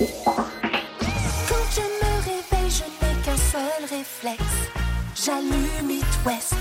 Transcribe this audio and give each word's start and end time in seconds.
Quand 0.00 1.66
je 1.74 1.82
me 1.82 2.12
réveille, 2.24 2.70
je 2.70 2.84
n'ai 2.84 3.14
qu'un 3.22 3.36
seul 3.36 3.98
réflexe. 3.98 4.58
J'allume 5.14 5.90
It 5.90 6.04
West. 6.24 6.54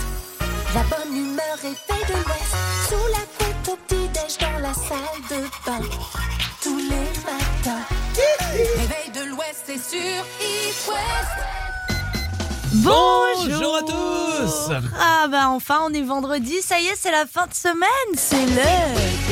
La 0.75 0.83
bonne 0.83 1.15
humeur 1.15 1.55
réveille 1.61 2.05
de 2.09 2.13
l'Ouest. 2.15 2.55
Sous 2.89 3.07
la 3.13 3.23
couette 3.37 3.69
au 3.69 3.77
petit-déj 3.87 4.37
dans 4.39 4.59
la 4.59 4.73
salle 4.73 5.21
de 5.29 5.41
bain. 5.65 5.79
Tous 6.61 6.77
les 6.79 7.09
matins. 7.23 7.85
Réveil 8.51 9.09
de 9.15 9.29
l'Ouest, 9.29 9.63
c'est 9.65 9.77
sur 9.77 10.25
It 10.41 10.87
West. 10.89 11.69
Bonjour 12.73 13.75
à 13.77 13.81
tous 13.81 14.71
Ah 14.99 15.27
bah 15.27 15.49
enfin 15.49 15.79
on 15.85 15.93
est 15.93 16.03
vendredi, 16.03 16.61
ça 16.61 16.79
y 16.79 16.85
est 16.85 16.95
c'est 16.95 17.11
la 17.11 17.25
fin 17.25 17.47
de 17.47 17.53
semaine, 17.53 18.13
c'est 18.15 18.45
l'heure 18.45 19.28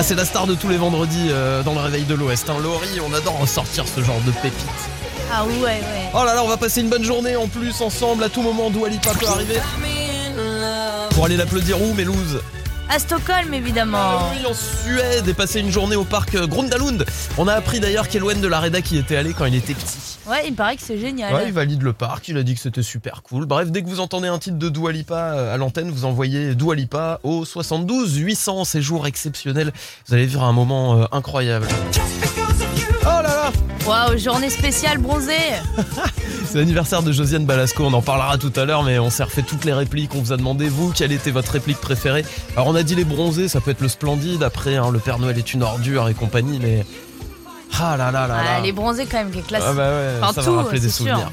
Ah 0.00 0.02
c'est 0.02 0.14
la 0.14 0.24
star 0.24 0.46
de 0.46 0.54
tous 0.54 0.70
les 0.70 0.78
vendredis 0.78 1.28
euh, 1.28 1.62
dans 1.62 1.74
le 1.74 1.80
réveil 1.80 2.04
de 2.04 2.14
l'Ouest. 2.14 2.48
Hein. 2.48 2.56
Laurie, 2.62 3.02
on 3.06 3.12
adore 3.12 3.38
ressortir 3.38 3.84
ce 3.86 4.02
genre 4.02 4.18
de 4.24 4.30
pépites. 4.30 4.64
Ah 5.30 5.44
ouais 5.44 5.60
ouais 5.62 5.82
Oh 6.14 6.24
là 6.24 6.34
là, 6.34 6.42
on 6.42 6.48
va 6.48 6.56
passer 6.56 6.80
une 6.80 6.88
bonne 6.88 7.04
journée 7.04 7.36
en 7.36 7.48
plus 7.48 7.82
ensemble. 7.82 8.24
À 8.24 8.30
tout 8.30 8.40
moment, 8.40 8.70
Dua 8.70 8.88
Lipa 8.88 9.10
peut 9.12 9.26
arriver. 9.26 9.60
Pour 11.10 11.26
aller 11.26 11.36
l'applaudir 11.36 11.82
où, 11.82 11.92
Mélouse? 11.92 12.40
À 12.88 12.98
Stockholm 12.98 13.52
évidemment 13.52 13.98
Ah 14.00 14.30
oui, 14.32 14.46
en 14.50 14.54
Suède 14.54 15.28
et 15.28 15.34
passer 15.34 15.60
une 15.60 15.70
journée 15.70 15.96
au 15.96 16.04
parc 16.04 16.34
Grundalund. 16.46 17.04
On 17.36 17.46
a 17.46 17.52
appris 17.52 17.78
d'ailleurs 17.78 18.08
qu'Elwen 18.08 18.40
de 18.40 18.48
la 18.48 18.58
Reda 18.58 18.80
qui 18.80 18.96
était 18.96 19.16
allé 19.16 19.34
quand 19.34 19.44
il 19.44 19.54
était 19.54 19.74
petit. 19.74 20.09
Ouais 20.26 20.46
il 20.46 20.54
paraît 20.54 20.76
que 20.76 20.82
c'est 20.82 20.98
génial 20.98 21.34
Ouais, 21.34 21.46
il 21.46 21.52
valide 21.52 21.82
le 21.82 21.92
parc, 21.92 22.28
il 22.28 22.36
a 22.36 22.42
dit 22.42 22.54
que 22.54 22.60
c'était 22.60 22.82
super 22.82 23.22
cool. 23.22 23.46
Bref, 23.46 23.70
dès 23.70 23.82
que 23.82 23.88
vous 23.88 24.00
entendez 24.00 24.28
un 24.28 24.38
titre 24.38 24.58
de 24.58 24.68
Dua 24.68 24.92
Lipa 24.92 25.34
euh, 25.34 25.54
à 25.54 25.56
l'antenne, 25.56 25.90
vous 25.90 26.04
envoyez 26.04 26.54
Dua 26.54 26.74
Lipa 26.74 27.20
au 27.22 27.44
72 27.44 28.16
800, 28.16 28.64
séjour 28.64 29.06
exceptionnel. 29.06 29.72
Vous 30.06 30.14
allez 30.14 30.26
vivre 30.26 30.42
un 30.42 30.52
moment 30.52 31.00
euh, 31.00 31.04
incroyable. 31.12 31.66
Oh 33.02 33.04
là 33.04 33.22
là 33.22 33.52
Waouh 33.86 34.18
journée 34.18 34.50
spéciale 34.50 34.98
bronzée 34.98 35.32
C'est 36.44 36.58
l'anniversaire 36.58 37.02
de 37.02 37.12
Josiane 37.12 37.46
Balasco, 37.46 37.84
on 37.84 37.92
en 37.92 38.02
parlera 38.02 38.36
tout 38.36 38.52
à 38.56 38.64
l'heure, 38.64 38.82
mais 38.82 38.98
on 38.98 39.08
s'est 39.08 39.22
refait 39.22 39.42
toutes 39.42 39.64
les 39.64 39.72
répliques, 39.72 40.14
on 40.14 40.20
vous 40.20 40.32
a 40.32 40.36
demandé, 40.36 40.68
vous, 40.68 40.92
quelle 40.92 41.12
était 41.12 41.30
votre 41.30 41.52
réplique 41.52 41.80
préférée. 41.80 42.24
Alors 42.56 42.66
on 42.66 42.74
a 42.74 42.82
dit 42.82 42.94
les 42.94 43.04
bronzés, 43.04 43.48
ça 43.48 43.60
peut 43.60 43.70
être 43.70 43.80
le 43.80 43.88
splendide, 43.88 44.42
après 44.42 44.76
hein, 44.76 44.90
le 44.90 44.98
Père 44.98 45.18
Noël 45.18 45.38
est 45.38 45.54
une 45.54 45.62
ordure 45.62 46.08
et 46.08 46.14
compagnie, 46.14 46.58
mais... 46.60 46.84
Ah 47.78 47.96
là 47.96 48.10
là 48.10 48.26
là 48.26 48.42
là. 48.42 48.42
Ah, 48.56 48.60
Les 48.60 48.72
bronzés 48.72 49.06
quand 49.06 49.18
même 49.18 49.30
qui 49.30 49.38
est 49.40 49.46
classe. 49.46 49.62
Ah 49.66 49.72
bah 49.72 49.90
ouais, 49.90 50.14
Enfin, 50.22 50.32
ça 50.32 50.42
tout, 50.42 50.54
va 50.54 50.62
rappeler 50.62 50.80
des 50.80 50.88
c'est 50.90 51.04
sûr. 51.04 51.30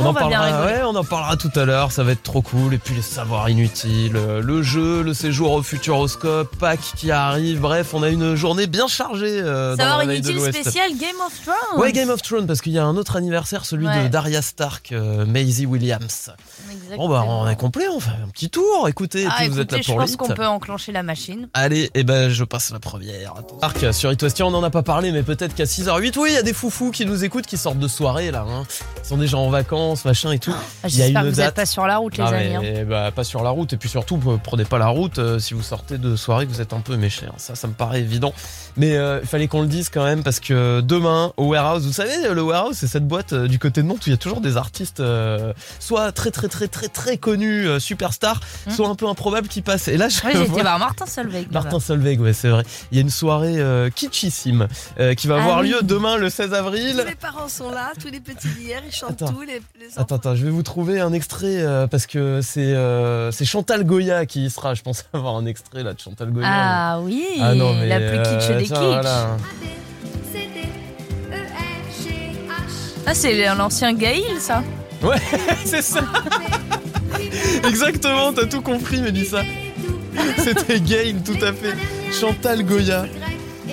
On 0.00 0.06
en 0.06 0.14
parlera, 0.14 0.64
ouais, 0.66 0.80
on 0.84 0.94
en 0.94 1.04
parlera 1.04 1.36
tout 1.36 1.50
à 1.56 1.64
l'heure, 1.64 1.90
ça 1.92 2.02
va 2.04 2.12
être 2.12 2.22
trop 2.22 2.42
cool. 2.42 2.74
Et 2.74 2.78
puis 2.78 2.94
les 2.94 3.02
savoirs 3.02 3.48
inutiles, 3.50 4.12
le 4.12 4.62
jeu, 4.62 5.02
le 5.02 5.14
séjour 5.14 5.52
au 5.52 5.62
Futuroscope, 5.62 6.54
Pâques 6.56 6.92
qui 6.96 7.10
arrive. 7.10 7.60
Bref, 7.60 7.94
on 7.94 8.02
a 8.02 8.08
une 8.08 8.34
journée 8.34 8.66
bien 8.66 8.86
chargée 8.86 9.40
euh, 9.42 9.76
dans 9.76 9.82
Savoir 9.84 10.06
de 10.06 10.12
inutile 10.12 10.40
spécial 10.40 10.90
Game 10.98 11.16
of 11.26 11.32
Thrones 11.44 11.80
Ouais, 11.80 11.92
Game 11.92 12.10
of 12.10 12.22
Thrones, 12.22 12.46
parce 12.46 12.60
qu'il 12.60 12.72
y 12.72 12.78
a 12.78 12.84
un 12.84 12.96
autre 12.96 13.16
anniversaire, 13.16 13.64
celui 13.64 13.86
Ouais. 13.86 14.04
de 14.04 14.08
Daria 14.08 14.42
Stark, 14.42 14.92
euh, 14.92 15.24
Maisie 15.26 15.66
Williams. 15.66 16.30
Exactement. 16.70 16.96
Bon 16.96 17.08
bah 17.08 17.24
on 17.26 17.48
est 17.48 17.56
complet, 17.56 17.86
on 17.90 18.00
fait 18.00 18.10
un 18.10 18.28
petit 18.28 18.50
tour, 18.50 18.86
écoutez, 18.88 19.22
et 19.22 19.28
Ah 19.28 19.48
vous 19.48 19.58
êtes 19.60 19.72
là 19.72 19.78
je 19.80 19.86
pour 19.86 19.96
pense 19.96 20.10
le 20.12 20.16
qu'on 20.16 20.28
peut 20.28 20.46
enclencher 20.46 20.92
la 20.92 21.02
machine 21.02 21.48
Allez, 21.54 21.90
et 21.94 22.04
ben 22.04 22.28
je 22.30 22.44
passe 22.44 22.70
la 22.70 22.78
première. 22.78 23.34
Marc, 23.60 23.92
sur 23.94 24.12
It 24.12 24.22
West, 24.22 24.40
on 24.42 24.50
n'en 24.50 24.62
a 24.62 24.70
pas 24.70 24.82
parlé, 24.82 25.10
mais 25.12 25.22
peut-être 25.22 25.54
qu'à 25.54 25.64
6h08, 25.64 26.18
oui, 26.18 26.28
il 26.30 26.34
y 26.34 26.38
a 26.38 26.42
des 26.42 26.52
foufous 26.52 26.90
qui 26.90 27.06
nous 27.06 27.24
écoutent, 27.24 27.46
qui 27.46 27.56
sortent 27.56 27.78
de 27.78 27.88
soirée 27.88 28.30
là. 28.30 28.44
Hein. 28.48 28.64
Ils 29.02 29.08
sont 29.08 29.16
déjà 29.16 29.38
en 29.38 29.48
vacances, 29.50 29.87
machin 30.04 30.32
et 30.32 30.38
tout. 30.38 30.52
Ah, 30.54 30.88
Il 30.88 30.96
y 30.96 31.02
a 31.02 31.04
J'espère 31.06 31.22
une 31.22 31.28
que 31.28 31.34
vous 31.34 31.40
date. 31.40 31.48
êtes 31.50 31.54
pas 31.54 31.66
sur 31.66 31.86
la 31.86 31.96
route 31.98 32.16
les 32.16 32.24
Ah, 32.24 32.28
amis 32.28 32.54
hein. 32.56 32.60
mais, 32.62 32.84
bah, 32.84 33.10
pas 33.14 33.24
sur 33.24 33.42
la 33.42 33.50
route, 33.50 33.72
et 33.72 33.76
puis 33.76 33.88
surtout, 33.88 34.16
prenez 34.42 34.64
pas 34.64 34.78
la 34.78 34.88
route 34.88 35.18
euh, 35.18 35.38
si 35.38 35.54
vous 35.54 35.62
sortez 35.62 35.98
de 35.98 36.16
soirée, 36.16 36.46
que 36.46 36.52
vous 36.52 36.60
êtes 36.60 36.72
un 36.72 36.80
peu 36.80 36.96
méchés. 36.96 37.26
hein. 37.26 37.34
Ça, 37.36 37.54
ça 37.54 37.66
me 37.68 37.72
paraît 37.72 38.00
évident. 38.00 38.32
Mais 38.76 38.96
euh, 38.96 39.20
il 39.22 39.28
fallait 39.28 39.48
qu'on 39.48 39.62
le 39.62 39.68
dise 39.68 39.88
quand 39.88 40.04
même, 40.04 40.22
parce 40.22 40.40
que 40.40 40.80
demain, 40.80 41.32
au 41.36 41.46
Warehouse, 41.46 41.86
vous 41.86 41.92
savez, 41.92 42.32
le 42.32 42.42
Warehouse, 42.42 42.76
c'est 42.78 42.86
cette 42.86 43.06
boîte 43.06 43.32
euh, 43.32 43.48
du 43.48 43.58
côté 43.58 43.82
de 43.82 43.86
Nantes 43.86 43.98
où 44.06 44.08
il 44.08 44.12
y 44.12 44.14
a 44.14 44.18
toujours 44.18 44.40
des 44.40 44.56
artistes, 44.56 45.00
euh, 45.00 45.52
soit 45.80 46.12
très 46.12 46.30
très 46.30 46.48
très 46.48 46.68
très 46.68 46.88
très 46.88 47.16
connus, 47.16 47.66
euh, 47.66 47.78
superstars, 47.78 48.40
Hmm. 48.66 48.70
soit 48.72 48.88
un 48.88 48.94
peu 48.94 49.06
improbables 49.08 49.48
qui 49.48 49.62
passent. 49.62 49.88
Et 49.88 49.96
là, 49.96 50.08
je 50.08 50.18
Ouais, 50.24 50.32
j'ai 50.34 50.42
été 50.42 50.62
voir 50.62 50.78
Martin 50.78 51.06
Solveig. 51.06 51.46
Martin 51.50 51.80
Solveig, 51.80 52.18
ouais, 52.20 52.32
c'est 52.32 52.48
vrai. 52.48 52.64
Il 52.92 52.96
y 52.96 52.98
a 52.98 53.02
une 53.02 53.10
soirée 53.10 53.58
euh, 53.58 53.88
kitschissime 53.90 54.68
euh, 55.00 55.14
qui 55.14 55.26
va 55.26 55.36
Ah 55.38 55.42
avoir 55.42 55.60
oui. 55.60 55.70
lieu 55.70 55.78
demain 55.82 56.16
le 56.16 56.28
16 56.30 56.52
avril. 56.54 56.96
Tous 56.98 57.06
les 57.06 57.14
parents 57.14 57.48
sont 57.48 57.70
là, 57.70 57.92
tous 58.00 58.08
les 58.08 58.20
petits 58.20 58.48
d'hier, 58.48 58.82
ils 58.86 58.92
chantent 58.94 59.22
Attends. 59.22 59.32
tout, 59.32 59.42
les. 59.42 59.60
Attends, 59.96 60.16
attends, 60.16 60.34
je 60.34 60.44
vais 60.44 60.50
vous 60.50 60.62
trouver 60.62 61.00
un 61.00 61.12
extrait 61.12 61.58
euh, 61.58 61.86
parce 61.86 62.06
que 62.06 62.40
c'est 62.42 62.74
euh, 62.74 63.30
c'est 63.30 63.44
Chantal 63.44 63.84
Goya 63.84 64.26
qui 64.26 64.46
y 64.46 64.50
sera. 64.50 64.74
Je 64.74 64.82
pense 64.82 65.04
avoir 65.12 65.36
un 65.36 65.46
extrait 65.46 65.82
là 65.82 65.94
de 65.94 66.00
Chantal 66.00 66.30
Goya. 66.30 66.48
Ah 66.50 67.00
oui, 67.00 67.24
Ah 67.40 67.54
non, 67.54 67.74
mais, 67.74 67.86
la 67.86 68.00
plus 68.00 68.18
kitsch 68.22 68.50
euh, 68.50 68.58
des 68.58 68.64
kitsch. 68.64 68.76
voilà. 68.76 69.36
Ah, 73.06 73.14
c'est 73.14 73.54
l'ancien 73.54 73.94
Gaïl, 73.94 74.38
ça. 74.38 74.62
c'est 75.64 75.80
ça, 75.80 76.02
exactement, 77.66 78.32
t'as 78.32 78.46
tout 78.46 78.60
compris, 78.60 79.00
Mélissa. 79.00 79.42
C'était 80.38 80.80
Gail, 80.80 81.14
tout 81.24 81.38
à 81.40 81.52
fait. 81.52 81.74
Chantal 82.12 82.64
Goya. 82.64 83.06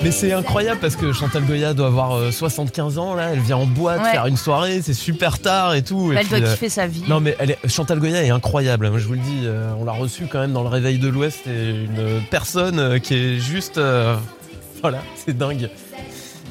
Mais 0.03 0.11
c'est 0.11 0.33
incroyable 0.33 0.79
parce 0.81 0.95
que 0.95 1.11
Chantal 1.13 1.43
Goya 1.45 1.73
doit 1.73 1.87
avoir 1.87 2.15
euh, 2.17 2.31
75 2.31 2.99
ans 2.99 3.15
là, 3.15 3.29
elle 3.33 3.39
vient 3.39 3.57
en 3.57 3.65
boîte 3.65 4.01
Ouais. 4.03 4.11
faire 4.11 4.27
une 4.27 4.37
soirée, 4.37 4.81
c'est 4.83 4.93
super 4.93 5.39
tard 5.39 5.73
et 5.73 5.81
tout. 5.81 6.11
et 6.13 6.17
Elle 6.17 6.27
doit 6.27 6.37
puis, 6.39 6.47
euh, 6.47 6.51
kiffer 6.53 6.69
sa 6.69 6.85
vie. 6.85 7.03
Non 7.07 7.19
mais 7.19 7.35
elle 7.39 7.51
est- 7.51 7.67
Chantal 7.67 7.99
Goya 7.99 8.23
est 8.23 8.29
incroyable, 8.29 8.89
moi 8.89 8.99
je 8.99 9.07
vous 9.07 9.13
le 9.13 9.19
dis, 9.19 9.41
euh, 9.45 9.73
on 9.79 9.85
l'a 9.85 9.93
reçue 9.93 10.27
quand 10.27 10.39
même 10.39 10.53
dans 10.53 10.61
le 10.63 10.69
réveil 10.69 10.99
de 10.99 11.07
l'Ouest, 11.07 11.39
c'est 11.45 11.69
une 11.69 12.21
personne 12.29 12.77
euh, 12.79 12.99
qui 12.99 13.15
est 13.15 13.39
juste... 13.39 13.77
euh, 13.79 14.15
voilà, 14.81 14.99
c'est 15.25 15.35
dingue. 15.35 15.69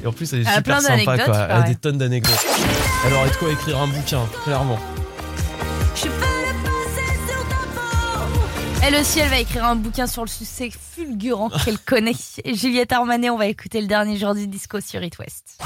Et 0.03 0.07
en 0.07 0.11
plus 0.11 0.33
elle 0.33 0.39
est 0.39 0.45
Elle 0.49 0.55
super 0.55 0.81
sympa 0.81 1.17
quoi, 1.19 1.37
elle 1.49 1.55
a 1.55 1.61
des 1.63 1.75
tonnes 1.75 1.97
d'anecdotes. 1.97 2.45
Elle 3.07 3.13
aurait 3.13 3.29
de 3.29 3.35
quoi 3.35 3.49
écrire 3.51 3.79
un 3.79 3.87
bouquin, 3.87 4.19
clairement. 4.43 4.79
Elle 8.87 8.97
aussi, 8.97 9.17
elle 9.17 9.29
va 9.29 9.39
écrire 9.39 9.65
un 9.65 9.75
bouquin 9.75 10.05
sur 10.05 10.21
le 10.21 10.29
succès 10.29 10.69
fulgurant 10.69 11.49
qu'elle 11.49 11.79
connaît. 11.79 12.13
Et 12.43 12.53
Juliette 12.55 12.91
Armanet, 12.91 13.31
on 13.31 13.37
va 13.37 13.47
écouter 13.47 13.81
le 13.81 13.87
dernier 13.87 14.15
jour 14.15 14.35
du 14.35 14.45
disco 14.45 14.79
sur 14.79 15.01
It 15.01 15.17
West. 15.17 15.59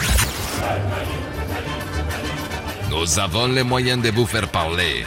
Nous 2.89 3.19
avons 3.19 3.47
les 3.47 3.63
moyens 3.63 4.01
de 4.01 4.09
vous 4.09 4.25
faire 4.25 4.49
parler. 4.49 5.05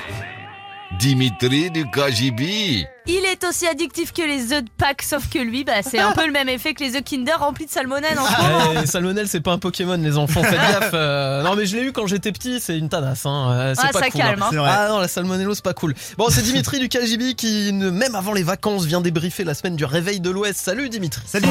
Dimitri 0.98 1.70
du 1.70 1.86
KGB. 1.86 2.86
Il 3.08 3.24
est 3.24 3.44
aussi 3.44 3.66
addictif 3.66 4.12
que 4.12 4.22
les 4.22 4.52
œufs 4.52 4.62
de 4.62 4.70
Pâques, 4.78 5.02
sauf 5.02 5.28
que 5.28 5.38
lui, 5.40 5.64
bah, 5.64 5.82
c'est 5.82 5.98
un 5.98 6.12
peu 6.12 6.24
le 6.24 6.30
même 6.32 6.48
effet 6.48 6.72
que 6.72 6.84
les 6.84 6.94
œufs 6.94 7.02
Kinder 7.02 7.32
remplis 7.36 7.66
de 7.66 7.70
salmonelle 7.70 8.16
en 8.16 8.24
ce 8.24 8.40
moment. 8.42 8.80
Eh, 8.80 8.86
Salmonelle 8.86 9.26
c'est 9.26 9.40
pas 9.40 9.52
un 9.52 9.58
Pokémon 9.58 9.96
les 9.96 10.16
enfants, 10.16 10.42
faites 10.44 10.52
gaffe. 10.54 10.90
euh, 10.94 11.42
non 11.42 11.56
mais 11.56 11.66
je 11.66 11.76
l'ai 11.76 11.82
eu 11.82 11.92
quand 11.92 12.06
j'étais 12.06 12.30
petit, 12.30 12.60
c'est 12.60 12.78
une 12.78 12.88
tanasse. 12.88 13.26
Hein. 13.26 13.50
euh, 13.50 13.74
c'est 13.74 13.88
Ah, 13.88 13.92
pas 13.92 13.98
ça 13.98 14.10
cool, 14.10 14.20
calme, 14.20 14.42
hein. 14.42 14.50
Vrai. 14.52 14.70
Ah 14.72 14.88
non, 14.88 14.98
la 14.98 15.08
salmonello, 15.08 15.52
c'est 15.54 15.64
pas 15.64 15.74
cool. 15.74 15.94
Bon, 16.16 16.26
c'est 16.30 16.42
Dimitri 16.42 16.78
du 16.78 16.88
KGB 16.88 17.34
qui, 17.34 17.72
même 17.72 18.14
avant 18.14 18.32
les 18.34 18.44
vacances, 18.44 18.84
vient 18.84 19.00
débriefer 19.00 19.42
la 19.42 19.54
semaine 19.54 19.74
du 19.74 19.84
réveil 19.84 20.20
de 20.20 20.30
l'Ouest. 20.30 20.60
Salut 20.60 20.88
Dimitri. 20.88 21.22
Salut 21.26 21.48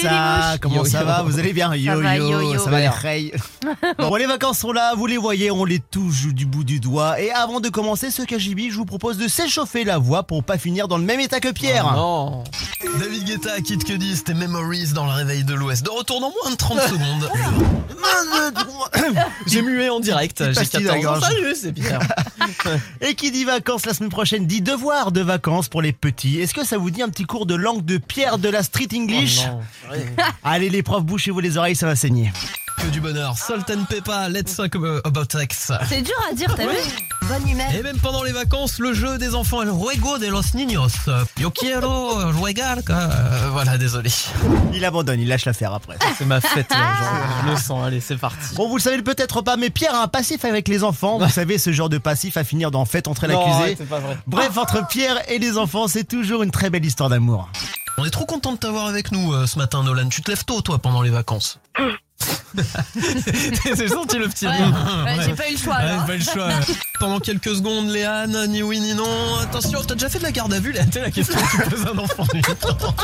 Salut, 0.00 0.58
comment 0.62 0.76
Yo, 0.76 0.84
ça 0.86 1.00
yo. 1.00 1.06
va? 1.06 1.22
Vous 1.22 1.38
allez 1.38 1.52
bien? 1.52 1.74
Yo 1.74 2.00
va, 2.00 2.16
yo, 2.16 2.30
yo, 2.30 2.54
yo. 2.54 2.58
ça 2.58 2.70
va 2.70 2.80
les 2.80 2.88
reilles 2.88 3.32
Bon, 3.98 4.14
les 4.16 4.26
vacances 4.26 4.60
sont 4.60 4.72
là, 4.72 4.94
vous 4.96 5.06
les 5.06 5.18
voyez, 5.18 5.50
on 5.50 5.66
les 5.66 5.78
touche 5.78 6.28
du 6.28 6.46
bout 6.46 6.64
du 6.64 6.80
doigt. 6.80 7.20
Et 7.20 7.30
avant 7.32 7.60
de 7.60 7.68
commencer 7.68 8.10
ce 8.10 8.22
KGB, 8.22 8.70
je 8.70 8.76
vous 8.76 8.86
propose 8.86 9.18
de 9.18 9.28
s'échauffer 9.28 9.84
la 9.84 9.98
voix 9.98 10.22
pour 10.22 10.42
pas 10.42 10.56
finir 10.56 10.69
dans 10.88 10.98
le 10.98 11.04
même 11.04 11.20
état 11.20 11.40
que 11.40 11.48
Pierre. 11.48 11.86
Oh 11.92 11.96
non. 11.96 12.44
David 12.98 13.24
Guetta, 13.24 13.60
Kid 13.60 13.84
Cudi, 13.84 14.16
c'était 14.16 14.34
Memories 14.34 14.92
dans 14.94 15.04
le 15.06 15.12
réveil 15.12 15.44
de 15.44 15.54
l'Ouest. 15.54 15.84
De 15.84 15.90
retour 15.90 16.20
dans 16.20 16.30
moins 16.42 16.50
de 16.50 16.56
30 16.56 16.80
secondes. 16.88 17.30
J'ai 19.46 19.62
mué 19.62 19.88
en 19.90 20.00
direct. 20.00 20.42
J'ai 20.44 20.52
pastille 20.54 20.84
14 20.84 20.84
dans 20.84 20.92
la 20.92 20.98
ans. 20.98 21.20
gorge. 21.20 21.22
Salut, 21.32 21.54
c'est 21.54 21.72
Pierre. 21.72 22.00
Et 23.00 23.14
qui 23.14 23.30
dit 23.30 23.44
vacances 23.44 23.86
la 23.86 23.94
semaine 23.94 24.10
prochaine 24.10 24.46
dit 24.46 24.62
devoir 24.62 25.12
de 25.12 25.20
vacances 25.20 25.68
pour 25.68 25.82
les 25.82 25.92
petits. 25.92 26.40
Est-ce 26.40 26.54
que 26.54 26.64
ça 26.64 26.78
vous 26.78 26.90
dit 26.90 27.02
un 27.02 27.08
petit 27.08 27.24
cours 27.24 27.46
de 27.46 27.54
langue 27.54 27.84
de 27.84 27.98
Pierre 27.98 28.38
de 28.38 28.48
la 28.48 28.62
Street 28.62 28.88
English 28.94 29.40
Oh 29.46 29.94
non. 29.96 30.24
Allez 30.42 30.70
les 30.70 30.82
profs, 30.82 31.04
bouchez-vous 31.04 31.40
les 31.40 31.56
oreilles, 31.56 31.76
ça 31.76 31.86
va 31.86 31.96
saigner. 31.96 32.32
Que 32.82 32.88
du 32.88 33.00
bonheur. 33.00 33.36
Salt 33.36 33.70
and 33.70 33.84
pepper, 33.88 34.28
let's 34.30 34.56
talk 34.56 34.74
about 35.04 35.26
sex. 35.30 35.70
C'est 35.88 36.02
dur 36.02 36.14
à 36.30 36.34
dire, 36.34 36.54
t'as 36.54 36.66
vu 36.66 36.76
Bonne 37.28 37.48
humeur. 37.48 37.66
Et 37.74 37.82
même 37.82 37.98
pendant 37.98 38.22
les 38.22 38.32
vacances, 38.32 38.78
le 38.78 38.92
jeu 38.94 39.18
des 39.18 39.34
enfants, 39.34 39.62
el 39.62 39.68
juego 39.68 40.18
de 40.18 40.26
los 40.28 40.54
niños. 40.54 40.88
Yo 41.38 41.50
quiero 41.50 42.32
jugar. 42.32 42.78
Euh, 42.88 43.48
voilà, 43.52 43.76
désolé. 43.78 44.10
Il 44.72 44.84
abandonne, 44.84 45.20
il 45.20 45.28
lâche 45.28 45.44
l'affaire 45.44 45.74
après. 45.74 45.96
C'est 46.18 46.24
ma 46.24 46.40
fête, 46.40 46.70
là, 46.70 46.76
genre, 46.76 47.44
je 47.44 47.50
le 47.50 47.56
sens. 47.56 47.86
Allez, 47.86 48.00
c'est 48.00 48.16
parti. 48.16 48.54
Bon, 48.56 48.68
vous 48.68 48.76
le 48.76 48.82
savez 48.82 49.02
peut-être 49.02 49.42
pas, 49.42 49.56
mais 49.56 49.70
Pierre 49.70 49.94
a 49.94 50.02
un 50.02 50.08
passif 50.08 50.44
avec 50.44 50.66
les 50.66 50.82
enfants. 50.82 51.18
Vous 51.18 51.28
savez, 51.30 51.58
ce 51.58 51.72
genre 51.72 51.88
de 51.88 51.98
passif 51.98 52.36
à 52.36 52.44
finir 52.44 52.70
dans 52.70 52.84
fête 52.84 53.06
entre 53.08 53.26
l'accusé. 53.26 53.78
Bref, 54.26 54.56
entre 54.56 54.86
Pierre 54.88 55.20
et 55.28 55.38
les 55.38 55.58
enfants, 55.58 55.86
c'est 55.86 56.04
toujours 56.04 56.42
une 56.42 56.50
très 56.50 56.70
belle 56.70 56.84
histoire 56.84 57.10
d'amour. 57.10 57.48
On 57.98 58.04
est 58.04 58.10
trop 58.10 58.24
content 58.24 58.52
de 58.52 58.58
t'avoir 58.58 58.86
avec 58.86 59.12
nous 59.12 59.32
euh, 59.32 59.46
ce 59.46 59.58
matin, 59.58 59.82
Nolan. 59.84 60.08
Tu 60.08 60.22
te 60.22 60.30
lèves 60.30 60.44
tôt, 60.44 60.62
toi, 60.62 60.78
pendant 60.78 61.02
les 61.02 61.10
vacances? 61.10 61.58
J'ai 63.76 63.88
senti 63.88 64.18
le 64.18 64.28
petit 64.28 64.46
Ouais, 64.46 64.52
J'ai 65.24 65.32
pas 65.34 65.48
eu 65.48 65.52
le 65.52 65.58
choix. 65.58 65.76
Ouais, 65.76 66.16
le 66.18 66.24
choix. 66.24 66.48
Pendant 66.98 67.20
quelques 67.20 67.54
secondes, 67.54 67.88
Léane, 67.90 68.46
ni 68.48 68.62
oui 68.62 68.80
ni 68.80 68.94
non. 68.94 69.36
Attention, 69.42 69.80
t'as 69.86 69.94
déjà 69.94 70.08
fait 70.08 70.18
de 70.18 70.24
la 70.24 70.32
garde 70.32 70.52
à 70.52 70.58
vue, 70.60 70.72
Léane 70.72 70.90
C'est 70.92 71.00
la 71.00 71.10
question 71.10 71.36
que 71.38 71.62
tu 71.64 71.70
poses 71.70 71.86
à 71.86 71.90
un 71.90 71.98
enfant 71.98 72.24
de 72.24 72.36
8 72.36 72.64
ans. 72.66 72.94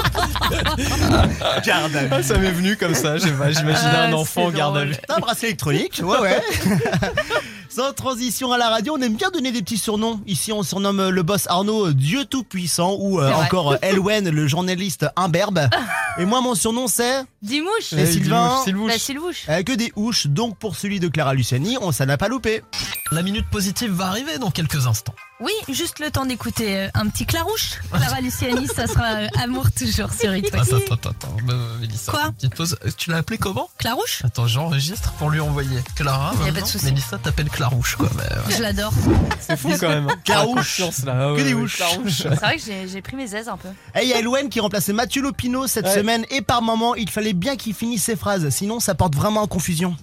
Garde 1.65 1.97
à 1.97 2.03
vue. 2.03 2.09
Ah, 2.11 2.23
ça 2.23 2.39
m'est 2.39 2.51
venu 2.51 2.77
comme 2.77 2.95
ça, 2.95 3.13
pas- 3.13 3.19
j'imaginais 3.19 3.75
Ah, 3.77 4.03
un 4.09 4.13
enfant 4.13 4.51
c'est 4.51 4.57
garde 4.57 4.77
à 4.77 4.85
vue. 4.85 4.95
T'as 5.07 5.17
un 5.17 5.21
bracelet 5.21 5.49
électronique, 5.49 6.01
ouais 6.05 6.19
ouais. 6.19 6.43
Sans 7.77 7.93
transition 7.93 8.53
à 8.53 8.57
la 8.57 8.71
radio, 8.71 8.97
on 8.97 9.03
aime 9.03 9.17
bien 9.17 9.29
donner 9.31 9.53
des 9.53 9.61
petits 9.61 9.77
surnoms. 9.77 10.23
Ici, 10.27 10.51
on 10.51 10.63
surnomme 10.63 10.99
euh, 10.99 11.11
le 11.11 11.23
boss 11.23 11.47
Arnaud 11.47 11.89
euh, 11.89 11.93
Dieu 11.93 12.25
tout-puissant 12.25 12.97
ou 12.99 13.21
euh, 13.21 13.31
encore 13.35 13.77
Elwen, 13.83 14.31
le 14.31 14.47
journaliste 14.47 15.05
imberbe. 15.15 15.69
Et 16.19 16.25
moi, 16.25 16.41
mon 16.41 16.55
surnom, 16.55 16.87
c'est 16.89 17.23
Dimouche. 17.43 17.93
Et 17.93 18.07
Sylvain 18.07 18.63
Sylvouche. 18.65 18.93
Bah, 18.93 18.99
Sylvouche. 18.99 19.45
euh, 19.51 19.63
que 19.63 19.73
des 19.73 19.93
houches. 19.95 20.27
Donc, 20.27 20.57
pour 20.57 20.75
celui 20.75 21.01
de 21.01 21.09
Clara 21.09 21.35
Luciani, 21.35 21.77
on 21.79 21.93
s'en 21.93 22.09
a 22.09 22.17
pas 22.17 22.29
loupé. 22.29 22.63
La 23.13 23.21
minute 23.21 23.45
positive 23.53 23.93
va 23.93 24.07
arriver 24.07 24.39
dans 24.39 24.51
quelques 24.51 24.87
instants. 24.87 25.15
Oui, 25.39 25.53
juste 25.69 25.99
le 25.99 26.11
temps 26.11 26.25
d'écouter 26.25 26.77
euh, 26.79 26.89
un 26.95 27.09
petit 27.09 27.27
clarouche. 27.27 27.75
Clara 27.93 28.23
Luciani, 28.23 28.67
ça 28.69 28.87
sera 28.87 29.05
euh, 29.17 29.27
Amour 29.43 29.67
toujours 29.71 30.11
sur 30.11 30.35
It 30.35 30.51
West. 30.51 30.73
Attends, 30.73 30.95
attends, 30.95 31.11
attends, 31.11 31.37
euh, 31.51 31.79
Mélissa. 31.79 32.11
Quoi 32.11 32.33
Petite 32.33 32.55
pause. 32.55 32.79
Euh, 32.87 32.91
Tu 32.97 33.11
l'as 33.11 33.19
appelé 33.19 33.37
comment 33.37 33.69
Clarouche 33.77 34.23
Attends, 34.25 34.47
j'enregistre 34.47 35.13
pour 35.19 35.29
lui 35.29 35.41
envoyer. 35.41 35.81
Clara, 35.95 36.33
Y 36.47 36.49
a 36.49 36.53
pas 36.55 36.61
de 36.63 36.67
souci. 36.67 36.87
Mélissa 36.87 37.19
t'appelle 37.19 37.51
Clarouche, 37.51 37.97
quoi. 37.97 38.09
mais, 38.17 38.23
ouais. 38.23 38.57
Je 38.57 38.63
l'adore. 38.63 38.95
C'est 39.39 39.59
fou 39.59 39.69
quand 39.79 39.91
même. 39.91 40.09
Clarouche. 40.25 40.79
là. 41.05 41.35
Que 41.37 41.43
des. 41.43 41.55
C'est 42.11 42.29
vrai 42.29 42.57
que 42.57 42.63
j'ai 42.65 42.89
j'ai 42.89 43.03
pris 43.03 43.17
mes 43.17 43.35
aises 43.35 43.49
un 43.49 43.59
peu. 43.59 43.69
Et 43.95 44.05
il 44.05 44.09
y 44.09 44.15
a 44.15 44.19
Elwen 44.21 44.49
qui 44.49 44.61
remplaçait 44.61 44.95
Mathieu 44.95 45.21
Lopino 45.21 45.67
cette 45.67 45.85
Ouais. 45.87 45.95
semaine 45.97 46.25
et 46.31 46.41
par 46.41 46.63
moment, 46.63 46.95
il 46.95 47.11
fallait 47.11 47.35
bien 47.35 47.57
qu'il 47.57 47.75
finisse 47.75 48.05
ses 48.05 48.17
phrases, 48.17 48.49
sinon 48.49 48.81
ça 48.81 48.95
porte 48.95 49.15
vraiment 49.15 49.43
en 49.43 49.47
confusion. 49.47 49.97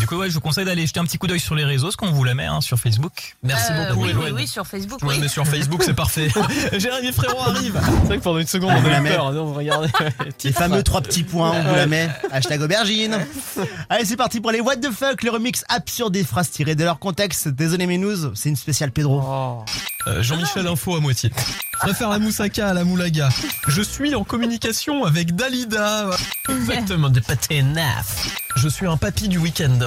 Du 0.00 0.06
coup, 0.06 0.16
ouais, 0.16 0.28
je 0.30 0.34
vous 0.34 0.40
conseille 0.40 0.64
d'aller 0.64 0.86
jeter 0.86 0.98
un 0.98 1.04
petit 1.04 1.18
coup 1.18 1.26
d'œil 1.26 1.38
sur 1.38 1.54
les 1.54 1.64
réseaux, 1.64 1.90
ce 1.90 1.96
qu'on 1.96 2.10
vous 2.10 2.24
la 2.24 2.34
met 2.34 2.46
hein, 2.46 2.60
sur 2.60 2.78
Facebook. 2.78 3.36
Merci 3.42 3.70
Euh, 3.72 3.88
beaucoup, 3.92 4.06
oui, 4.06 4.12
oui, 4.34 4.46
sur 4.48 4.66
Facebook. 4.66 5.00
Ouais, 5.02 5.10
oui. 5.10 5.18
mais 5.20 5.28
sur 5.28 5.46
Facebook, 5.46 5.82
c'est 5.84 5.94
parfait. 5.94 6.28
Jérémy 6.78 7.12
Frérot 7.12 7.40
arrive. 7.42 7.78
C'est 7.84 8.06
vrai 8.06 8.18
que 8.18 8.22
pendant 8.22 8.38
une 8.38 8.46
seconde, 8.46 8.72
on 8.76 8.80
vous 8.80 8.86
a 8.88 8.90
la 8.90 8.98
eu 8.98 9.02
met. 9.02 9.10
peur. 9.14 9.26
On 9.36 9.52
regardait. 9.54 9.88
Les 10.44 10.52
fameux 10.52 10.82
trois 10.82 11.02
petits 11.02 11.22
points, 11.22 11.50
on 11.54 11.62
vous 11.68 11.74
la 11.74 11.86
met. 11.86 12.08
Hashtag 12.32 12.62
aubergine. 12.62 13.18
Allez, 13.88 14.04
c'est 14.06 14.16
parti 14.16 14.40
pour 14.40 14.50
les 14.50 14.60
What 14.60 14.76
the 14.78 14.90
fuck, 14.90 15.22
le 15.22 15.30
remix 15.30 15.64
absurde 15.68 16.14
des 16.14 16.24
phrases 16.24 16.50
tirées 16.50 16.74
de 16.74 16.84
leur 16.84 16.98
contexte. 16.98 17.48
Désolé, 17.48 17.86
mes 17.86 17.98
news, 17.98 18.34
c'est 18.34 18.48
une 18.48 18.56
spéciale 18.56 18.90
Pedro. 18.92 19.20
Oh. 19.22 19.64
Euh, 20.06 20.22
Jean-Michel 20.22 20.66
Info 20.66 20.96
à 20.96 21.00
moitié. 21.00 21.30
Je 21.82 21.86
préfère 21.86 22.10
la 22.10 22.18
moussaka 22.18 22.68
à 22.68 22.74
la 22.74 22.84
moulaga. 22.84 23.30
Je 23.66 23.80
suis 23.80 24.14
en 24.14 24.22
communication 24.22 25.04
avec 25.04 25.34
Dalida. 25.34 26.10
Exactement, 26.48 27.08
des 27.08 27.20
pâtés 27.22 27.62
naf. 27.62 28.36
Je 28.56 28.68
suis 28.68 28.86
un 28.86 28.96
papy 28.98 29.28
du 29.28 29.38
week-end. 29.38 29.78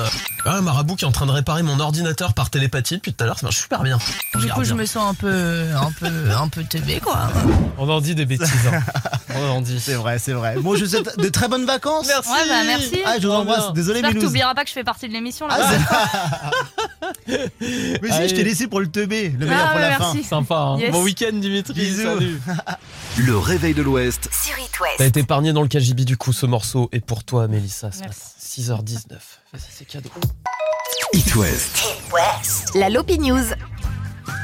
Ah, 0.46 0.56
un 0.56 0.62
marabout 0.62 0.96
qui 0.96 1.06
est 1.06 1.08
en 1.08 1.12
train 1.12 1.26
de 1.28 1.32
réparer 1.32 1.62
mon 1.62 1.80
ordinateur 1.80 2.34
par 2.34 2.50
télépathie 2.50 2.96
depuis 2.96 3.14
tout 3.14 3.24
à 3.24 3.28
l'heure, 3.28 3.38
ça 3.38 3.46
marche 3.46 3.58
super 3.62 3.84
bien. 3.84 4.00
Du 4.36 4.48
coup, 4.50 4.64
je 4.64 4.74
me 4.74 4.86
sens 4.86 5.12
un 5.12 5.14
peu, 5.14 5.66
un 5.76 5.92
peu, 5.92 6.08
un 6.36 6.48
peu 6.48 6.64
teubé, 6.64 7.00
quoi. 7.00 7.30
On 7.78 7.88
en 7.90 8.02
dit 8.02 8.16
des 8.16 8.26
bêtises. 8.26 8.50
hein. 8.72 8.82
On 9.36 9.50
en 9.58 9.62
dit. 9.62 9.80
C'est 9.80 9.94
vrai, 9.96 10.20
c'est 10.20 10.34
vrai. 10.34 10.56
Bon, 10.60 10.76
je 10.76 10.86
vous 10.86 10.92
souhaite 10.92 11.18
de 11.20 11.30
très 11.30 11.48
bonnes 11.48 11.66
vacances. 11.66 12.08
Merci. 12.08 12.30
Ouais, 12.30 12.48
bah, 12.48 12.64
merci. 12.66 13.00
Ah, 13.06 13.16
je 13.20 13.28
vous 13.28 13.34
embrasse. 13.34 13.74
Désolé, 13.74 14.00
J'espère 14.02 14.20
que 14.20 14.26
t'oublieras 14.26 14.54
pas 14.56 14.64
que 14.64 14.70
je 14.70 14.74
fais 14.74 14.84
partie 14.84 15.08
de 15.08 15.14
l'émission, 15.14 15.48
là. 15.48 15.58
Ah, 15.60 15.72
c'est- 17.28 17.40
Mais 18.02 18.10
si, 18.10 18.14
Allez. 18.14 18.30
je 18.30 18.36
t'ai 18.36 18.44
laissé 18.44 18.68
pour 18.68 18.80
le 18.80 18.88
teubé. 18.88 19.30
Le 19.40 19.46
meilleur 19.48 19.62
Ah, 19.66 19.68
pour 19.72 19.76
ouais, 19.78 19.82
la 19.90 20.00
merci. 20.00 20.24
Sympa. 20.24 20.56
Hein. 20.56 20.78
Yes. 20.80 20.92
Bon 20.92 21.04
week-end, 21.04 21.34
Dimitri. 21.34 21.83
Bisous. 21.84 22.04
Salut. 22.04 22.42
Le 23.18 23.38
réveil 23.38 23.74
de 23.74 23.82
l'Ouest. 23.82 24.30
Sur 24.32 24.58
It 24.58 24.80
West. 24.80 24.96
T'as 24.98 25.06
été 25.06 25.20
épargné 25.22 25.54
dans 25.54 25.62
le 25.62 25.68
KGB 25.68 26.06
du 26.06 26.18
coup 26.18 26.34
ce 26.34 26.46
morceau 26.46 26.90
et 26.92 27.00
pour 27.00 27.24
toi 27.24 27.48
Mélissa 27.48 27.92
ce 27.92 28.00
Merci. 28.00 28.22
matin 28.66 28.84
6h19. 28.84 29.12
Vas-y, 29.54 29.62
C'est 29.70 29.86
cadeau. 29.86 30.10
It 31.14 31.36
West. 31.36 31.84
La 32.76 32.90
Lopi 32.90 33.20
News. 33.20 33.44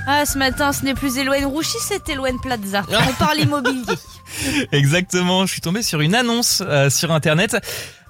Ah, 0.07 0.25
ce 0.25 0.37
matin, 0.37 0.73
ce 0.73 0.83
n'est 0.83 0.93
plus 0.93 1.17
Eloane 1.17 1.45
Rouchy, 1.45 1.77
c'est 1.87 2.07
Eloane 2.09 2.39
Plaza. 2.39 2.83
On 2.89 3.13
parle 3.13 3.39
immobilier. 3.39 3.93
Exactement, 4.71 5.45
je 5.45 5.51
suis 5.53 5.61
tombé 5.61 5.81
sur 5.81 6.01
une 6.01 6.15
annonce 6.15 6.61
euh, 6.65 6.89
sur 6.89 7.11
internet. 7.11 7.57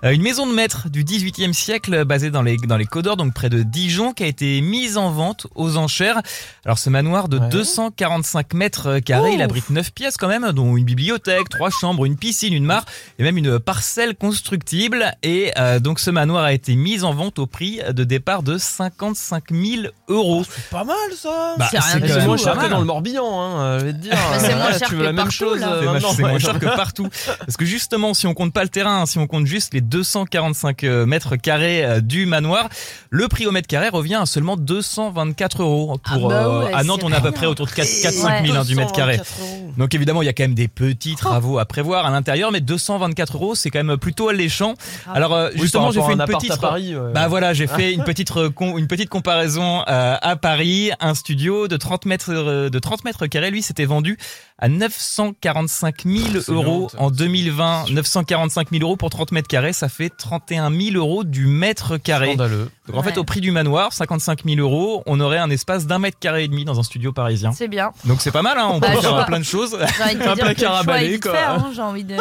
Euh, 0.06 0.12
une 0.12 0.22
maison 0.22 0.48
de 0.48 0.54
maître 0.54 0.88
du 0.90 1.04
18e 1.04 1.52
siècle 1.52 1.94
euh, 1.94 2.06
basée 2.06 2.32
dans 2.32 2.42
les, 2.42 2.56
dans 2.56 2.78
les 2.78 2.86
Côtes 2.86 3.04
d'Or, 3.04 3.18
donc 3.18 3.34
près 3.34 3.50
de 3.50 3.64
Dijon, 3.64 4.14
qui 4.14 4.24
a 4.24 4.28
été 4.28 4.62
mise 4.62 4.98
en 4.98 5.12
vente 5.12 5.48
aux 5.56 5.76
enchères. 5.76 6.22
Alors 6.64 6.80
ce 6.80 6.90
manoir 6.90 7.28
de 7.28 7.38
Ouais. 7.38 7.50
245 7.50 8.54
mètres 8.54 9.00
carrés, 9.00 9.34
il 9.34 9.42
abrite 9.42 9.70
9 9.70 9.92
pièces 9.92 10.16
quand 10.18 10.28
même, 10.30 10.52
dont 10.54 10.78
une 10.78 10.86
bibliothèque, 10.86 11.50
trois 11.50 11.70
chambres, 11.70 12.06
une 12.06 12.16
piscine, 12.18 12.54
une 12.54 12.64
mare 12.64 12.86
et 13.18 13.24
même 13.24 13.38
une 13.38 13.60
parcelle 13.60 14.16
constructible. 14.16 15.14
Et 15.24 15.52
euh, 15.58 15.80
donc 15.80 16.00
ce 16.00 16.12
manoir 16.12 16.44
a 16.46 16.54
été 16.54 16.76
mis 16.76 17.04
en 17.04 17.14
vente 17.14 17.38
au 17.40 17.46
prix 17.48 17.82
de 17.90 18.04
départ 18.06 18.42
de 18.44 18.58
55 18.58 19.44
000 19.52 19.84
euros. 20.08 20.44
C'est 20.50 20.70
pas 20.70 20.84
mal 20.86 20.96
ça. 21.16 21.56
Bah, 21.58 21.68
C'est 21.72 21.80
rien 21.80 22.08
c'est 22.08 22.26
moins 22.26 22.38
cher 22.38 22.58
que 22.58 22.68
dans 22.70 22.80
le 22.80 22.86
Morbihan, 22.86 23.42
hein, 23.42 23.80
je 23.80 23.86
vais 23.86 23.94
te 23.94 23.98
dire. 23.98 24.14
C'est 24.40 24.56
moins 24.56 24.72
cher 24.78 24.88
tu 24.88 24.96
veux 24.96 25.00
que 25.02 25.04
la 25.06 25.12
même 25.14 25.26
partout, 25.26 25.32
chose 25.32 25.62
euh, 25.62 26.00
C'est 26.16 26.22
moins- 26.22 26.40
cher 26.40 26.58
que 26.60 26.66
partout. 26.76 27.10
Parce 27.40 27.58
que 27.58 27.66
justement, 27.66 28.14
si 28.14 28.28
on 28.28 28.34
compte 28.34 28.54
pas 28.54 28.64
le 28.64 28.70
terrain, 28.70 29.06
si 29.06 29.18
on 29.18 29.28
compte 29.28 29.46
juste 29.46 29.74
les 29.74 29.82
245 29.90 30.84
mètres 30.84 31.36
carrés 31.36 31.84
euh, 31.84 32.00
du 32.02 32.26
manoir, 32.26 32.70
le 33.10 33.28
prix 33.28 33.46
au 33.48 33.52
mètre 33.52 33.68
carré 33.68 33.90
revient 33.90 34.16
à 34.16 34.26
seulement 34.26 34.56
224 34.58 35.62
euros. 35.64 35.98
Pour, 36.04 36.26
Ah 36.26 36.28
bah 36.30 36.48
euh, 36.48 36.70
à 36.76 36.84
Nantes, 36.84 37.02
on 37.04 37.12
est 37.12 37.16
à 37.16 37.22
peu 37.22 37.32
près 37.32 37.46
autour 37.46 37.66
de 37.66 37.72
4-5 37.72 38.26
Ouais. 38.26 38.46
000 38.48 38.58
hein, 38.58 38.64
du 38.66 38.76
mètre 38.76 38.92
carré. 38.94 39.18
224 39.18 39.42
euros. 39.42 39.74
Donc 39.78 39.94
évidemment, 39.96 40.22
il 40.22 40.26
y 40.26 40.30
a 40.30 40.34
quand 40.34 40.44
même 40.44 40.54
des 40.56 40.68
petits 40.68 41.16
travaux 41.16 41.58
à 41.60 41.66
prévoir 41.66 42.06
à 42.06 42.12
l'intérieur, 42.12 42.52
mais 42.52 42.62
224 42.62 43.36
euros, 43.36 43.56
c'est 43.56 43.70
quand 43.70 43.84
même 43.84 43.98
plutôt 43.98 44.30
alléchant. 44.30 44.74
Alors 45.14 45.34
euh, 45.34 45.50
Oui, 45.56 45.62
justement, 45.62 45.86
par 45.86 45.92
j'ai 45.94 46.00
rapport 46.00 46.16
fait 46.16 46.20
à 46.20 46.24
un 46.24 46.26
une 46.26 46.30
appart 46.30 46.42
petite 46.42 46.52
à 46.54 46.58
Paris. 46.58 46.96
ouais. 46.96 47.14
bah 47.14 47.28
voilà, 47.28 47.54
j'ai 47.54 47.68
fait 47.68 47.94
une 47.94 48.04
petite 48.04 48.32
une 48.78 48.88
comparaison 49.10 49.82
euh, 49.88 50.16
à 50.22 50.36
Paris, 50.36 50.92
un 51.00 51.14
studio 51.16 51.68
de 51.68 51.78
30 51.78 52.06
mètres 52.06 52.30
euh, 52.32 52.70
de 52.70 52.80
30 52.80 53.04
mètres 53.06 53.26
carrés, 53.28 53.52
lui 53.52 53.62
c'était 53.62 53.86
vendu 53.86 54.18
à 54.58 54.68
945 54.68 55.96
000 56.06 56.20
C'est 56.42 56.52
euros 56.52 56.90
en 56.98 57.10
c'est- 57.10 57.16
2020. 57.16 57.86
945 57.92 58.70
000 58.72 58.84
euros 58.84 58.98
pour 58.98 59.10
30 59.10 59.32
mètres 59.32 59.48
carrés, 59.48 59.74
ça 59.80 59.90
fait 59.90 60.10
31 60.16 60.72
000 60.72 60.96
euros 60.98 61.24
du 61.24 61.46
mètre 61.48 61.98
carré. 61.98 62.28
Scandaleux. 62.28 62.70
Donc 62.88 62.98
en 62.98 63.04
fait, 63.04 63.18
au 63.18 63.24
prix 63.24 63.40
du 63.42 63.52
manoir, 63.52 63.94
55 63.94 64.44
000 64.46 64.60
euros, 64.60 65.04
on 65.06 65.20
aurait 65.20 65.38
un 65.38 65.50
espace 65.50 65.86
d'un 65.88 66.00
mètre 66.00 66.18
carré 66.20 66.44
et 66.44 66.48
demi 66.48 66.66
dans 66.66 66.80
un 66.80 66.84
studio 66.84 67.14
parisien. 67.14 67.52
C'est 67.52 67.68
bien. 67.68 67.92
Donc 68.06 68.20
c'est 68.22 68.32
pas 68.32 68.42
mal, 68.42 68.58
hein, 68.58 68.68
on 68.74 68.80
peut 68.80 68.88
Bah, 68.88 68.94
je 68.96 69.00
faire 69.02 69.26
plein 69.26 69.40
de 69.40 69.44
choses. 69.46 69.78
J'ai 69.98 70.04
envie 70.04 70.16
de 70.16 70.20
te 70.24 70.30
Un 70.30 70.36
placard 70.36 70.76
à 70.90 70.98
vite 71.00 71.24
quoi. 71.24 71.34
hein, 71.48 71.72
J'ai 71.74 71.82
envie 71.82 72.04
de. 72.04 72.16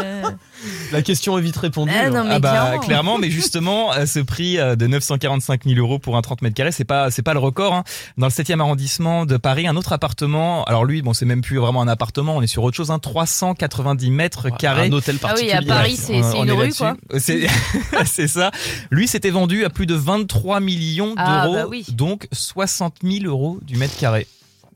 La 0.92 1.02
question 1.02 1.38
est 1.38 1.40
vite 1.40 1.56
répondue. 1.56 1.92
Ah, 1.94 2.10
non, 2.10 2.24
mais 2.24 2.34
ah 2.34 2.38
bah 2.38 2.50
clairement. 2.50 2.78
clairement, 2.80 3.18
mais 3.18 3.30
justement, 3.30 3.90
ce 4.06 4.18
prix 4.20 4.58
euh, 4.58 4.76
de 4.76 4.86
945 4.86 5.64
000 5.64 5.78
euros 5.78 5.98
pour 5.98 6.16
un 6.16 6.22
30 6.22 6.42
mètres 6.42 6.54
carrés, 6.54 6.72
c'est 6.72 6.84
pas 6.84 7.10
c'est 7.10 7.22
pas 7.22 7.32
le 7.32 7.38
record. 7.40 7.74
Hein. 7.74 7.84
Dans 8.18 8.26
le 8.26 8.32
7e 8.32 8.60
arrondissement 8.60 9.24
de 9.26 9.36
Paris, 9.36 9.66
un 9.66 9.76
autre 9.76 9.92
appartement. 9.92 10.64
Alors 10.64 10.84
lui, 10.84 11.02
bon, 11.02 11.12
c'est 11.12 11.26
même 11.26 11.40
plus 11.42 11.58
vraiment 11.58 11.82
un 11.82 11.88
appartement, 11.88 12.36
on 12.36 12.42
est 12.42 12.46
sur 12.46 12.62
autre 12.64 12.76
chose. 12.76 12.90
Hein, 12.90 12.98
390 12.98 14.10
mètres 14.10 14.48
carrés. 14.50 14.86
Un 14.88 14.92
hôtel 14.92 15.16
Ah 15.22 15.34
oui, 15.36 15.48
particulier. 15.48 15.72
à 15.72 15.74
Paris, 15.74 15.96
c'est 15.96 16.18
une 16.18 16.52
rue, 16.52 16.72
quoi. 16.74 16.94
C'est 17.18 17.47
c'est 18.06 18.28
ça. 18.28 18.50
Lui, 18.90 19.08
c'était 19.08 19.30
vendu 19.30 19.64
à 19.64 19.70
plus 19.70 19.86
de 19.86 19.94
23 19.94 20.60
millions 20.60 21.14
Ah, 21.16 21.42
d'euros, 21.44 21.54
bah 21.54 21.66
oui. 21.68 21.84
donc 21.90 22.28
60 22.32 22.96
000 23.02 23.24
euros 23.24 23.58
du 23.62 23.76
mètre 23.76 23.96
carré. 23.98 24.26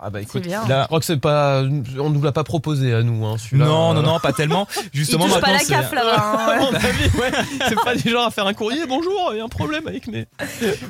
Ah 0.04 0.10
bah 0.10 0.20
écoute, 0.20 0.42
bien. 0.42 0.66
Là, 0.68 0.82
je 0.82 0.86
crois 0.88 0.98
que 0.98 1.04
c'est 1.06 1.16
pas, 1.16 1.62
on 1.98 2.10
nous 2.10 2.22
l'a 2.22 2.32
pas 2.32 2.42
proposé 2.42 2.92
à 2.92 3.02
nous, 3.04 3.24
hein, 3.24 3.36
celui-là. 3.38 3.66
non, 3.66 3.94
non, 3.94 4.00
Euh, 4.00 4.02
non, 4.02 4.18
pas 4.18 4.32
tellement. 4.32 4.66
Il 4.92 4.98
Justement, 4.98 5.26
touche 5.28 5.40
pas 5.40 5.52
la 5.52 5.58
CAF 5.60 5.92
là-bas. 5.92 6.16
hein, 6.18 6.38
À 6.48 6.60
ouais. 6.60 7.20
ouais. 7.20 7.30
C'est 7.68 7.76
pas 7.84 7.94
du 7.94 8.10
genre 8.10 8.26
à 8.26 8.30
faire 8.32 8.46
un 8.46 8.52
courrier. 8.54 8.80
Bonjour, 8.88 9.30
il 9.32 9.38
y 9.38 9.40
a 9.40 9.44
un 9.44 9.48
problème 9.48 9.86
avec 9.86 10.08
mes. 10.08 10.26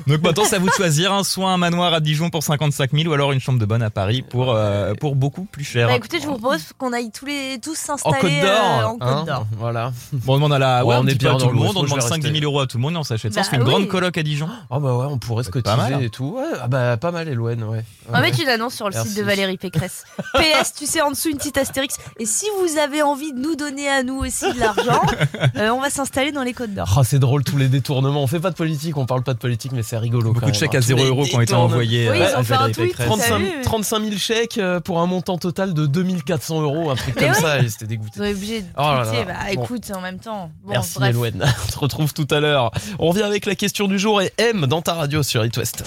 Donc 0.07 0.21
maintenant, 0.23 0.43
c'est 0.45 0.55
à 0.55 0.59
vous 0.59 0.67
de 0.67 0.73
choisir, 0.73 1.13
hein, 1.13 1.23
soit 1.23 1.51
un 1.51 1.57
manoir 1.57 1.93
à 1.93 1.99
Dijon 1.99 2.31
pour 2.31 2.41
55 2.41 2.91
000 2.91 3.07
ou 3.09 3.13
alors 3.13 3.31
une 3.33 3.39
chambre 3.39 3.59
de 3.59 3.65
bonne 3.65 3.83
à 3.83 3.91
Paris 3.91 4.23
pour 4.23 4.51
euh, 4.51 4.95
pour 4.95 5.15
beaucoup 5.15 5.45
plus 5.45 5.63
cher. 5.63 5.87
Bah 5.89 5.95
écoutez, 5.95 6.19
je 6.19 6.25
vous 6.25 6.37
propose 6.39 6.63
qu'on 6.79 6.91
aille 6.91 7.11
tous 7.11 7.25
les 7.27 7.59
tous 7.61 7.73
En 7.89 7.97
s'installer 7.97 8.19
Côte 8.19 8.31
euh, 8.31 8.81
d'Or. 8.81 8.89
en 8.89 8.97
Côte 8.97 9.01
hein, 9.09 9.23
d'Or. 9.27 9.45
Voilà. 9.59 9.91
Bon, 10.11 10.33
on 10.33 10.35
demande 10.37 10.53
à 10.53 10.59
la, 10.59 10.83
ouais, 10.85 10.93
Ouais, 10.93 10.99
on 10.99 11.03
on 11.03 11.07
est 11.07 11.13
bien 11.15 11.33
pas 11.33 11.37
tout 11.37 11.45
dans 11.45 11.51
le 11.51 11.57
monde, 11.57 11.67
on 11.77 11.83
demande 11.83 11.89
je 11.89 11.95
vais 11.95 12.01
5 12.01 12.23
rester. 12.23 12.39
000 12.39 12.43
euros 12.51 12.61
à 12.61 12.65
tout 12.67 12.77
le 12.77 12.81
monde 12.81 12.93
et 12.95 12.97
on 12.97 13.03
s'achète 13.03 13.33
ça. 13.33 13.41
Bah 13.41 13.47
On 13.47 13.49
fait 13.51 13.55
une 13.57 13.63
oui. 13.63 13.69
grande 13.69 13.87
coloc 13.89 14.17
à 14.17 14.23
Dijon. 14.23 14.49
Ah 14.71 14.79
bah 14.79 14.95
ouais, 14.95 15.05
on 15.07 15.19
pourrait 15.19 15.43
se 15.43 15.51
cotiser 15.51 16.03
et 16.03 16.09
tout. 16.09 16.33
Ouais, 16.37 16.43
ah 16.61 16.67
bah 16.67 16.97
pas 16.97 17.11
mal, 17.11 17.27
Eloane, 17.27 17.63
ouais. 17.63 17.83
On 18.09 18.11
va 18.11 18.19
Ouais. 18.19 18.25
mettre 18.31 18.41
une 18.41 18.49
annonce 18.49 18.73
sur 18.73 18.89
le 18.89 19.02
Merci. 19.03 19.09
site 19.09 19.17
de 19.19 19.23
Valérie 19.23 19.57
Pécresse. 19.57 20.03
PS, 20.35 20.73
tu 20.77 20.85
sais, 20.85 21.01
en 21.01 21.11
dessous 21.11 21.29
une 21.29 21.37
petite 21.37 21.57
astérix. 21.57 21.97
Et 22.19 22.25
si 22.25 22.45
vous 22.59 22.77
avez 22.77 23.01
envie 23.01 23.33
de 23.33 23.39
nous 23.39 23.55
donner 23.55 23.89
à 23.89 24.03
nous 24.03 24.15
aussi 24.19 24.51
de 24.53 24.59
l'argent, 24.59 25.01
euh, 25.57 25.69
on 25.69 25.79
va 25.79 25.89
s'installer 25.89 26.31
dans 26.31 26.43
les 26.43 26.53
Côtes 26.53 26.73
d'Or. 26.73 26.93
Oh, 26.97 27.03
c'est 27.03 27.19
drôle 27.19 27.43
tous 27.43 27.57
les 27.57 27.67
détournements. 27.67 28.23
On 28.23 28.27
fait 28.27 28.39
pas 28.39 28.49
de 28.51 28.55
politique, 28.55 28.97
on 28.97 29.05
parle 29.05 29.23
pas 29.23 29.33
de 29.33 29.39
politique, 29.39 29.71
mais 29.73 29.83
c'est 29.83 29.97
rigolo. 29.97 30.29
Beaucoup 30.33 30.41
quand 30.41 30.49
de 30.49 30.53
chèques 30.55 30.75
hein. 30.75 30.79
à 30.79 30.81
0 30.81 30.97
Tous 30.99 31.03
les 31.03 31.09
euros 31.09 31.23
qui 31.23 31.35
ont 31.35 31.41
été 31.41 31.53
envoyés 31.53 32.09
Oui, 32.09 32.19
euh, 32.21 32.27
ils 32.29 32.35
ont 32.35 32.39
à 32.39 32.43
fait 32.43 32.53
un 32.53 32.57
Valérie 32.57 32.73
tweet. 32.73 32.87
Pécresse. 32.89 33.07
35, 33.07 33.27
T'as 33.29 33.37
vu 33.37 33.61
35 33.63 33.99
000 34.05 34.17
chèques 34.17 34.57
euh, 34.57 34.79
pour 34.79 34.99
un 34.99 35.05
montant 35.05 35.37
total 35.37 35.73
de 35.73 35.85
2400 35.85 36.61
euros, 36.61 36.89
un 36.91 36.95
truc 36.95 37.15
Mais 37.15 37.21
comme 37.23 37.31
ouais. 37.31 37.39
ça, 37.41 37.59
et 37.59 37.69
c'était 37.69 37.85
dégoûté. 37.87 38.11
Vous 38.19 38.23
êtes 38.23 38.35
obligé 38.35 38.61
de 38.61 38.67
Oh 38.77 38.81
là 38.81 39.03
là. 39.03 39.23
Bah 39.25 39.33
Bon. 39.55 39.63
écoute, 39.63 39.91
en 39.95 40.01
même 40.01 40.19
temps. 40.19 40.51
Bon, 40.63 40.71
Merci 40.71 40.93
bref. 40.95 41.15
On 41.67 41.71
se 41.71 41.79
retrouve 41.79 42.13
tout 42.13 42.27
à 42.31 42.39
l'heure. 42.39 42.71
On 42.99 43.09
revient 43.09 43.23
avec 43.23 43.45
la 43.45 43.55
question 43.55 43.87
du 43.87 43.97
jour 43.99 44.21
et 44.21 44.31
M 44.37 44.65
dans 44.67 44.81
ta 44.81 44.93
radio 44.93 45.23
sur 45.23 45.43
It 45.45 45.55
West. 45.57 45.83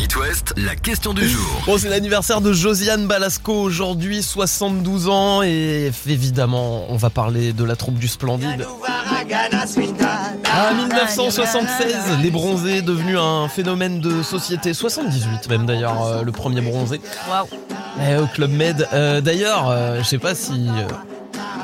It 0.00 0.16
West, 0.16 0.54
la 0.56 0.76
question 0.76 1.12
du 1.12 1.28
jour. 1.28 1.62
Bon, 1.66 1.76
c'est 1.76 1.90
l'anniversaire 1.90 2.40
de 2.40 2.52
Josiane 2.52 3.06
Balasco 3.06 3.52
aujourd'hui, 3.52 4.22
72 4.22 5.08
ans, 5.08 5.42
et 5.42 5.90
évidemment, 6.06 6.86
on 6.88 6.96
va 6.96 7.10
parler 7.10 7.52
de 7.52 7.64
la 7.64 7.76
troupe 7.76 7.98
du 7.98 8.08
Splendide. 8.08 8.66
Ah, 10.52 10.72
1976, 10.74 11.96
les 12.22 12.30
bronzés 12.30 12.82
devenus 12.82 13.18
un 13.18 13.48
phénomène 13.48 14.00
de 14.00 14.22
société. 14.22 14.72
78 14.72 15.48
même 15.50 15.66
d'ailleurs, 15.66 16.02
euh, 16.04 16.22
le 16.22 16.32
premier 16.32 16.62
bronzé. 16.62 17.00
Waouh. 17.28 17.46
Eh, 18.02 18.16
au 18.16 18.26
Club 18.26 18.50
Med. 18.52 18.88
Euh, 18.92 19.20
d'ailleurs, 19.20 19.68
euh, 19.68 19.98
je 19.98 20.04
sais 20.04 20.18
pas 20.18 20.34
si 20.34 20.68
euh, 20.68 20.88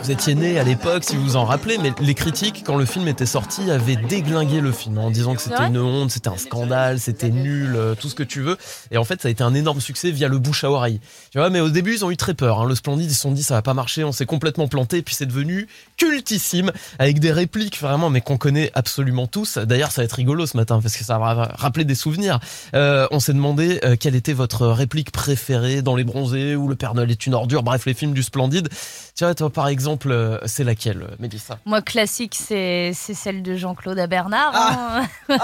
vous 0.06 0.12
étiez 0.12 0.36
né 0.36 0.56
à 0.60 0.62
l'époque, 0.62 1.02
si 1.02 1.16
vous 1.16 1.22
vous 1.24 1.36
en 1.36 1.44
rappelez, 1.44 1.78
mais 1.78 1.92
les 2.00 2.14
critiques, 2.14 2.62
quand 2.64 2.76
le 2.76 2.84
film 2.84 3.08
était 3.08 3.26
sorti, 3.26 3.72
avaient 3.72 3.96
déglingué 3.96 4.60
le 4.60 4.70
film 4.70 4.98
en 4.98 5.10
disant 5.10 5.34
que 5.34 5.42
c'était 5.42 5.66
une 5.66 5.78
honte, 5.78 6.12
c'était 6.12 6.28
un 6.28 6.36
scandale, 6.36 7.00
c'était 7.00 7.30
nul, 7.30 7.74
euh, 7.74 7.96
tout 7.96 8.08
ce 8.08 8.14
que 8.14 8.22
tu 8.22 8.40
veux. 8.40 8.56
Et 8.92 8.98
en 8.98 9.04
fait, 9.04 9.20
ça 9.20 9.26
a 9.26 9.32
été 9.32 9.42
un 9.42 9.52
énorme 9.52 9.80
succès 9.80 10.12
via 10.12 10.28
le 10.28 10.38
bouche 10.38 10.62
à 10.62 10.70
oreille. 10.70 11.00
Tu 11.32 11.38
vois, 11.38 11.50
mais 11.50 11.58
au 11.58 11.70
début, 11.70 11.92
ils 11.94 12.04
ont 12.04 12.12
eu 12.12 12.16
très 12.16 12.34
peur. 12.34 12.60
hein. 12.60 12.66
Le 12.66 12.76
Splendide, 12.76 13.10
ils 13.10 13.14
se 13.14 13.20
sont 13.20 13.32
dit 13.32 13.42
ça 13.42 13.54
va 13.54 13.62
pas 13.62 13.74
marcher, 13.74 14.04
on 14.04 14.12
s'est 14.12 14.26
complètement 14.26 14.68
planté, 14.68 15.02
puis 15.02 15.16
c'est 15.16 15.26
devenu 15.26 15.66
cultissime 15.96 16.70
avec 17.00 17.18
des 17.18 17.32
répliques 17.32 17.80
vraiment, 17.80 18.08
mais 18.08 18.20
qu'on 18.20 18.36
connaît 18.38 18.70
absolument 18.74 19.26
tous. 19.26 19.58
D'ailleurs, 19.58 19.90
ça 19.90 20.02
va 20.02 20.04
être 20.04 20.12
rigolo 20.12 20.46
ce 20.46 20.56
matin 20.56 20.78
parce 20.80 20.96
que 20.96 21.02
ça 21.02 21.18
va 21.18 21.50
rappeler 21.56 21.84
des 21.84 21.96
souvenirs. 21.96 22.38
Euh, 22.74 23.08
on 23.10 23.18
s'est 23.18 23.34
demandé 23.34 23.80
euh, 23.82 23.96
quelle 23.98 24.14
était 24.14 24.34
votre 24.34 24.68
réplique 24.68 25.10
préférée 25.10 25.82
dans 25.82 25.96
Les 25.96 26.04
Bronzés 26.04 26.54
ou 26.54 26.68
Le 26.68 26.76
Père 26.76 26.94
Noël 26.94 27.10
est 27.10 27.26
une 27.26 27.34
ordure, 27.34 27.64
bref, 27.64 27.86
les 27.86 27.94
films 27.94 28.14
du 28.14 28.22
Splendide. 28.22 28.68
Tiens, 29.16 29.34
toi, 29.34 29.50
par 29.50 29.66
exemple, 29.66 29.95
euh, 30.06 30.38
c'est 30.46 30.64
laquelle, 30.64 31.02
euh, 31.02 31.16
Mélissa 31.18 31.58
Moi, 31.64 31.82
classique, 31.82 32.36
c'est 32.38 32.92
c'est 32.94 33.14
celle 33.14 33.42
de 33.42 33.56
Jean-Claude 33.56 33.98
à 33.98 34.06
Bernard. 34.06 34.52
Ah. 34.54 35.02
hein. 35.28 35.38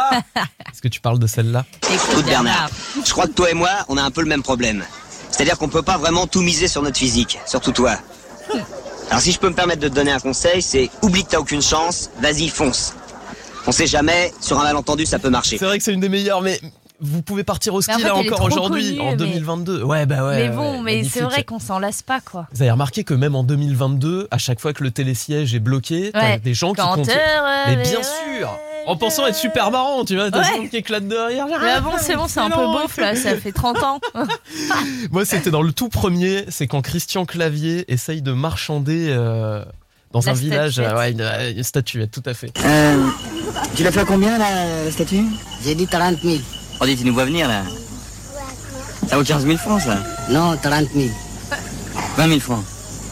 Est-ce 0.73 0.83
que 0.83 0.89
tu 0.89 1.01
parles 1.01 1.19
de 1.19 1.27
celle-là 1.27 1.65
Écoute, 1.93 2.25
Bernard. 2.25 2.71
Je 3.05 3.11
crois 3.11 3.27
que 3.27 3.33
toi 3.33 3.51
et 3.51 3.55
moi, 3.55 3.71
on 3.89 3.97
a 3.97 4.03
un 4.03 4.11
peu 4.11 4.21
le 4.21 4.29
même 4.29 4.43
problème. 4.43 4.85
C'est-à-dire 5.31 5.59
qu'on 5.59 5.69
peut 5.69 5.83
pas 5.83 5.97
vraiment 5.97 6.27
tout 6.27 6.43
miser 6.43 6.69
sur 6.69 6.83
notre 6.83 6.99
physique, 6.99 7.39
surtout 7.47 7.73
toi. 7.73 7.97
Alors 9.11 9.21
si 9.21 9.33
je 9.33 9.39
peux 9.39 9.49
me 9.49 9.55
permettre 9.55 9.81
de 9.81 9.89
te 9.89 9.95
donner 9.95 10.13
un 10.13 10.21
conseil, 10.21 10.63
c'est 10.63 10.91
oublie 11.03 11.25
que 11.25 11.31
t'as 11.31 11.39
aucune 11.39 11.63
chance, 11.63 12.11
vas-y 12.21 12.49
fonce. 12.49 12.95
On 13.67 13.73
sait 13.73 13.87
jamais, 13.87 14.33
sur 14.41 14.59
un 14.61 14.65
malentendu 14.65 15.07
ça 15.07 15.19
peut 15.19 15.31
marcher. 15.31 15.59
C'est 15.59 15.65
vrai 15.65 15.79
que 15.79 15.85
c'est 15.85 15.93
une 15.93 16.01
des 16.01 16.09
meilleures, 16.09 16.43
mais 16.43 16.61
vous 17.03 17.21
pouvez 17.21 17.45
partir 17.45 17.75
au 17.75 17.83
ski 17.83 17.93
en 17.95 17.99
fait, 17.99 18.05
là 18.05 18.15
encore 18.17 18.43
aujourd'hui, 18.43 18.99
en 19.01 19.11
mais- 19.11 19.17
2022. 19.17 19.83
Ouais, 19.83 20.07
bah 20.07 20.25
ouais. 20.25 20.37
mais 20.37 20.49
ouais, 20.49 20.57
bon, 20.57 20.81
mais 20.83 21.05
c'est 21.05 21.21
vrai 21.21 21.43
qu'on 21.45 21.59
s'en 21.59 21.79
lasse 21.79 22.03
pas, 22.03 22.21
quoi. 22.21 22.47
Vous 22.53 22.63
avez 22.63 22.71
remarqué 22.71 23.05
que 23.05 23.13
même 23.15 23.35
en 23.35 23.43
2022, 23.45 24.29
à 24.31 24.39
chaque 24.39 24.61
fois 24.61 24.73
que 24.73 24.83
le 24.85 24.91
télésiège 24.93 25.55
est 25.55 25.59
bloqué, 25.59 26.11
t'as 26.15 26.39
des 26.39 26.55
gens 26.55 26.73
qui 26.73 26.81
Quand 26.81 26.95
comptent. 26.95 27.09
heureux, 27.09 27.65
Mais 27.67 27.77
mais 27.77 27.83
bien 27.83 27.99
ouais, 27.99 28.39
sûr 28.39 28.51
En 28.87 28.97
pensant 28.97 29.27
être 29.29 29.37
super 29.37 29.71
marrant, 29.71 30.05
tu 30.05 30.17
vois, 30.17 30.31
t'as 30.31 30.41
Ouais. 30.41 30.69
qui 30.69 30.77
éclate 30.79 31.07
de 31.07 31.15
rire. 31.17 31.47
Mais 31.61 31.81
bon, 31.81 31.91
c'est 32.01 32.17
bon, 32.17 32.27
c'est 32.29 32.41
un 32.41 32.51
peu 32.51 32.57
beauf 32.67 32.97
là, 32.97 33.15
ça 33.15 33.37
fait 33.37 33.53
30 33.53 33.83
ans. 33.83 34.01
Moi, 35.11 35.25
c'était 35.25 35.51
dans 35.51 35.63
le 35.63 35.73
tout 35.73 35.89
premier, 35.89 36.45
c'est 36.49 36.67
quand 36.67 36.83
Christian 36.83 37.25
Clavier 37.25 37.85
essaye 37.93 38.23
de 38.23 38.33
marchander 38.33 39.07
euh, 39.11 39.65
dans 40.13 40.21
La 40.21 40.31
un 40.33 40.35
village. 40.35 40.79
euh, 40.79 40.97
ouais, 40.97 41.13
une, 41.13 41.21
une 41.57 41.63
statuette, 41.63 42.11
tout 42.11 42.23
à 42.27 42.35
fait. 42.35 42.53
Euh, 42.65 43.07
tu 43.77 43.85
l'as 43.85 43.93
fait 43.93 44.01
à 44.01 44.05
combien 44.05 44.37
la, 44.39 44.91
statue? 44.91 45.25
J'ai 45.65 45.75
dit 45.75 45.87
30 45.87 46.19
000. 46.23 46.37
On 46.81 46.85
dit 46.87 46.97
tu 46.97 47.05
nous 47.05 47.15
vois 47.15 47.25
venir 47.25 47.49
là. 47.49 47.63
Ça 49.09 49.17
vaut 49.17 49.25
15 49.25 49.45
000 49.45 49.59
francs 49.59 49.83
ça 49.83 49.99
Non, 50.31 50.57
30 50.57 50.89
000. 50.95 51.09
20 52.17 52.29
000 52.29 52.41
francs 52.41 52.65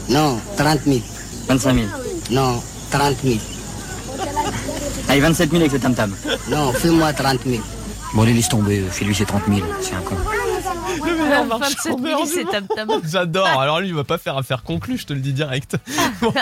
Non, 0.09 0.39
30 0.57 0.79
000. 0.85 0.99
25 1.47 1.73
000 1.75 1.85
Non, 2.31 2.61
30 2.91 3.15
000. 3.23 3.35
Allez 5.09 5.21
27 5.21 5.49
000 5.51 5.61
avec 5.61 5.73
le 5.73 5.79
tam-tam. 5.79 6.15
Non, 6.49 6.71
fais-moi 6.73 7.13
30 7.13 7.39
000. 7.45 7.61
Bon 8.13 8.23
allez 8.23 8.33
laisse 8.33 8.49
tomber, 8.49 8.83
fais-lui 8.89 9.15
ses 9.15 9.25
30 9.25 9.43
000, 9.47 9.59
c'est 9.81 9.93
un 9.95 10.01
con. 10.01 10.15
Le 11.05 11.15
meilleur 11.15 11.45
27 11.45 11.59
marchandeur 11.59 12.17
000, 12.19 12.23
du 12.25 12.31
c'est 12.31 12.43
monde. 12.43 12.67
tam 12.67 12.87
tam. 12.87 13.01
J'adore. 13.05 13.47
Alors 13.47 13.79
lui, 13.79 13.87
il 13.89 13.93
va 13.95 14.03
pas 14.03 14.17
faire 14.17 14.37
affaire 14.37 14.63
conclue, 14.63 14.97
je 14.97 15.05
te 15.05 15.13
le 15.13 15.19
dis 15.19 15.33
direct. 15.33 15.75
Bon, 16.21 16.33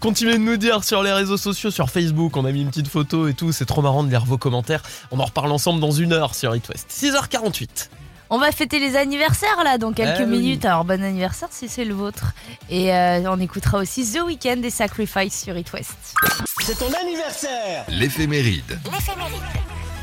continuez 0.00 0.32
de 0.34 0.38
nous 0.38 0.56
dire 0.56 0.82
sur 0.84 1.02
les 1.02 1.12
réseaux 1.12 1.36
sociaux, 1.36 1.70
sur 1.70 1.88
Facebook, 1.90 2.36
on 2.36 2.44
a 2.44 2.50
mis 2.52 2.62
une 2.62 2.68
petite 2.68 2.88
photo 2.88 3.28
et 3.28 3.34
tout. 3.34 3.52
C'est 3.52 3.64
trop 3.66 3.82
marrant 3.82 4.02
de 4.02 4.10
lire 4.10 4.24
vos 4.24 4.38
commentaires. 4.38 4.82
On 5.10 5.20
en 5.20 5.24
reparle 5.24 5.52
ensemble 5.52 5.80
dans 5.80 5.92
une 5.92 6.12
heure 6.12 6.34
sur 6.34 6.54
It 6.56 6.68
West. 6.68 6.86
6h48. 6.90 7.88
On 8.32 8.38
va 8.38 8.52
fêter 8.52 8.78
les 8.78 8.96
anniversaires 8.96 9.62
là 9.64 9.76
dans 9.76 9.92
quelques 9.92 10.20
Eh 10.20 10.24
oui. 10.24 10.38
minutes. 10.38 10.64
Alors 10.64 10.84
bon 10.84 11.02
anniversaire 11.02 11.48
si 11.50 11.68
c'est 11.68 11.84
le 11.84 11.94
vôtre. 11.94 12.32
Et 12.68 12.94
euh, 12.94 13.20
on 13.28 13.40
écoutera 13.40 13.78
aussi 13.78 14.04
The 14.12 14.20
Weeknd 14.24 14.62
et 14.62 14.70
Sacrifice 14.70 15.42
sur 15.42 15.56
It 15.58 15.72
West. 15.72 16.14
C'est 16.60 16.78
ton 16.78 16.92
anniversaire 17.00 17.84
L'éphéméride. 17.88 18.78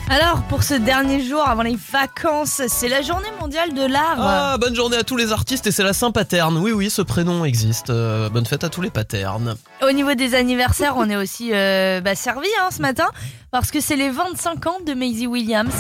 Alors 0.10 0.42
pour 0.44 0.64
ce 0.64 0.74
dernier 0.74 1.22
jour 1.22 1.46
avant 1.46 1.64
les 1.64 1.78
vacances, 1.92 2.62
c'est 2.68 2.88
la 2.88 3.02
journée 3.02 3.28
mondiale 3.42 3.74
de 3.74 3.82
l'art. 3.82 4.16
Ah, 4.18 4.58
bonne 4.58 4.74
journée 4.74 4.96
à 4.96 5.04
tous 5.04 5.18
les 5.18 5.34
artistes 5.34 5.68
et 5.68 5.72
c'est 5.72 5.84
la 5.84 5.92
Saint-Paterne. 5.92 6.58
Oui, 6.58 6.72
oui, 6.72 6.90
ce 6.90 7.02
prénom 7.02 7.44
existe. 7.44 7.90
Euh, 7.90 8.30
bonne 8.30 8.46
fête 8.46 8.64
à 8.64 8.70
tous 8.70 8.82
les 8.82 8.90
paternes. 8.90 9.56
Au 9.86 9.92
niveau 9.92 10.14
des 10.14 10.34
anniversaires, 10.34 10.94
on 10.96 11.10
est 11.10 11.18
aussi 11.18 11.50
euh, 11.54 12.00
bah, 12.00 12.16
servi 12.16 12.48
hein, 12.62 12.70
ce 12.72 12.82
matin 12.82 13.08
parce 13.52 13.70
que 13.70 13.82
c'est 13.82 13.98
les 13.98 14.10
25 14.10 14.68
ans 14.68 14.78
de 14.86 14.94
Maisie 14.94 15.28
Williams. 15.28 15.76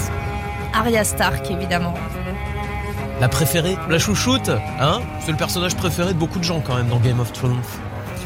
Arya 0.73 1.05
Stark 1.05 1.49
évidemment. 1.49 1.93
La 3.21 3.29
préférée, 3.29 3.77
la 3.89 3.97
chouchoute, 3.97 4.49
hein 4.79 4.99
C'est 5.21 5.31
le 5.31 5.37
personnage 5.37 5.75
préféré 5.75 6.13
de 6.13 6.19
beaucoup 6.19 6.39
de 6.39 6.43
gens 6.43 6.59
quand 6.59 6.75
même 6.75 6.89
dans 6.89 6.99
Game 6.99 7.21
of 7.21 7.31
Thrones. 7.31 7.61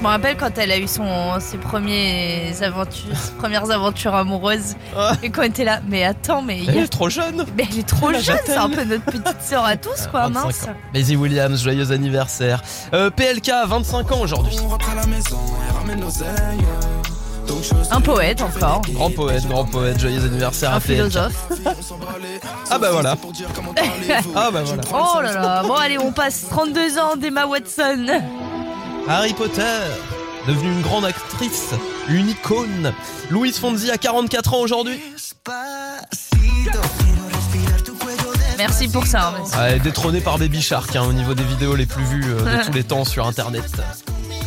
Je 0.01 0.07
me 0.07 0.09
rappelle 0.09 0.35
quand 0.35 0.57
elle 0.57 0.71
a 0.71 0.79
eu 0.79 0.87
son, 0.87 1.39
ses, 1.39 1.57
premiers 1.59 2.51
aventures, 2.63 3.15
ses 3.15 3.33
premières 3.33 3.69
aventures 3.69 4.15
amoureuses 4.15 4.73
Ah. 4.97 5.11
et 5.21 5.29
quand 5.29 5.43
elle 5.43 5.49
était 5.51 5.63
là. 5.63 5.79
Mais 5.87 6.03
attends, 6.03 6.41
mais, 6.41 6.57
il 6.63 6.69
Elle 6.71 6.79
a- 6.79 6.81
est 6.81 6.87
trop 6.87 7.07
jeune 7.07 7.45
mais 7.55 7.67
elle 7.71 7.77
est 7.79 7.87
trop 7.87 8.11
jeune, 8.11 8.35
c'est 8.43 8.57
un 8.57 8.67
peu 8.69 8.83
notre 8.83 9.03
petite 9.05 9.41
sœur 9.43 9.63
à 9.63 9.77
tous 9.77 10.07
quoi, 10.09 10.21
25 10.27 10.43
mince. 10.43 10.63
ans. 10.63 10.73
Maisie 10.95 11.15
Williams, 11.15 11.61
joyeux 11.61 11.91
anniversaire. 11.91 12.63
Euh, 12.95 13.11
PLK, 13.11 13.51
25 13.67 14.11
ans 14.11 14.21
aujourd'hui. 14.21 14.57
Un 17.91 18.01
poète 18.01 18.41
encore. 18.41 18.81
Grand 18.91 19.11
poète, 19.11 19.47
grand 19.47 19.65
poète, 19.65 19.99
joyeux 19.99 20.23
anniversaire 20.25 20.73
Un 20.73 20.77
à 20.77 20.79
philosophe. 20.79 21.47
Ah 22.71 22.79
bah 22.79 22.89
voilà. 22.91 23.15
Ah 24.35 24.49
bah 24.51 24.61
voilà. 24.63 24.81
Oh 24.93 25.21
là 25.21 25.33
là. 25.33 25.63
Bon 25.67 25.75
allez, 25.75 25.99
on 25.99 26.11
passe 26.11 26.45
32 26.49 26.97
ans 26.97 27.15
d'Emma 27.17 27.45
Watson. 27.45 28.07
Harry 29.07 29.33
Potter, 29.33 29.63
devenue 30.47 30.71
une 30.71 30.81
grande 30.81 31.05
actrice, 31.05 31.71
une 32.07 32.29
icône. 32.29 32.93
Louise 33.29 33.57
Fonzi 33.57 33.91
a 33.91 33.97
44 33.97 34.53
ans 34.53 34.59
aujourd'hui. 34.61 34.99
Merci 38.57 38.87
pour 38.89 39.07
ça. 39.07 39.29
hein, 39.29 39.33
monsieur. 39.41 39.57
Ouais, 39.57 39.79
détrônée 39.79 40.21
par 40.21 40.37
Baby 40.37 40.61
Shark 40.61 40.95
hein, 40.95 41.03
au 41.07 41.13
niveau 41.13 41.33
des 41.33 41.43
vidéos 41.43 41.75
les 41.75 41.85
plus 41.87 42.03
vues 42.03 42.25
euh, 42.27 42.59
de 42.59 42.63
tous 42.65 42.71
les 42.71 42.83
temps 42.83 43.05
sur 43.05 43.25
internet. 43.27 43.63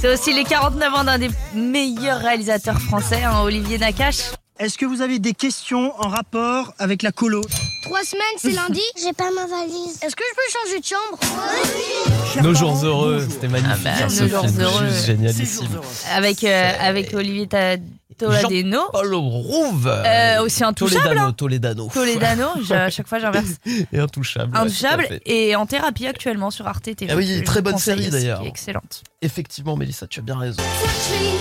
C'est 0.00 0.12
aussi 0.12 0.32
les 0.32 0.44
49 0.44 0.94
ans 0.94 1.04
d'un 1.04 1.18
des 1.18 1.30
meilleurs 1.54 2.20
réalisateurs 2.20 2.80
français, 2.80 3.24
hein, 3.24 3.40
Olivier 3.42 3.78
Nakache. 3.78 4.20
Est-ce 4.60 4.78
que 4.78 4.86
vous 4.86 5.00
avez 5.02 5.18
des 5.18 5.32
questions 5.32 5.92
en 5.98 6.08
rapport 6.08 6.74
avec 6.78 7.02
la 7.02 7.10
colo? 7.10 7.40
Trois 7.84 8.02
semaines, 8.02 8.22
c'est 8.38 8.50
lundi 8.50 8.80
J'ai 9.02 9.12
pas 9.12 9.30
ma 9.30 9.46
valise. 9.46 9.98
Est-ce 10.02 10.16
que 10.16 10.24
je 10.28 10.34
peux 10.34 10.52
changer 10.52 10.80
de 10.80 10.84
chambre 10.84 12.42
Nos 12.42 12.54
jours 12.54 12.84
heureux, 12.84 13.26
c'était 13.30 13.48
magnifique 13.48 13.72
Ah 13.74 13.84
bah, 13.84 14.04
hein, 14.04 14.08
ce 14.08 14.22
Nos 14.22 14.28
jours 14.28 14.46
heureux. 14.58 14.86
juste 14.88 15.06
génialissime. 15.06 15.68
Avec, 16.14 16.44
euh, 16.44 16.72
avec 16.80 17.12
Olivier 17.14 17.46
Ta- 17.46 17.76
Toledano. 18.18 18.80
Paul 18.92 19.14
Rouve. 19.14 19.88
Euh, 19.88 20.42
aussi 20.42 20.62
intouchable. 20.64 21.02
Toledano, 21.02 21.26
hein. 21.28 21.32
Toledano. 21.36 21.88
Toledano, 21.92 22.48
je- 22.64 22.72
à 22.74 22.88
chaque 22.90 23.08
fois 23.08 23.18
j'inverse. 23.18 23.56
Et 23.92 23.98
intouchable. 23.98 24.56
Intouchable 24.56 25.20
et 25.26 25.54
en 25.56 25.66
thérapie 25.66 26.06
actuellement 26.06 26.50
sur 26.50 26.66
Arte 26.66 26.84
TV. 26.96 27.08
Ah 27.10 27.16
oui, 27.16 27.42
très 27.44 27.60
bonne 27.60 27.78
série, 27.78 28.08
d'ailleurs. 28.08 28.42
Excellente. 28.46 29.02
Effectivement, 29.20 29.76
Mélissa, 29.76 30.06
tu 30.06 30.20
as 30.20 30.22
bien 30.22 30.38
raison. 30.38 30.62
Touch 30.62 31.20
me, 31.20 31.38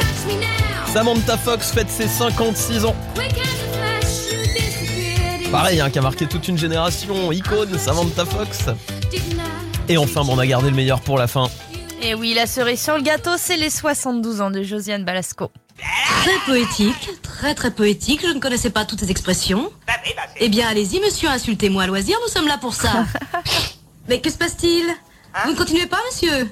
touch 0.00 0.34
me 0.34 0.40
now. 0.40 0.92
Samantha 0.92 1.36
Fox 1.36 1.70
fête 1.72 1.90
ses 1.90 2.08
56 2.08 2.84
ans. 2.86 2.96
Pareil, 5.50 5.80
hein, 5.80 5.90
qui 5.90 5.98
a 5.98 6.02
marqué 6.02 6.26
toute 6.26 6.48
une 6.48 6.58
génération. 6.58 7.30
Icône, 7.32 7.78
Samantha 7.78 8.24
Fox. 8.24 8.66
Et 9.88 9.96
enfin, 9.96 10.22
bon, 10.22 10.34
on 10.34 10.38
a 10.38 10.46
gardé 10.46 10.70
le 10.70 10.76
meilleur 10.76 11.00
pour 11.00 11.18
la 11.18 11.26
fin. 11.26 11.48
Et 12.02 12.14
oui, 12.14 12.34
la 12.34 12.46
cerise 12.46 12.82
sur 12.82 12.96
le 12.96 13.02
gâteau, 13.02 13.32
c'est 13.38 13.56
les 13.56 13.70
72 13.70 14.40
ans 14.40 14.50
de 14.50 14.62
Josiane 14.62 15.04
Balasco. 15.04 15.50
Très 16.22 16.38
poétique, 16.46 17.10
très 17.22 17.54
très 17.54 17.70
poétique, 17.70 18.20
je 18.22 18.32
ne 18.32 18.40
connaissais 18.40 18.70
pas 18.70 18.84
toutes 18.84 19.00
ces 19.00 19.10
expressions. 19.10 19.70
Eh 20.38 20.48
bien, 20.48 20.68
allez-y, 20.68 21.00
monsieur, 21.00 21.28
insultez-moi 21.28 21.84
à 21.84 21.86
loisir, 21.86 22.16
nous 22.22 22.32
sommes 22.32 22.48
là 22.48 22.58
pour 22.58 22.74
ça. 22.74 23.04
Mais 24.08 24.20
que 24.20 24.30
se 24.30 24.36
passe-t-il? 24.36 24.84
Vous 25.44 25.52
ne 25.52 25.56
continuez 25.56 25.86
pas, 25.86 25.98
monsieur? 26.10 26.50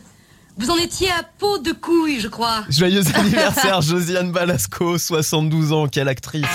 Vous 0.56 0.70
en 0.70 0.76
étiez 0.76 1.10
à 1.10 1.24
peau 1.38 1.58
de 1.58 1.72
couille, 1.72 2.20
je 2.20 2.28
crois. 2.28 2.64
Joyeux 2.68 3.02
anniversaire, 3.14 3.80
Josiane 3.80 4.30
Balasco, 4.30 4.98
72 4.98 5.72
ans, 5.72 5.88
quelle 5.88 6.08
actrice. 6.08 6.46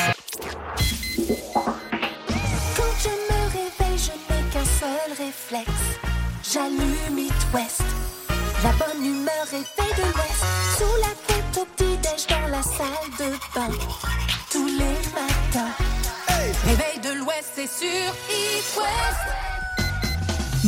La 7.51 8.71
bonne 8.73 9.03
humeur 9.03 9.47
est 9.53 9.97
de 9.97 10.01
l'Ouest. 10.03 10.43
Sous 10.77 10.95
la 11.01 11.13
couette 11.25 11.57
au 11.57 11.65
petit-déj 11.65 12.27
dans 12.27 12.47
la 12.47 12.61
salle 12.61 13.09
de 13.17 13.31
bain. 13.55 13.75
Tous 14.51 14.67
les 14.67 14.97
matins. 15.15 15.73
Réveil 16.65 16.99
de 16.99 17.19
l'Ouest, 17.19 17.51
c'est 17.55 17.67
sur 17.67 18.13
It 18.29 18.77
West. 18.77 19.58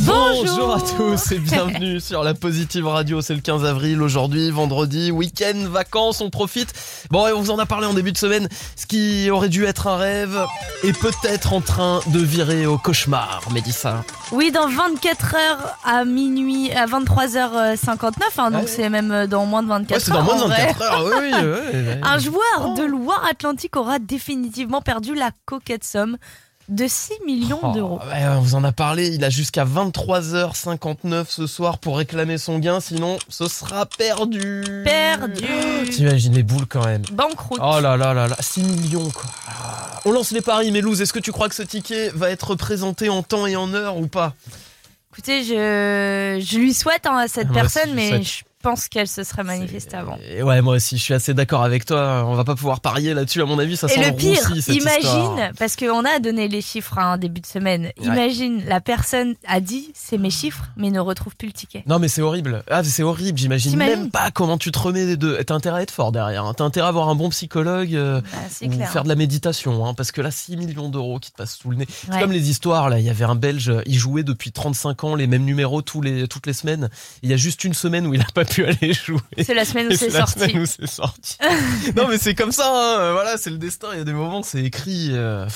Bonjour. 0.06 0.74
à 0.76 0.80
tous 0.82 1.32
et 1.32 1.38
bienvenue 1.40 2.00
sur 2.00 2.24
la 2.24 2.34
Positive 2.34 2.88
Radio. 2.88 3.22
C'est 3.22 3.36
le 3.36 3.42
15 3.42 3.66
avril 3.66 4.02
aujourd'hui, 4.02 4.50
vendredi, 4.50 5.12
week-end, 5.12 5.68
vacances, 5.70 6.22
on 6.22 6.30
profite. 6.30 6.74
Bon, 7.12 7.28
et 7.28 7.32
on 7.34 7.42
vous 7.42 7.52
en 7.52 7.60
a 7.60 7.66
parlé 7.66 7.86
en 7.88 7.94
début 7.94 8.12
de 8.12 8.18
semaine. 8.18 8.48
Ce 8.76 8.86
qui 8.88 9.30
aurait 9.30 9.50
dû 9.50 9.66
être 9.66 9.88
un 9.88 9.98
rêve 9.98 10.44
est 10.84 10.98
peut-être 10.98 11.54
en 11.54 11.62
train 11.62 12.00
de 12.08 12.20
virer 12.20 12.66
au 12.66 12.78
cauchemar, 12.78 13.42
Mélissa. 13.54 14.04
Oui, 14.32 14.52
dans 14.52 14.68
24 14.68 15.36
heures 15.36 15.78
à 15.84 16.04
minuit, 16.06 16.72
à 16.72 16.86
23h59, 16.88 18.12
hein, 18.38 18.52
donc 18.52 18.62
Ouais. 18.62 18.68
c'est 18.68 18.90
même 18.90 19.12
euh, 19.12 19.28
dans 19.28 19.46
moins 19.46 19.62
de 19.62 19.68
24 19.68 19.92
Ouais, 19.98 20.00
c'est 20.04 20.12
dans 20.12 20.24
moins 20.24 20.38
de 20.38 20.42
en 20.44 20.48
vrai. 20.48 20.68
24 20.68 20.82
heures. 20.82 21.06
Oui, 21.06 21.12
oui, 21.32 21.40
oui, 21.44 21.60
oui. 21.74 21.94
Un 22.04 22.18
joueur 22.18 22.74
de 22.76 22.84
Loire-Atlantique 22.84 23.76
aura 23.76 24.00
définitivement 24.00 24.82
perdu 24.82 25.14
la 25.16 25.30
coquette 25.46 25.84
somme 25.84 26.18
de 26.72 26.88
6 26.88 27.14
millions 27.26 27.60
Oh, 27.62 27.72
d'euros. 27.74 28.00
ouais, 28.00 28.26
on 28.30 28.40
vous 28.42 28.56
en 28.56 28.64
a 28.64 28.72
parlé, 28.72 29.10
il 29.10 29.24
a 29.24 29.30
jusqu'à 29.30 29.66
23h59 29.66 31.26
ce 31.28 31.46
soir 31.46 31.78
pour 31.78 31.98
réclamer 31.98 32.38
son 32.38 32.60
gain, 32.60 32.80
sinon 32.80 33.18
ce 33.30 33.48
sera 33.48 33.86
perdu. 33.86 34.64
Perdu. 34.86 35.44
T'imagines 35.92 36.34
les 36.34 36.44
boules 36.44 36.66
quand 36.68 36.86
même. 36.86 37.04
Banqueroute. 37.12 37.60
Oh 37.62 37.80
là 37.82 37.98
là 37.98 38.14
là 38.14 38.28
là, 38.28 38.36
6 38.40 38.64
millions 38.64 39.10
quoi. 39.10 39.26
On 40.06 40.12
lance 40.12 40.32
les 40.32 40.42
paris, 40.42 40.72
Mélouse, 40.72 41.02
est-ce 41.02 41.14
que 41.14 41.20
tu 41.20 41.32
crois 41.32 41.50
que 41.50 41.56
ce 41.56 41.64
ticket 41.64 42.10
va 42.16 42.30
être 42.30 42.56
présenté 42.56 43.10
en 43.10 43.22
temps 43.22 43.46
et 43.46 43.56
en 43.56 43.74
heure 43.74 43.98
ou 43.98 44.08
pas? 44.08 44.34
Écoutez, 45.12 45.44
je, 45.44 46.42
je 46.44 46.58
lui 46.58 46.74
souhaite 46.74 47.06
hein, 47.06 47.18
à 47.18 47.28
cette 47.28 47.50
aussi, 47.50 47.54
personne, 47.54 47.94
mais 47.94 48.24
je 48.24 48.44
pense 48.62 48.88
qu'elle 48.88 49.08
se 49.08 49.24
serait 49.24 49.44
manifestée 49.44 49.96
avant. 49.98 50.18
Et 50.30 50.44
ouais, 50.44 50.62
moi 50.62 50.76
aussi, 50.76 50.98
je 50.98 51.04
suis 51.04 51.14
assez 51.14 51.34
d'accord 51.34 51.64
avec 51.64 51.86
toi. 51.86 52.24
On 52.28 52.36
va 52.36 52.44
pas 52.44 52.56
pouvoir 52.56 52.80
parier 52.80 53.14
là-dessus, 53.14 53.42
à 53.42 53.46
mon 53.46 53.60
avis, 53.60 53.78
ça 53.78 53.88
Et 53.88 53.98
le 53.98 54.16
pire, 54.16 54.40
roussi, 54.48 54.62
cette 54.62 54.76
imagine, 54.76 55.00
histoire. 55.04 55.52
parce 55.58 55.76
qu'on 55.76 56.04
a 56.06 56.20
donné 56.20 56.48
les 56.48 56.62
chiffres 56.62 56.98
en 56.98 57.18
début 57.18 57.42
de 57.42 57.46
semaine, 57.46 57.92
Ouais. 58.00 58.06
imagine, 58.06 58.64
la 58.68 58.82
personne 58.82 59.36
a 59.48 59.60
dit 59.60 59.92
c'est 59.94 60.18
mes 60.18 60.30
chiffres, 60.30 60.66
mais 60.78 60.90
ne 60.92 61.00
retrouve 61.00 61.36
plus 61.36 61.48
le 61.48 61.54
ticket. 61.54 61.84
Non 61.88 62.00
mais 62.00 62.08
c'est 62.08 62.22
horrible. 62.22 62.64
Ah 62.70 62.84
c'est 62.84 63.04
horrible, 63.04 63.38
j'imagine 63.38 63.76
même 63.78 64.10
pas 64.12 64.32
comment 64.32 64.58
tu 64.58 64.72
te 64.72 64.80
remets 64.80 65.06
des 65.06 65.18
deux. 65.18 65.44
T'as 65.44 65.56
intérêt 65.56 65.80
à 65.80 65.84
être 65.84 65.92
fort 65.92 66.12
derrière. 66.12 66.46
hein. 66.46 66.54
T'as 66.56 66.64
intérêt 66.64 66.86
à 66.86 66.90
avoir 66.90 67.10
un 67.10 67.16
bon 67.16 67.30
psychologue 67.30 67.96
euh, 67.96 68.22
Bah, 68.22 68.38
ou 68.64 68.70
clair. 68.70 68.92
faire 68.92 69.04
de 69.04 69.10
la 69.10 69.16
méditation. 69.16 69.86
hein, 69.86 69.94
parce 69.94 70.12
que 70.12 70.22
là, 70.22 70.32
6 70.32 70.58
millions 70.58 70.90
d'euros 70.90 71.20
qui 71.20 71.32
te 71.32 71.38
passent 71.38 71.56
sous 71.58 71.70
le 71.72 71.78
nez. 71.78 71.88
C'est 71.90 72.20
comme 72.20 72.32
les 72.32 72.50
histoires, 72.50 72.90
là. 72.90 73.00
Il 73.00 73.06
y 73.06 73.10
avait 73.10 73.26
un 73.26 73.36
Belge, 73.36 73.72
il 73.86 73.96
jouait 73.98 74.24
depuis 74.24 74.52
35 74.52 75.04
ans 75.04 75.16
les 75.16 75.28
mêmes 75.28 75.44
numéros 75.46 75.82
tous 75.82 76.02
les, 76.02 76.28
toutes 76.28 76.46
les 76.48 76.54
semaines. 76.54 76.90
Il 77.24 77.30
y 77.30 77.34
a 77.34 77.38
juste 77.38 77.64
une 77.64 77.74
semaine 77.74 78.06
où 78.08 78.14
il 78.14 78.22
a 78.22 78.26
pas 78.34 78.46
pu 78.54 78.66
aller 78.66 78.94
jouer. 78.94 79.20
C'est 79.44 79.54
la 79.54 79.66
semaine 79.66 79.88
où 79.88 79.96
c'est 79.96 80.10
sorti. 80.12 80.56
où 80.56 81.92
non 82.00 82.08
mais 82.08 82.18
c'est 82.18 82.36
comme 82.36 82.52
ça, 82.52 82.68
hein. 82.68 83.12
voilà, 83.14 83.38
c'est 83.38 83.50
le 83.50 83.58
destin. 83.58 83.88
Il 83.94 83.98
y 83.98 84.02
a 84.02 84.06
des 84.06 84.14
moments, 84.14 84.44
c'est 84.44 84.64
écrit. 84.64 85.10
euh. 85.12 85.48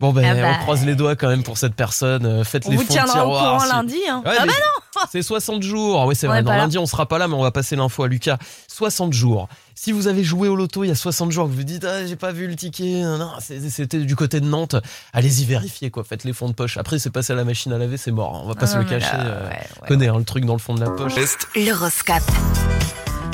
Bon 0.00 0.12
ben, 0.14 0.24
Ah 0.24 0.34
bah. 0.34 0.56
on 0.58 0.62
croise 0.62 0.86
les 0.86 0.94
doigts 0.94 1.14
quand 1.14 1.28
même 1.28 1.42
pour 1.42 1.58
cette 1.58 1.74
personne. 1.74 2.24
euh, 2.24 2.42
Faites 2.42 2.64
On 2.66 2.70
les 2.70 2.76
vous 2.78 2.84
fonds 2.84 2.94
tiendra 2.94 3.26
au 3.26 3.28
courant 3.30 3.60
si- 3.60 3.68
lundi. 3.68 3.98
Hein. 4.08 4.22
Ouais, 4.24 4.32
ah 4.38 4.46
mais 4.46 4.52
bah 4.52 4.52
non 4.96 5.02
C'est 5.12 5.20
60 5.22 5.62
jours. 5.62 6.06
Oui, 6.06 6.16
c'est 6.16 6.26
On 6.26 6.30
vrai. 6.30 6.42
Non, 6.42 6.52
lundi, 6.52 6.78
on 6.78 6.86
sera 6.86 7.04
pas 7.06 7.18
là, 7.18 7.28
mais 7.28 7.34
on 7.34 7.42
va 7.42 7.50
passer 7.50 7.76
l'info 7.76 8.04
à 8.04 8.08
Lucas. 8.08 8.38
60 8.68 9.12
jours. 9.12 9.48
Si 9.74 9.92
vous 9.92 10.08
avez 10.08 10.22
joué 10.24 10.48
au 10.48 10.56
loto 10.56 10.84
il 10.84 10.88
y 10.88 10.90
a 10.90 10.94
60 10.94 11.30
jours, 11.32 11.46
que 11.46 11.50
vous 11.50 11.58
vous 11.58 11.64
dites, 11.64 11.84
ah, 11.84 12.06
j'ai 12.06 12.16
pas 12.16 12.32
vu 12.32 12.46
le 12.46 12.54
ticket, 12.56 13.02
non, 13.02 13.30
c'était 13.40 13.98
du 13.98 14.16
côté 14.16 14.40
de 14.40 14.46
Nantes, 14.46 14.76
allez-y 15.12 15.44
vérifier, 15.44 15.90
quoi. 15.90 16.04
Faites 16.04 16.24
les 16.24 16.32
fonds 16.32 16.48
de 16.48 16.54
poche. 16.54 16.76
Après, 16.76 16.98
c'est 16.98 17.10
passé 17.10 17.32
à 17.32 17.36
la 17.36 17.44
machine 17.44 17.72
à 17.72 17.78
laver, 17.78 17.96
c'est 17.96 18.10
mort. 18.10 18.34
hein. 18.36 18.40
On 18.44 18.48
va 18.48 18.54
pas 18.54 18.62
Ah 18.64 18.66
se 18.66 18.78
le 18.78 18.84
cacher. 18.84 19.16
là, 19.16 19.24
euh, 19.26 19.48
ouais, 19.48 19.56
on 19.78 19.82
ouais. 19.82 19.88
connaît 19.88 20.08
hein, 20.08 20.18
le 20.18 20.24
truc 20.24 20.44
dans 20.44 20.54
le 20.54 20.58
fond 20.58 20.74
de 20.74 20.80
la 20.80 20.90
poche. 20.90 21.14
L'horoscope. 21.56 22.22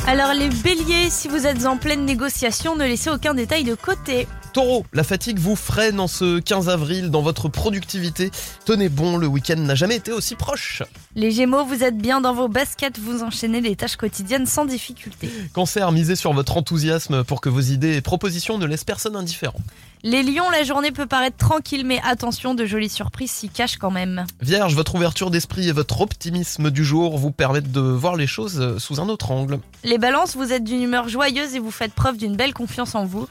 Alors 0.09 0.35
les 0.35 0.49
béliers, 0.49 1.11
si 1.11 1.27
vous 1.27 1.49
êtes 1.49 1.67
en 1.67 1.79
pleine 1.79 2.05
négociation, 2.05 2.77
ne 2.77 2.85
laissez 2.85 3.11
aucun 3.11 3.35
détail 3.35 3.65
de 3.65 3.75
côté. 3.75 4.29
Taureau, 4.53 4.87
la 4.93 5.03
fatigue 5.03 5.39
vous 5.41 5.57
freine 5.57 5.99
en 5.99 6.07
ce 6.07 6.39
15 6.39 6.69
avril 6.69 7.11
dans 7.11 7.23
votre 7.23 7.49
productivité. 7.49 8.31
Tenez 8.65 8.89
bon, 8.89 9.17
le 9.17 9.27
week-end 9.27 9.57
n'a 9.57 9.75
jamais 9.75 9.97
été 9.97 10.13
aussi 10.13 10.37
proche. 10.37 10.83
Les 11.17 11.33
gémeaux, 11.33 11.65
vous 11.65 11.83
êtes 11.83 11.99
bien 11.99 12.21
dans 12.21 12.35
vos 12.35 12.47
baskets, 12.47 12.99
vous 13.01 13.23
enchaînez 13.25 13.61
les 13.61 13.75
tâches 13.75 13.97
quotidiennes 13.97 14.47
sans 14.47 14.65
difficulté. 14.65 15.29
Cancer, 15.53 15.91
misez 15.91 16.15
sur 16.15 16.26
votre 16.33 16.57
enthousiasme 16.57 17.25
pour 17.25 17.41
que 17.41 17.49
vos 17.49 17.61
idées 17.61 17.97
et 17.97 18.01
propositions 18.01 18.59
ne 18.59 18.67
laissent 18.67 18.85
personne 18.85 19.17
indifférent. 19.17 19.61
Les 20.03 20.23
lions, 20.23 20.49
la 20.51 20.63
journée 20.63 20.93
peut 20.93 21.07
paraître 21.07 21.37
tranquille, 21.37 21.85
mais 21.85 22.01
attention, 22.05 22.55
de 22.55 22.65
jolies 22.65 22.89
surprises 22.89 23.31
s'y 23.31 23.49
cachent 23.49 23.79
quand 23.79 23.91
même. 23.91 24.25
Vierge, 24.41 24.75
votre 24.75 24.95
ouverture 24.95 25.31
d'esprit 25.31 25.69
et 25.69 25.73
votre 25.73 26.01
optimisme 26.01 26.71
du 26.71 26.85
jour 26.85 27.19
vous 27.19 27.31
permettent 27.33 27.73
de 27.73 27.81
voir 27.81 28.15
les 28.15 28.27
choses 28.27 28.61
euh, 28.61 28.79
sous 28.79 29.01
un 29.01 29.09
autre 29.09 29.31
angle. 29.31 29.59
Les 29.85 29.99
balances, 29.99 30.37
vous 30.37 30.53
êtes 30.53 30.65
d'une 30.65 30.83
humeur 30.83 31.09
joyeuse 31.09 31.55
et 31.55 31.59
vous 31.59 31.71
faites 31.71 31.93
preuve 31.93 32.19
d'une 32.19 32.37
belle 32.37 32.55
confiance 32.55 32.95
en 32.95 33.05
vous. 33.05 33.27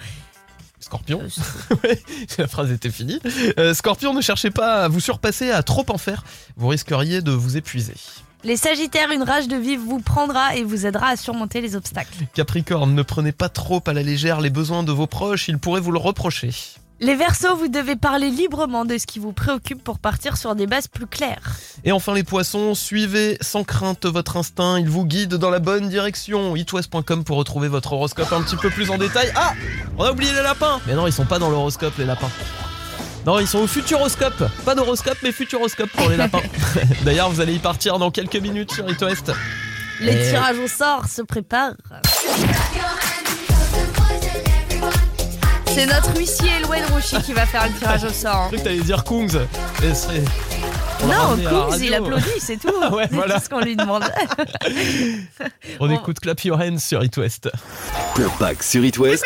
Scorpion, 0.80 1.22
Euh, 1.22 1.76
Ouais, 1.84 2.02
la 2.38 2.48
phrase 2.48 2.72
était 2.72 2.92
finie. 2.92 3.20
Euh, 3.58 3.74
Scorpion, 3.74 4.14
ne 4.14 4.22
cherchez 4.22 4.52
pas 4.52 4.84
à 4.84 4.88
vous 4.88 5.00
surpasser, 5.00 5.52
à 5.52 5.64
trop 5.64 5.86
en 5.90 5.98
faire. 5.98 6.24
Vous 6.58 6.68
risqueriez 6.68 7.22
de 7.22 7.32
vous 7.32 7.58
épuiser. 7.58 7.94
Les 8.46 8.58
sagittaires, 8.58 9.10
une 9.10 9.24
rage 9.24 9.48
de 9.48 9.56
vivre 9.56 9.84
vous 9.84 10.00
prendra 10.00 10.56
et 10.56 10.64
vous 10.64 10.86
aidera 10.86 11.08
à 11.08 11.16
surmonter 11.18 11.62
les 11.62 11.76
obstacles. 11.76 12.28
Capricorne, 12.36 12.94
ne 12.94 13.02
prenez 13.02 13.32
pas 13.32 13.50
trop 13.50 13.82
à 13.88 13.92
la 13.92 14.04
légère 14.04 14.40
les 14.40 14.52
besoins 14.52 14.84
de 14.84 14.92
vos 14.92 15.08
proches, 15.08 15.48
ils 15.48 15.58
pourraient 15.58 15.82
vous 15.82 15.92
le 15.92 15.98
reprocher. 15.98 16.52
Les 17.00 17.16
versos, 17.16 17.56
vous 17.58 17.70
devez 17.70 17.96
parler 17.96 18.30
librement 18.30 18.86
de 18.86 19.00
ce 19.00 19.08
qui 19.08 19.18
vous 19.18 19.34
préoccupe 19.34 19.84
pour 19.84 19.98
partir 19.98 20.38
sur 20.38 20.54
des 20.54 20.68
bases 20.68 20.88
plus 20.88 21.08
claires. 21.08 21.58
Et 21.86 21.92
enfin 21.92 22.14
les 22.14 22.24
poissons, 22.24 22.76
suivez 22.76 23.40
sans 23.42 23.64
crainte 23.64 24.06
votre 24.06 24.38
instinct, 24.38 24.78
il 24.78 24.90
vous 24.90 25.06
guide 25.06 25.34
dans 25.34 25.50
la 25.50 25.60
bonne 25.60 25.90
direction. 25.90 26.56
itwest.com 26.56 27.24
pour 27.24 27.38
retrouver 27.38 27.68
votre 27.68 27.94
horoscope 27.94 28.32
un 28.32 28.44
petit 28.44 28.58
peu 28.58 28.70
plus 28.70 28.92
en 28.92 29.00
détail. 29.00 29.32
Ah 29.36 29.54
On 29.98 30.04
a 30.04 30.12
oublié 30.12 30.32
les 30.34 30.44
lapins 30.44 30.80
Mais 30.86 30.94
non, 30.94 31.08
ils 31.08 31.14
sont 31.14 31.26
pas 31.26 31.40
dans 31.40 31.50
l'horoscope 31.50 31.98
les 31.98 32.06
lapins. 32.06 32.30
Non, 33.26 33.40
ils 33.40 33.48
sont 33.48 33.60
au 33.60 33.68
futuroscope. 33.68 34.44
Pas 34.64 34.76
d'horoscope, 34.76 35.18
mais 35.24 35.32
futuroscope 35.32 35.90
pour 35.92 36.10
les 36.10 36.18
lapins. 36.18 36.42
D'ailleurs, 37.04 37.30
vous 37.32 37.42
allez 37.42 37.54
y 37.56 37.60
partir 37.60 37.98
dans 37.98 38.12
quelques 38.12 38.36
minutes 38.36 38.72
sur 38.74 38.88
It 38.90 39.02
West. 39.02 39.32
Le 40.02 40.10
Eh. 40.12 40.30
tirage 40.30 40.58
au 40.60 40.68
sort 40.68 41.06
se 41.08 41.22
prépare. 41.24 41.72
C'est 45.68 45.86
notre 45.88 46.16
huissier 46.18 46.50
Elouen 46.60 46.86
Rouchy 46.94 47.22
qui 47.24 47.34
va 47.34 47.46
faire 47.46 47.68
le 47.68 47.74
tirage 47.74 48.04
au 48.04 48.10
sort. 48.10 48.50
Je 48.52 48.58
croyais 48.58 48.58
que 48.58 48.64
t'allais 48.64 48.82
dire 48.82 49.04
Kungs. 49.04 49.40
Et 49.84 51.06
Non, 51.06 51.38
Kungs, 51.70 51.80
il 51.82 51.94
applaudit, 51.94 52.26
c'est 52.40 52.58
tout. 52.58 52.70
Ah 52.82 52.94
ouais, 52.94 53.08
c'est 53.10 53.16
voilà. 53.16 53.36
tout 53.40 53.46
ce 53.46 53.50
qu'on 53.50 53.60
lui 53.60 53.76
demande. 53.76 54.04
On 55.80 55.90
écoute 55.92 56.20
Clap 56.20 56.40
Your 56.44 56.60
Hands 56.60 56.78
sur 56.80 57.04
It 57.04 57.18
West. 57.18 57.50
Clapac 58.16 58.62
sur 58.64 58.86
It 58.86 58.98
West. 59.00 59.26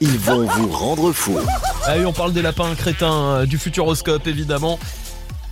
Ils 0.00 0.18
vont 0.18 0.46
vous 0.46 0.68
rendre 0.70 1.12
fou. 1.12 1.38
Ah 1.86 1.94
oui, 1.96 2.04
on 2.04 2.12
parle 2.12 2.32
des 2.32 2.42
lapins 2.42 2.74
crétins, 2.74 3.12
euh, 3.40 3.46
du 3.46 3.58
futuroscope 3.58 4.26
évidemment. 4.26 4.78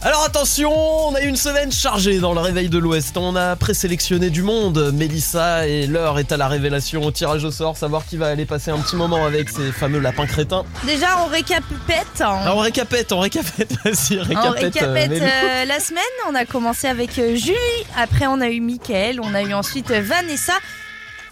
Alors 0.03 0.23
attention, 0.25 0.71
on 1.09 1.15
a 1.15 1.23
eu 1.23 1.27
une 1.27 1.37
semaine 1.37 1.73
chargée 1.73 2.19
dans 2.19 2.35
le 2.35 2.41
réveil 2.41 2.69
de 2.69 2.77
l'Ouest. 2.79 3.17
On 3.17 3.35
a 3.35 3.57
présélectionné 3.57 4.29
du 4.29 4.43
monde, 4.43 4.93
Mélissa, 4.93 5.67
et 5.67 5.87
l'heure 5.87 6.19
est 6.19 6.31
à 6.33 6.37
la 6.37 6.49
révélation 6.49 7.03
au 7.03 7.11
tirage 7.11 7.45
au 7.45 7.51
sort, 7.51 7.77
savoir 7.79 8.05
qui 8.07 8.17
va 8.19 8.27
aller 8.27 8.45
passer 8.45 8.71
un 8.71 8.79
petit 8.79 8.95
moment 8.95 9.25
avec 9.25 9.49
ces 9.49 9.73
fameux 9.73 9.99
lapins 9.99 10.27
crétins. 10.27 10.65
Déjà, 10.85 11.19
on 11.25 11.31
récapète. 11.31 12.21
hein. 12.21 12.37
Alors 12.43 12.59
on 12.59 12.61
récapète, 12.61 13.11
on 13.13 13.21
récapète, 13.21 13.73
vas-y, 13.85 14.19
On 14.21 14.23
récapète. 14.25 14.83
euh, 14.83 14.93
récapète 14.93 15.09
Mélou. 15.11 15.25
euh, 15.25 15.65
la 15.65 15.81
semaine. 15.81 16.03
On 16.31 16.35
a 16.35 16.45
commencé 16.45 16.87
avec 16.89 17.19
euh, 17.19 17.35
Julie. 17.35 17.57
Après, 17.97 18.27
on 18.27 18.41
a 18.43 18.49
eu 18.49 18.61
Mickaël. 18.61 19.19
On 19.23 19.35
a 19.35 19.43
eu 19.43 19.55
ensuite 19.55 19.91
euh, 19.91 20.03
Vanessa. 20.03 20.53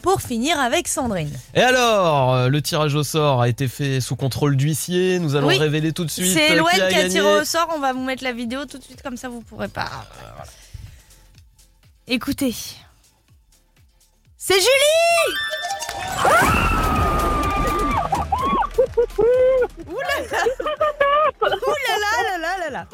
Pour 0.04 0.20
finir 0.20 0.60
avec 0.60 0.86
Sandrine. 0.86 1.30
Et 1.54 1.62
alors, 1.62 2.34
euh, 2.34 2.48
le 2.48 2.60
tirage 2.60 2.94
au 2.94 3.02
sort 3.02 3.40
a 3.40 3.48
été 3.48 3.68
fait 3.68 4.02
sous 4.02 4.16
contrôle 4.16 4.54
d'huissier. 4.54 5.18
Nous 5.18 5.34
allons 5.34 5.46
Oui. 5.48 5.56
révéler 5.56 5.92
tout 5.94 6.04
de 6.04 6.10
suite 6.10 6.30
C'est 6.34 6.50
Elouen 6.52 6.68
qui 6.74 6.80
a 6.82 6.88
qui 6.90 6.94
a 6.94 6.98
gagné. 6.98 7.08
tiré 7.08 7.40
au 7.40 7.44
sort. 7.44 7.68
On 7.74 7.78
va 7.80 7.94
vous 7.94 8.04
mettre 8.04 8.22
la 8.22 8.32
vidéo 8.32 8.66
tout 8.66 8.76
de 8.76 8.84
suite, 8.84 9.00
comme 9.02 9.16
ça 9.16 9.30
vous 9.30 9.40
pourrez 9.40 9.68
pas. 9.68 9.88
Écoutez. 12.06 12.54
C'est 14.36 14.54
Julie 14.60 15.34
Ouh 18.96 19.02
là 20.00 20.20
là 20.30 20.38
Ouh 21.42 21.74
là 21.87 21.94
là 22.00 22.38
là 22.38 22.59
là 22.59 22.70
là 22.70 22.87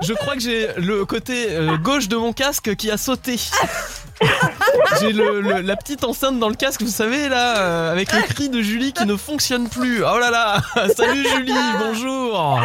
Je 0.00 0.14
crois 0.14 0.34
que 0.34 0.40
j'ai 0.40 0.68
le 0.78 1.04
côté 1.04 1.50
euh, 1.50 1.76
gauche 1.76 2.08
de 2.08 2.16
mon 2.16 2.32
casque 2.32 2.74
qui 2.76 2.90
a 2.90 2.96
sauté. 2.96 3.36
J'ai 5.00 5.12
le- 5.12 5.40
le- 5.40 5.60
la 5.60 5.76
petite 5.76 6.04
enceinte 6.04 6.38
dans 6.38 6.48
le 6.48 6.54
casque, 6.54 6.82
vous 6.82 6.88
savez, 6.88 7.28
là, 7.28 7.58
euh, 7.58 7.92
avec 7.92 8.12
le 8.12 8.22
cri 8.22 8.48
de 8.48 8.60
Julie 8.60 8.92
qui 8.92 9.04
ne 9.06 9.16
fonctionne 9.16 9.68
plus. 9.68 10.04
Oh 10.04 10.18
là 10.18 10.30
là 10.30 10.58
Salut 10.96 11.26
Julie, 11.36 11.52
bonjour 11.78 12.60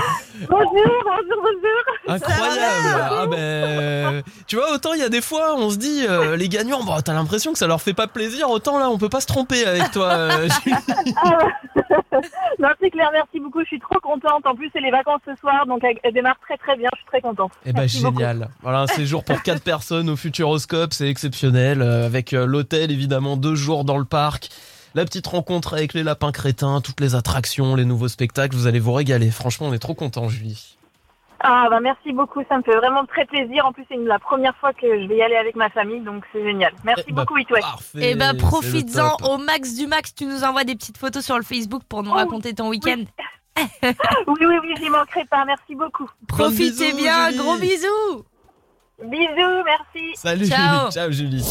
Bonjour, 0.50 0.68
bonjour, 0.68 1.42
bonjour. 1.42 1.84
Incroyable 2.08 3.08
Ah 3.12 3.26
ben, 3.28 4.24
Tu 4.46 4.56
vois, 4.56 4.72
autant 4.74 4.94
il 4.94 5.00
y 5.00 5.04
a 5.04 5.10
des 5.10 5.22
fois, 5.22 5.56
on 5.58 5.70
se 5.72 5.78
dit, 5.78 6.06
euh, 6.08 6.36
les 6.36 6.48
gagnants, 6.48 6.84
bon, 6.84 7.00
t'as 7.02 7.14
l'impression 7.14 7.54
que 7.54 7.58
ça 7.60 7.66
leur 7.68 7.82
fait 7.82 7.96
pas 7.96 8.06
plaisir, 8.08 8.50
autant 8.50 8.78
là, 8.78 8.90
on 8.90 8.98
peut 9.00 9.10
pas 9.10 9.22
se 9.22 9.26
tromper 9.28 9.66
avec 9.66 9.90
toi, 9.92 10.10
euh, 10.12 10.48
Julie. 10.64 10.76
Ah 11.24 11.38
non, 12.60 12.70
c'est 12.82 12.90
clair, 12.90 13.10
merci 13.14 13.40
beaucoup. 13.40 13.62
Je 13.62 13.66
suis 13.68 13.80
trop 13.80 14.00
contente. 14.00 14.46
En 14.46 14.56
plus, 14.56 14.70
c'est 14.74 14.80
les 14.82 14.92
vacances 14.92 15.22
ce 15.26 15.36
soir, 15.36 15.66
donc 15.68 15.82
elle, 16.04 16.14
démarre 16.14 16.38
très 16.42 16.58
très 16.58 16.76
bien. 16.76 16.90
Je 16.94 16.98
suis 17.00 17.08
très 17.08 17.22
contente. 17.22 17.52
Eh 17.66 17.72
ben 17.74 17.88
beaucoup. 18.02 18.16
génial. 18.18 18.50
Voilà 18.62 18.80
un 18.82 18.88
séjour 18.88 19.24
pour 19.24 19.42
quatre 19.44 19.62
personnes 19.64 20.10
au 20.10 20.16
Futuroscope, 20.16 20.94
c'est 20.94 21.08
exceptionnel. 21.10 21.47
Euh, 21.56 22.06
avec 22.06 22.34
euh, 22.34 22.46
l'hôtel 22.46 22.92
évidemment, 22.92 23.38
deux 23.38 23.56
jours 23.56 23.86
dans 23.86 23.98
le 23.98 24.06
parc. 24.06 24.50
La 24.96 25.06
petite 25.06 25.28
rencontre 25.28 25.74
avec 25.74 25.94
les 25.94 26.04
lapins 26.04 26.32
crétins, 26.32 26.82
toutes 26.82 27.00
les 27.02 27.14
attractions, 27.16 27.76
les 27.76 27.86
nouveaux 27.86 28.08
spectacles, 28.08 28.56
vous 28.56 28.68
allez 28.68 28.80
vous 28.80 28.94
régaler. 28.94 29.30
Franchement, 29.30 29.68
on 29.68 29.74
est 29.74 29.80
trop 29.80 29.94
contents, 29.94 30.28
Julie. 30.30 30.78
Ah 31.40 31.68
bah 31.70 31.80
merci 31.80 32.14
beaucoup, 32.14 32.42
ça 32.50 32.58
me 32.58 32.64
fait 32.64 32.76
vraiment 32.76 33.06
très 33.06 33.26
plaisir. 33.26 33.64
En 33.68 33.72
plus, 33.72 33.86
c'est 33.90 33.98
la 33.98 34.18
première 34.18 34.56
fois 34.58 34.74
que 34.74 34.88
je 35.02 35.08
vais 35.08 35.18
y 35.18 35.22
aller 35.22 35.36
avec 35.36 35.56
ma 35.56 35.70
famille, 35.70 36.02
donc 36.02 36.24
c'est 36.34 36.44
génial. 36.44 36.74
Merci 36.84 37.04
Eh 37.08 37.12
bah, 37.14 37.22
beaucoup, 37.22 37.38
It 37.38 37.50
West. 37.52 37.68
Et 37.96 38.16
bah 38.16 38.30
c'est 38.30 38.34
le 38.34 38.38
profites-en 38.40 39.18
au 39.30 39.38
max 39.38 39.76
du 39.76 39.86
max. 39.86 40.16
Tu 40.16 40.26
nous 40.26 40.44
envoies 40.44 40.64
des 40.64 40.76
petites 40.76 40.98
photos 40.98 41.24
sur 41.24 41.38
le 41.38 41.44
Facebook 41.44 41.84
pour 41.88 42.02
nous 42.02 42.10
Oh, 42.12 42.16
raconter 42.16 42.54
ton 42.56 42.70
week-end. 42.70 43.04
Oui, 44.28 44.40
oui, 44.42 44.56
oui, 44.62 44.74
j'y 44.80 44.90
manquerai 44.90 45.26
pas. 45.26 45.46
Merci 45.46 45.76
beaucoup. 45.76 46.10
Profitez 46.28 46.92
bisous, 46.92 46.98
bien, 46.98 47.28
Julie. 47.30 47.38
gros 47.40 47.58
bisous. 47.58 48.26
Bisous, 49.00 49.64
merci. 49.64 50.16
Salut, 50.16 50.48
Ciao. 50.48 50.80
Julie. 50.80 50.92
Ciao, 50.92 51.12
Julie. 51.12 51.46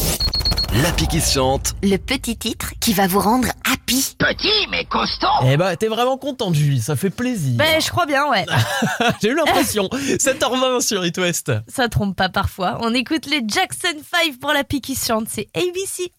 L'appli 0.83 1.07
qui 1.07 1.21
se 1.21 1.31
chante. 1.33 1.75
Le 1.81 1.95
petit 1.95 2.35
titre 2.35 2.73
qui 2.81 2.91
va 2.93 3.07
vous 3.07 3.21
rendre 3.21 3.47
happy. 3.71 4.15
Petit 4.19 4.67
mais 4.69 4.83
costaud. 4.83 5.27
Eh 5.45 5.55
bah, 5.55 5.77
t'es 5.77 5.87
vraiment 5.87 6.17
contente, 6.17 6.55
Julie. 6.55 6.81
Ça 6.81 6.97
fait 6.97 7.09
plaisir. 7.09 7.55
Ben 7.55 7.79
je 7.81 7.89
crois 7.89 8.05
bien, 8.05 8.29
ouais. 8.29 8.45
J'ai 9.21 9.29
eu 9.29 9.35
l'impression. 9.35 9.83
7h20 9.93 10.81
sur 10.81 11.05
It 11.05 11.17
West. 11.17 11.53
Ça 11.69 11.87
trompe 11.87 12.17
pas 12.17 12.27
parfois. 12.27 12.79
On 12.81 12.93
écoute 12.93 13.25
les 13.27 13.41
Jackson 13.47 13.95
5 14.11 14.39
pour 14.41 14.51
la 14.51 14.65
pique 14.65 14.83
qui 14.83 14.95
se 14.95 15.05
chante. 15.05 15.27
C'est 15.29 15.47
ABC. 15.55 16.11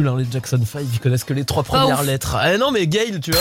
Nuls, 0.00 0.08
hein, 0.08 0.16
les 0.18 0.26
Jackson 0.30 0.60
5, 0.64 0.82
ils 0.92 1.00
connaissent 1.00 1.24
que 1.24 1.34
les 1.34 1.44
trois 1.44 1.62
premières 1.62 2.02
lettres. 2.02 2.36
Eh 2.46 2.58
non, 2.58 2.70
mais 2.70 2.86
Gail, 2.86 3.20
tu 3.20 3.30
vois, 3.30 3.40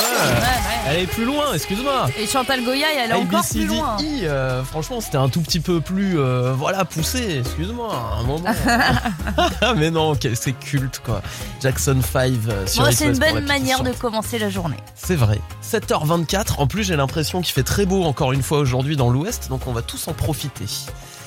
elle 0.87 0.99
est 0.99 1.07
plus 1.07 1.25
loin, 1.25 1.53
excuse-moi. 1.53 2.09
Et 2.19 2.27
Chantal 2.27 2.63
Goya, 2.63 2.87
elle 2.97 3.11
est 3.11 3.13
encore 3.13 3.45
plus 3.49 3.65
loin. 3.65 3.97
Euh, 4.23 4.63
franchement, 4.63 5.01
c'était 5.01 5.17
un 5.17 5.29
tout 5.29 5.41
petit 5.41 5.59
peu 5.59 5.81
plus, 5.81 6.19
euh, 6.19 6.53
voilà, 6.53 6.85
poussé, 6.85 7.39
excuse-moi, 7.39 7.93
à 7.93 8.19
un 8.19 8.23
moment. 8.23 8.49
mais 9.77 9.91
non, 9.91 10.13
c'est 10.33 10.53
culte, 10.53 11.01
quoi. 11.05 11.21
Jackson 11.61 11.99
5 12.01 12.33
euh, 12.47 12.67
sur 12.67 12.83
Bon, 12.83 12.89
It 12.89 12.97
c'est 12.97 13.07
une 13.07 13.17
bonne 13.17 13.45
manière 13.45 13.83
de 13.83 13.91
commencer 13.91 14.39
la 14.39 14.49
journée. 14.49 14.77
C'est 14.95 15.15
vrai. 15.15 15.39
7h24, 15.63 16.55
en 16.59 16.67
plus 16.67 16.83
j'ai 16.83 16.95
l'impression 16.95 17.41
qu'il 17.41 17.53
fait 17.53 17.63
très 17.63 17.85
beau 17.85 18.03
encore 18.03 18.31
une 18.31 18.43
fois 18.43 18.59
aujourd'hui 18.59 18.95
dans 18.95 19.09
l'ouest, 19.09 19.49
donc 19.49 19.67
on 19.67 19.73
va 19.73 19.81
tous 19.81 20.07
en 20.07 20.13
profiter. 20.13 20.65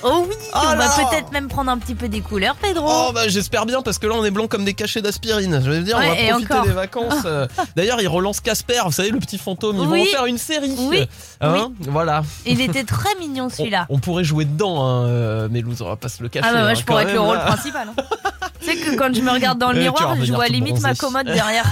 Oh 0.05 0.27
oui, 0.29 0.35
on 0.55 0.77
va 0.77 0.89
peut-être 1.11 1.31
même 1.33 1.49
prendre 1.49 1.71
un 1.71 1.79
petit 1.79 1.95
peu 1.95 2.09
des 2.09 2.21
couleurs, 2.21 2.57
Pedro. 2.57 2.87
Oh 2.91 3.13
bah 3.15 3.29
j'espère 3.29 3.67
bien 3.67 3.83
parce 3.83 3.99
que 3.99 4.07
là 4.07 4.15
on 4.17 4.25
est 4.25 4.31
blanc 4.33 4.49
comme 4.49 4.65
des 4.65 4.75
cachets 4.75 5.01
d'aspirine. 5.03 5.61
Je 5.65 5.71
veux 5.71 5.81
dire, 5.83 5.97
Ouais, 5.99 6.07
on 6.07 6.11
va 6.11 6.31
profiter 6.33 6.53
encore. 6.55 6.67
des 6.67 6.73
vacances. 6.73 7.15
euh. 7.25 7.47
D'ailleurs 7.77 8.01
ils 8.01 8.09
relancent 8.09 8.41
Casper, 8.41 8.81
vous 8.87 8.93
savez 8.93 9.11
le 9.11 9.19
petit 9.21 9.39
fantôme, 9.39 9.77
ils 9.77 9.87
Oui. 9.87 9.87
vont 9.87 10.03
en 10.03 10.07
faire 10.07 10.27
une 10.27 10.39
série. 10.39 10.75
Oui. 10.79 11.09
Hein 11.41 11.71
Voilà. 11.81 12.23
Il 12.47 12.61
était 12.61 12.85
très 12.85 13.15
mignon 13.21 13.49
celui-là. 13.55 13.87
On 13.91 13.99
pourrait 13.99 14.25
jouer 14.25 14.45
dedans, 14.45 14.85
hein, 14.85 15.07
euh, 15.07 15.49
Mélouse, 15.49 15.83
on 15.83 15.89
va 15.89 15.97
pas 15.97 16.09
se 16.09 16.23
le 16.23 16.29
cacher. 16.29 16.47
Ah 16.49 16.53
bah 16.53 16.61
moi 16.61 16.69
hein, 16.71 16.75
je 16.75 16.83
pourrais 16.85 17.05
être 17.05 17.13
le 17.13 17.21
rôle 17.21 17.37
là. 17.37 17.45
principal. 17.47 17.89
hein. 17.97 18.03
tu 18.61 18.67
sais 18.67 18.77
que 18.77 18.97
quand 18.97 19.15
je 19.15 19.21
me 19.21 19.31
regarde 19.31 19.59
dans 19.59 19.71
le 19.71 19.77
vas 19.79 19.83
miroir, 19.83 20.17
je 20.23 20.33
vois 20.33 20.49
limite 20.49 20.81
ma 20.81 20.95
commode 20.95 21.27
derrière. 21.27 21.71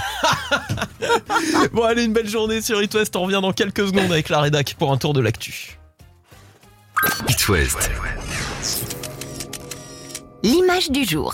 Bon 1.73 1.83
allez, 1.83 2.03
une 2.05 2.13
belle 2.13 2.29
journée 2.29 2.61
sur 2.61 2.81
It 2.81 2.93
West, 2.93 3.15
on 3.15 3.23
revient 3.23 3.39
dans 3.41 3.51
quelques 3.53 3.87
secondes 3.87 4.11
avec 4.11 4.29
la 4.29 4.39
rédac 4.41 4.75
pour 4.79 4.91
un 4.91 4.97
tour 4.97 5.13
de 5.13 5.19
l'actu. 5.21 5.77
It 7.03 7.49
West. 7.49 7.89
L'image 10.43 10.91
du 10.91 11.03
jour. 11.03 11.33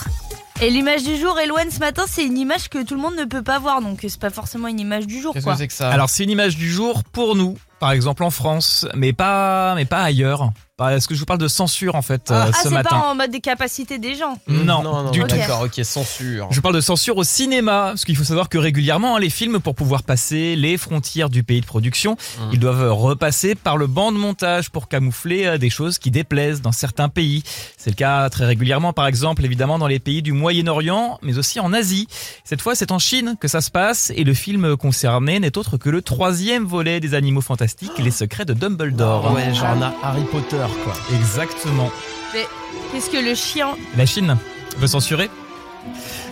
Et 0.62 0.70
l'image 0.70 1.04
du 1.04 1.16
jour, 1.16 1.38
Eloane, 1.38 1.70
ce 1.70 1.78
matin, 1.78 2.04
c'est 2.08 2.24
une 2.24 2.38
image 2.38 2.68
que 2.68 2.82
tout 2.82 2.94
le 2.94 3.00
monde 3.00 3.16
ne 3.16 3.24
peut 3.24 3.42
pas 3.42 3.58
voir, 3.58 3.82
donc 3.82 3.98
c'est 4.00 4.18
pas 4.18 4.30
forcément 4.30 4.68
une 4.68 4.80
image 4.80 5.06
du 5.06 5.20
jour. 5.20 5.34
quoi. 5.34 5.56
que 5.56 5.72
ça? 5.72 5.90
Alors 5.90 6.08
c'est 6.08 6.24
une 6.24 6.30
image 6.30 6.56
du 6.56 6.70
jour 6.70 7.04
pour 7.04 7.36
nous, 7.36 7.58
par 7.80 7.92
exemple 7.92 8.24
en 8.24 8.30
France, 8.30 8.86
mais 8.94 9.12
pas, 9.12 9.74
mais 9.74 9.84
pas 9.84 10.02
ailleurs. 10.02 10.50
Bah, 10.78 10.94
Est-ce 10.94 11.08
que 11.08 11.14
je 11.14 11.20
vous 11.20 11.26
parle 11.26 11.40
de 11.40 11.48
censure 11.48 11.96
en 11.96 12.02
fait 12.02 12.28
Ah, 12.30 12.46
euh, 12.46 12.50
ah, 12.52 12.56
ce 12.56 12.68
c'est 12.68 12.74
matin 12.74 12.90
pas 13.00 13.10
en 13.10 13.14
mode 13.16 13.30
des 13.30 13.40
capacités 13.40 13.98
des 13.98 14.14
gens. 14.14 14.38
Non, 14.46 14.82
non, 14.82 15.02
non, 15.02 15.10
du 15.10 15.20
tout. 15.20 15.26
d'accord, 15.26 15.62
ok, 15.62 15.84
censure. 15.84 16.46
Je 16.50 16.60
parle 16.60 16.74
de 16.76 16.80
censure 16.80 17.16
au 17.16 17.24
cinéma, 17.24 17.88
parce 17.88 18.04
qu'il 18.04 18.16
faut 18.16 18.24
savoir 18.24 18.48
que 18.48 18.58
régulièrement, 18.58 19.16
hein, 19.16 19.20
les 19.20 19.30
films, 19.30 19.58
pour 19.60 19.74
pouvoir 19.74 20.02
passer 20.04 20.54
les 20.56 20.76
frontières 20.76 21.30
du 21.30 21.42
pays 21.42 21.60
de 21.60 21.66
production, 21.66 22.16
Mmh. 22.38 22.42
ils 22.52 22.58
doivent 22.60 22.92
repasser 22.92 23.54
par 23.54 23.76
le 23.76 23.86
banc 23.86 24.12
de 24.12 24.18
montage 24.18 24.70
pour 24.70 24.88
camoufler 24.88 25.46
euh, 25.46 25.58
des 25.58 25.70
choses 25.70 25.98
qui 25.98 26.10
déplaisent 26.10 26.62
dans 26.62 26.72
certains 26.72 27.08
pays. 27.08 27.42
C'est 27.76 27.90
le 27.90 27.96
cas 27.96 28.28
très 28.30 28.44
régulièrement, 28.44 28.92
par 28.92 29.06
exemple, 29.06 29.44
évidemment, 29.44 29.78
dans 29.78 29.86
les 29.86 29.98
pays 29.98 30.22
du 30.22 30.32
Moyen-Orient, 30.32 31.18
mais 31.22 31.38
aussi 31.38 31.58
en 31.60 31.72
Asie. 31.72 32.06
Cette 32.44 32.60
fois, 32.62 32.74
c'est 32.74 32.92
en 32.92 32.98
Chine 32.98 33.36
que 33.40 33.48
ça 33.48 33.60
se 33.60 33.70
passe, 33.70 34.12
et 34.14 34.22
le 34.24 34.34
film 34.34 34.76
concerné 34.76 35.40
n'est 35.40 35.58
autre 35.58 35.76
que 35.76 35.90
le 35.90 36.02
troisième 36.02 36.64
volet 36.64 37.00
des 37.00 37.14
Animaux 37.14 37.40
Fantastiques, 37.40 37.98
Les 37.98 38.10
Secrets 38.12 38.44
de 38.44 38.52
Dumbledore. 38.54 39.26
Ah 39.28 39.32
ouais, 39.32 39.54
genre 39.54 39.76
Harry 40.02 40.22
Potter, 40.30 40.64
quoi. 40.84 40.94
Exactement. 41.14 41.90
Mais 42.34 42.46
qu'est-ce 42.92 43.10
que 43.10 43.16
le 43.16 43.34
chien? 43.34 43.76
La 43.96 44.06
Chine 44.06 44.36
veut 44.76 44.86
censurer? 44.86 45.30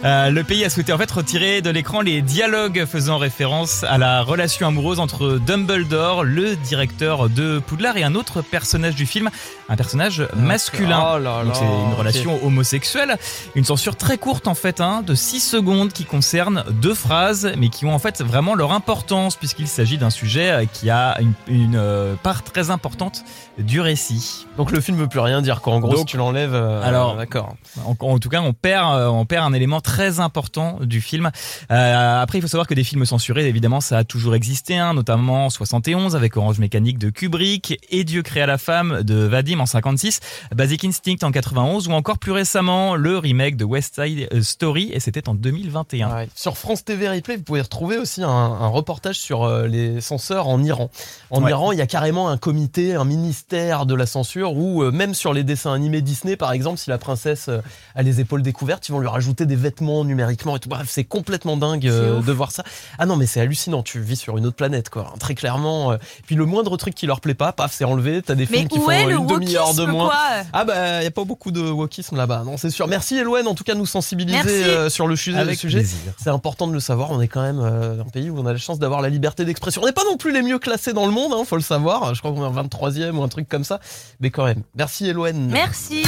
Euh, 0.06 0.30
le 0.30 0.44
pays 0.44 0.64
a 0.64 0.70
souhaité 0.70 0.92
en 0.92 0.98
fait 0.98 1.10
retirer 1.10 1.62
de 1.62 1.70
l'écran 1.70 2.00
les 2.00 2.22
dialogues 2.22 2.84
faisant 2.84 3.18
référence 3.18 3.82
à 3.82 3.98
la 3.98 4.22
relation 4.22 4.68
amoureuse 4.68 5.00
entre 5.00 5.40
Dumbledore, 5.44 6.22
le 6.22 6.54
directeur 6.54 7.28
de 7.28 7.58
Poudlard, 7.58 7.96
et 7.96 8.04
un 8.04 8.14
autre 8.14 8.40
personnage 8.40 8.94
du 8.94 9.04
film, 9.04 9.30
un 9.68 9.74
personnage 9.74 10.28
masculin. 10.36 11.14
Oh 11.14 11.18
là 11.18 11.42
Donc 11.42 11.54
là, 11.54 11.54
c'est 11.54 11.64
une 11.64 11.94
relation 11.98 12.44
homosexuelle. 12.46 13.16
Une 13.56 13.64
censure 13.64 13.96
très 13.96 14.16
courte 14.16 14.46
en 14.46 14.54
fait, 14.54 14.80
hein, 14.80 15.02
de 15.04 15.16
6 15.16 15.40
secondes 15.40 15.92
qui 15.92 16.04
concerne 16.04 16.62
deux 16.70 16.94
phrases, 16.94 17.52
mais 17.58 17.68
qui 17.68 17.84
ont 17.84 17.92
en 17.92 17.98
fait 17.98 18.22
vraiment 18.22 18.54
leur 18.54 18.70
importance 18.70 19.34
puisqu'il 19.34 19.66
s'agit 19.66 19.98
d'un 19.98 20.10
sujet 20.10 20.50
euh, 20.52 20.64
qui 20.72 20.88
a 20.88 21.20
une, 21.20 21.32
une, 21.48 21.74
euh, 21.76 22.14
part 22.22 22.44
très 22.44 22.70
importante 22.70 23.24
du 23.58 23.80
récit. 23.80 24.46
Donc 24.56 24.70
le 24.70 24.80
film 24.80 24.98
veut 24.98 25.08
plus 25.08 25.18
rien 25.18 25.42
dire, 25.42 25.62
quoi. 25.62 25.72
En 25.72 25.80
gros, 25.80 25.90
Donc, 25.90 25.98
si 25.98 26.04
tu 26.04 26.16
l'enlèves, 26.16 26.54
euh, 26.54 26.80
alors, 26.84 27.16
d'accord. 27.16 27.56
En, 27.84 27.96
en 27.98 28.18
tout 28.20 28.28
cas, 28.28 28.40
on 28.40 28.52
perd, 28.52 28.94
on 29.08 29.24
perd 29.24 29.44
un 29.44 29.52
élément 29.52 29.80
très 29.80 29.95
important 30.18 30.78
du 30.82 31.00
film. 31.00 31.30
Euh, 31.70 32.22
après, 32.22 32.38
il 32.38 32.42
faut 32.42 32.48
savoir 32.48 32.66
que 32.66 32.74
des 32.74 32.84
films 32.84 33.04
censurés, 33.04 33.46
évidemment, 33.48 33.80
ça 33.80 33.98
a 33.98 34.04
toujours 34.04 34.34
existé, 34.34 34.76
hein, 34.76 34.94
notamment 34.94 35.46
en 35.46 35.50
71 35.50 36.16
avec 36.16 36.36
Orange 36.36 36.58
Mécanique 36.58 36.98
de 36.98 37.10
Kubrick 37.10 37.78
et 37.90 38.04
Dieu 38.04 38.22
créa 38.22 38.46
la 38.46 38.58
femme 38.58 39.02
de 39.02 39.14
Vadim 39.14 39.60
en 39.60 39.66
56, 39.66 40.20
Basic 40.54 40.84
Instinct 40.84 41.22
en 41.22 41.30
91 41.32 41.88
ou 41.88 41.92
encore 41.92 42.18
plus 42.18 42.32
récemment 42.32 42.94
le 42.96 43.18
remake 43.18 43.56
de 43.56 43.64
West 43.64 44.00
Side 44.00 44.42
Story 44.42 44.90
et 44.92 45.00
c'était 45.00 45.28
en 45.28 45.34
2021. 45.34 46.14
Ouais. 46.14 46.28
Sur 46.34 46.56
France 46.56 46.84
TV 46.84 47.08
Replay, 47.08 47.36
vous 47.36 47.42
pouvez 47.42 47.60
retrouver 47.62 47.98
aussi 47.98 48.22
un, 48.22 48.28
un 48.28 48.68
reportage 48.68 49.18
sur 49.18 49.44
euh, 49.44 49.66
les 49.66 50.00
censeurs 50.00 50.48
en 50.48 50.62
Iran. 50.62 50.90
En 51.30 51.42
Ouais. 51.42 51.50
Iran, 51.50 51.70
il 51.72 51.78
y 51.78 51.82
a 51.82 51.86
carrément 51.86 52.28
un 52.28 52.38
comité, 52.38 52.94
un 52.96 53.04
ministère 53.04 53.86
de 53.86 53.94
la 53.94 54.06
censure 54.06 54.54
où 54.56 54.82
euh, 54.82 54.90
même 54.90 55.14
sur 55.14 55.32
les 55.32 55.44
dessins 55.44 55.72
animés 55.72 56.00
Disney, 56.00 56.36
par 56.36 56.52
exemple, 56.52 56.78
si 56.78 56.90
la 56.90 56.98
princesse 56.98 57.48
euh, 57.48 57.60
a 57.94 58.02
les 58.02 58.20
épaules 58.20 58.42
découvertes, 58.42 58.88
ils 58.88 58.92
vont 58.92 58.98
lui 59.00 59.06
rajouter 59.08 59.46
des 59.46 59.54
vêtements 59.56 59.75
numériquement 59.80 60.56
et 60.56 60.60
tout. 60.60 60.68
Bref, 60.68 60.86
c'est 60.90 61.04
complètement 61.04 61.56
dingue 61.56 61.86
euh, 61.86 62.20
de 62.20 62.32
voir 62.32 62.52
ça. 62.52 62.64
Ah 62.98 63.06
non, 63.06 63.16
mais 63.16 63.26
c'est 63.26 63.40
hallucinant. 63.40 63.82
Tu 63.82 64.00
vis 64.00 64.16
sur 64.16 64.36
une 64.38 64.46
autre 64.46 64.56
planète, 64.56 64.90
quoi. 64.90 65.12
Très 65.18 65.34
clairement. 65.34 65.92
euh. 65.92 65.96
Puis 66.26 66.34
le 66.34 66.44
moindre 66.46 66.76
truc 66.76 66.94
qui 66.94 67.06
leur 67.06 67.20
plaît 67.20 67.34
pas, 67.34 67.52
paf, 67.52 67.72
c'est 67.72 67.84
enlevé. 67.84 68.22
T'as 68.22 68.34
des 68.34 68.46
Mais 68.50 68.58
films 68.58 68.68
qui 68.68 68.78
font 68.78 68.90
une 68.90 69.26
demi-heure 69.26 69.74
de 69.74 69.84
moins. 69.84 70.10
Ah 70.52 70.64
bah, 70.64 71.02
y 71.02 71.06
a 71.06 71.10
pas 71.10 71.24
beaucoup 71.24 71.50
de 71.50 71.60
wokisme 71.60 72.16
là-bas, 72.16 72.42
non, 72.44 72.56
c'est 72.56 72.70
sûr. 72.70 72.88
Merci 72.88 73.16
Eloane, 73.16 73.46
en 73.46 73.54
tout 73.54 73.64
cas, 73.64 73.74
de 73.74 73.78
nous 73.78 73.86
sensibiliser 73.86 74.64
euh, 74.64 74.88
sur 74.88 75.06
le 75.06 75.16
sujet. 75.16 75.54
Sujet. 75.54 75.78
plaisir. 75.78 75.98
C'est 76.22 76.30
important 76.30 76.66
de 76.66 76.72
le 76.72 76.80
savoir. 76.80 77.10
On 77.10 77.20
est 77.20 77.28
quand 77.28 77.42
même 77.42 77.60
euh, 77.60 78.00
un 78.02 78.08
pays 78.10 78.30
où 78.30 78.38
on 78.38 78.46
a 78.46 78.52
la 78.52 78.58
chance 78.58 78.78
d'avoir 78.78 79.00
la 79.02 79.08
liberté 79.08 79.44
d'expression. 79.44 79.82
On 79.82 79.86
n'est 79.86 79.92
pas 79.92 80.04
non 80.04 80.16
plus 80.16 80.32
les 80.32 80.42
mieux 80.42 80.58
classés 80.58 80.92
dans 80.92 81.06
le 81.06 81.12
monde, 81.12 81.32
hein, 81.34 81.42
faut 81.46 81.56
le 81.56 81.62
savoir. 81.62 82.14
Je 82.14 82.20
crois 82.20 82.32
qu'on 82.32 82.42
est 82.42 82.46
en 82.46 82.64
23e 82.64 83.12
ou 83.12 83.22
un 83.22 83.28
truc 83.28 83.48
comme 83.48 83.64
ça. 83.64 83.80
Mais 84.20 84.30
quand 84.30 84.44
même. 84.44 84.62
Merci 84.74 85.06
Eloane. 85.08 85.48
Merci. 85.50 86.04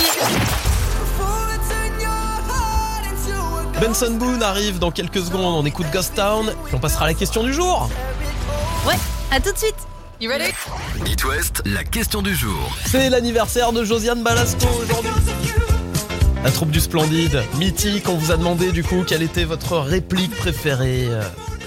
Benson 3.81 4.11
Boone 4.19 4.43
arrive 4.43 4.79
dans 4.79 4.91
quelques 4.91 5.21
secondes. 5.21 5.55
On 5.55 5.64
écoute 5.64 5.87
Ghost 5.93 6.14
Town. 6.14 6.53
Puis 6.64 6.75
on 6.75 6.81
passera 6.81 7.05
à 7.05 7.09
la 7.09 7.14
question 7.14 7.45
du 7.45 7.53
jour. 7.53 7.88
Ouais, 8.87 8.97
à 9.31 9.41
tout 9.41 9.53
de 9.53 9.59
suite. 9.59 9.77
You 10.21 10.31
ready? 10.31 10.53
It 11.07 11.25
West, 11.25 11.62
la 11.64 11.85
question 11.85 12.21
du 12.21 12.35
jour. 12.35 12.77
C'est 12.87 13.09
l'anniversaire 13.09 13.73
de 13.73 13.85
Josiane 13.85 14.25
Balasco 14.25 14.67
aujourd'hui. 14.83 15.12
La 16.43 16.51
troupe 16.51 16.71
du 16.71 16.81
Splendide, 16.81 17.43
mythique, 17.57 18.09
on 18.09 18.14
vous 18.14 18.33
a 18.33 18.37
demandé 18.37 18.73
du 18.73 18.83
coup 18.83 19.05
quelle 19.07 19.23
était 19.23 19.45
votre 19.45 19.79
réplique 19.79 20.35
préférée. 20.37 21.09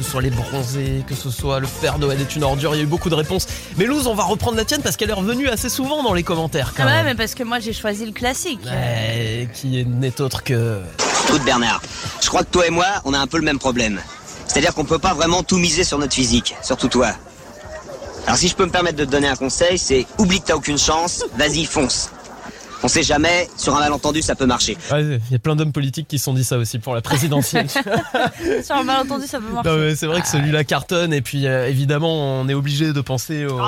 Que 0.02 0.06
ce 0.08 0.12
soit 0.14 0.22
les 0.24 0.32
bronzés, 0.32 1.04
que 1.06 1.14
ce 1.14 1.30
soit 1.30 1.60
le 1.60 1.68
Père 1.80 2.00
Noël 2.00 2.20
est 2.20 2.36
une 2.36 2.44
ordure, 2.44 2.74
il 2.74 2.80
y 2.80 2.82
a 2.82 2.84
eu 2.86 2.88
beaucoup 2.88 3.12
de 3.12 3.14
réponses. 3.14 3.46
Mais 3.78 3.86
Luz, 3.86 4.08
on 4.08 4.16
va 4.16 4.24
reprendre 4.24 4.58
la 4.58 4.66
tienne 4.66 4.82
parce 4.82 4.98
qu'elle 4.98 5.12
est 5.12 5.14
revenue 5.14 5.48
assez 5.48 5.70
souvent 5.70 6.02
dans 6.02 6.16
les 6.16 6.24
commentaires 6.24 6.74
quand 6.76 6.82
Ah 6.84 6.88
ouais, 6.88 6.92
même. 6.94 7.06
mais 7.06 7.14
parce 7.16 7.36
que 7.36 7.44
moi 7.44 7.60
j'ai 7.60 7.72
choisi 7.72 8.04
le 8.08 8.12
classique. 8.12 8.62
Ouais, 8.66 9.48
qui 9.54 9.86
n'est 9.86 10.20
autre 10.20 10.42
que. 10.42 10.82
Écoute 11.28 11.44
Bernard, 11.46 11.84
je 12.20 12.28
crois 12.30 12.42
que 12.44 12.50
toi 12.50 12.66
et 12.66 12.72
moi, 12.72 12.88
on 13.06 13.14
a 13.14 13.20
un 13.20 13.28
peu 13.28 13.38
le 13.38 13.44
même 13.44 13.60
problème. 13.60 14.02
C'est-à-dire 14.48 14.74
qu'on 14.74 14.86
peut 14.86 14.98
pas 14.98 15.14
vraiment 15.14 15.44
tout 15.44 15.58
miser 15.58 15.84
sur 15.84 16.00
notre 16.00 16.16
physique, 16.16 16.56
surtout 16.64 16.88
toi. 16.88 17.12
Alors 18.26 18.38
si 18.40 18.48
je 18.48 18.56
peux 18.56 18.66
me 18.66 18.72
permettre 18.72 18.98
de 18.98 19.06
te 19.06 19.12
donner 19.12 19.28
un 19.28 19.36
conseil, 19.36 19.78
c'est 19.78 20.08
oublie 20.18 20.42
que 20.42 20.48
t'as 20.48 20.56
aucune 20.56 20.80
chance, 20.80 21.24
vas-y 21.38 21.66
fonce. 21.66 22.10
On 22.84 22.88
sait 22.88 23.04
jamais, 23.04 23.48
sur 23.58 23.76
un 23.76 23.80
malentendu 23.80 24.22
ça 24.22 24.36
peut 24.36 24.46
marcher. 24.46 24.78
Ouais, 24.92 25.04
il 25.04 25.32
y 25.32 25.36
a 25.36 25.40
plein 25.40 25.56
d'hommes 25.56 25.72
politiques 25.72 26.08
qui 26.08 26.18
se 26.18 26.26
sont 26.26 26.34
dit 26.34 26.44
ça 26.44 26.58
aussi 26.58 26.80
pour 26.80 26.96
la 26.96 27.02
présidentielle. 27.02 27.68
Sur 28.64 28.76
un 28.76 28.84
malentendu, 28.84 29.28
ça 29.28 29.40
peut 29.40 29.54
marcher. 29.54 29.70
Non, 29.70 29.78
mais 29.78 29.96
c'est 29.96 30.08
vrai 30.08 30.22
que 30.22 30.28
celui-là 30.28 30.64
cartonne 30.64 31.14
et 31.14 31.22
puis 31.22 31.48
euh, 31.48 31.68
évidemment 31.68 32.42
on 32.42 32.48
est 32.50 32.54
obligé 32.54 32.94
de 32.94 33.02
penser 33.02 33.46
au. 33.46 33.60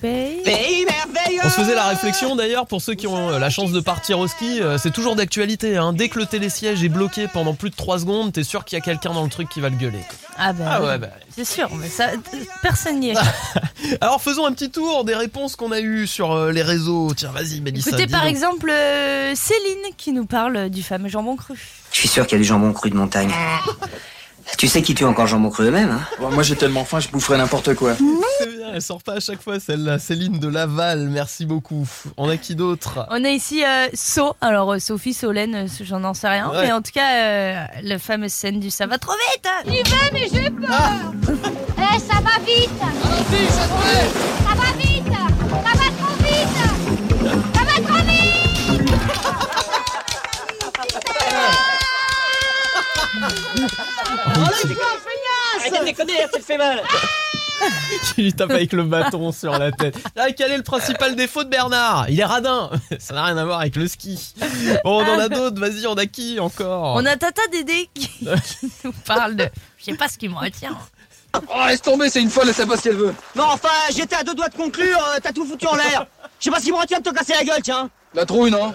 Pays 0.00 0.84
merveilleux 0.86 1.40
On 1.44 1.50
se 1.50 1.56
faisait 1.56 1.74
la 1.74 1.88
réflexion 1.88 2.36
d'ailleurs 2.36 2.66
pour 2.66 2.80
ceux 2.80 2.94
qui 2.94 3.06
ont 3.06 3.30
euh, 3.30 3.38
la 3.38 3.50
chance 3.50 3.72
de 3.72 3.80
partir 3.80 4.18
au 4.18 4.26
ski, 4.28 4.60
euh, 4.62 4.78
c'est 4.78 4.90
toujours 4.92 5.16
d'actualité. 5.16 5.76
Hein. 5.76 5.92
Dès 5.92 6.08
que 6.08 6.18
le 6.18 6.26
télésiège 6.26 6.82
est 6.82 6.88
bloqué 6.88 7.28
pendant 7.28 7.54
plus 7.54 7.70
de 7.70 7.76
3 7.76 8.00
secondes, 8.00 8.32
t'es 8.32 8.42
sûr 8.44 8.64
qu'il 8.64 8.78
y 8.78 8.80
a 8.80 8.84
quelqu'un 8.84 9.12
dans 9.12 9.24
le 9.24 9.30
truc 9.30 9.48
qui 9.48 9.60
va 9.60 9.68
le 9.68 9.76
gueuler. 9.76 10.00
Ah 10.38 10.52
bah, 10.52 10.64
Ah 10.68 10.82
ouais, 10.82 10.98
bah. 10.98 11.08
c'est 11.34 11.44
sûr, 11.44 11.68
mais 11.74 11.88
ça, 11.88 12.08
personne 12.62 13.00
n'y 13.00 13.10
est. 13.10 13.16
Alors 14.00 14.22
faisons 14.22 14.46
un 14.46 14.52
petit 14.52 14.70
tour 14.70 15.04
des 15.04 15.14
réponses 15.14 15.56
qu'on 15.56 15.72
a 15.72 15.80
eues 15.80 16.06
sur 16.06 16.32
euh, 16.32 16.52
les 16.52 16.62
réseaux. 16.62 17.12
Tiens, 17.14 17.32
vas-y, 17.32 17.60
Mélissa. 17.60 17.90
Écoutez 17.90 18.06
par 18.06 18.22
donc. 18.22 18.30
exemple 18.30 18.70
euh, 18.70 19.34
Céline 19.34 19.92
qui 19.96 20.12
nous 20.12 20.24
parle 20.26 20.70
du 20.70 20.82
fameux 20.82 21.08
jambon 21.08 21.36
cru. 21.36 21.58
Je 21.92 21.98
suis 21.98 22.08
sûr 22.08 22.26
qu'il 22.26 22.38
y 22.38 22.40
a 22.40 22.42
du 22.42 22.48
jambon 22.48 22.72
cru 22.72 22.88
de 22.90 22.96
montagne. 22.96 23.30
Tu 24.58 24.68
sais 24.68 24.82
qui 24.82 24.94
tue 24.94 25.04
encore 25.04 25.24
le 25.24 25.30
jambon 25.30 25.48
cru 25.48 25.64
eux-mêmes, 25.66 25.90
hein 25.90 26.26
Moi 26.30 26.42
j'ai 26.42 26.54
tellement 26.56 26.84
faim, 26.84 27.00
je 27.00 27.08
boufferais 27.08 27.38
n'importe 27.38 27.74
quoi. 27.74 27.94
C'est 28.38 28.46
bien, 28.56 28.66
elle 28.74 28.82
sort 28.82 29.02
pas 29.02 29.14
à 29.14 29.20
chaque 29.20 29.42
fois 29.42 29.58
celle-là. 29.58 29.98
Céline 29.98 30.38
de 30.38 30.48
Laval, 30.48 31.08
merci 31.08 31.46
beaucoup. 31.46 31.88
On 32.18 32.28
a 32.28 32.36
qui 32.36 32.54
d'autre 32.54 33.06
On 33.10 33.24
a 33.24 33.28
ici 33.30 33.64
euh, 33.64 33.88
So, 33.94 34.34
alors 34.42 34.72
euh, 34.74 34.78
Sophie, 34.78 35.14
Solène, 35.14 35.54
euh, 35.54 35.66
j'en 35.82 36.04
en 36.04 36.12
sais 36.14 36.28
rien, 36.28 36.50
Ouais. 36.50 36.66
mais 36.66 36.72
en 36.72 36.82
tout 36.82 36.90
cas, 36.92 37.10
euh, 37.14 37.64
la 37.82 37.98
fameuse 37.98 38.32
scène 38.32 38.60
du 38.60 38.70
ça 38.70 38.86
va 38.86 38.98
trop 38.98 39.12
vite 39.32 39.46
hein. 39.46 39.62
J'y 39.66 39.82
vais, 39.82 40.10
mais 40.12 40.28
j'ai 40.30 40.50
peur 40.50 40.90
Eh, 41.78 41.98
ça 42.00 42.20
va 42.20 42.38
vite 42.44 42.70
Ça 42.78 42.86
va 42.86 43.36
vite 43.36 44.49
Arrêtez 55.58 55.78
de 55.78 55.84
déconner, 55.84 56.12
ça 56.32 56.38
te 56.38 56.42
fait 56.44 56.58
mal 56.58 56.82
Qui 58.14 58.22
lui 58.22 58.32
tape 58.32 58.50
avec 58.50 58.72
le 58.72 58.84
bâton 58.84 59.32
sur 59.32 59.58
la 59.58 59.70
tête. 59.72 59.96
Ah, 60.16 60.32
quel 60.32 60.52
est 60.52 60.56
le 60.56 60.62
principal 60.62 61.14
défaut 61.14 61.44
de 61.44 61.48
Bernard? 61.50 62.08
Il 62.08 62.18
est 62.18 62.24
radin. 62.24 62.70
Ça 62.98 63.12
n'a 63.14 63.24
rien 63.24 63.36
à 63.36 63.44
voir 63.44 63.60
avec 63.60 63.76
le 63.76 63.86
ski. 63.86 64.34
Bon, 64.84 65.04
on 65.04 65.08
en 65.14 65.18
a 65.18 65.28
d'autres. 65.28 65.60
Vas-y, 65.60 65.86
on 65.86 65.94
a 65.94 66.06
qui 66.06 66.40
encore? 66.40 66.94
On 66.96 67.04
a 67.04 67.16
Tata 67.16 67.42
Dédé 67.52 67.90
qui, 67.92 68.08
qui 68.08 68.70
nous 68.84 68.92
parle 69.04 69.36
de... 69.36 69.48
Je 69.76 69.84
sais 69.84 69.94
pas 69.94 70.08
ce 70.08 70.16
qui 70.16 70.28
me 70.28 70.36
retient. 70.36 70.76
Oh 71.34 71.66
laisse 71.68 71.82
tomber, 71.82 72.10
c'est 72.10 72.22
une 72.22 72.30
folle, 72.30 72.48
elle 72.48 72.54
sait 72.54 72.66
pas 72.66 72.76
ce 72.76 72.82
qu'elle 72.82 72.96
veut. 72.96 73.14
Non 73.36 73.44
enfin, 73.44 73.68
j'étais 73.94 74.16
à 74.16 74.24
deux 74.24 74.34
doigts 74.34 74.48
de 74.48 74.56
conclure, 74.56 74.98
euh, 75.14 75.18
t'as 75.22 75.32
tout 75.32 75.44
foutu 75.44 75.64
en 75.66 75.76
l'air 75.76 76.06
Je 76.40 76.44
sais 76.44 76.50
pas 76.50 76.58
ce 76.58 76.64
qui 76.64 76.72
me 76.72 76.76
retient 76.76 76.98
de 76.98 77.04
te 77.08 77.14
casser 77.14 77.34
la 77.34 77.44
gueule, 77.44 77.62
tiens 77.62 77.88
La 78.14 78.26
trouille, 78.26 78.50
non? 78.50 78.72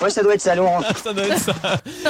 Ouais, 0.00 0.10
ça 0.10 0.22
doit 0.22 0.34
être 0.34 0.40
ça, 0.40 0.54
Laurent. 0.54 0.80
ça 0.96 1.12
doit 1.12 1.24
être 1.24 1.38
ça. 1.38 1.54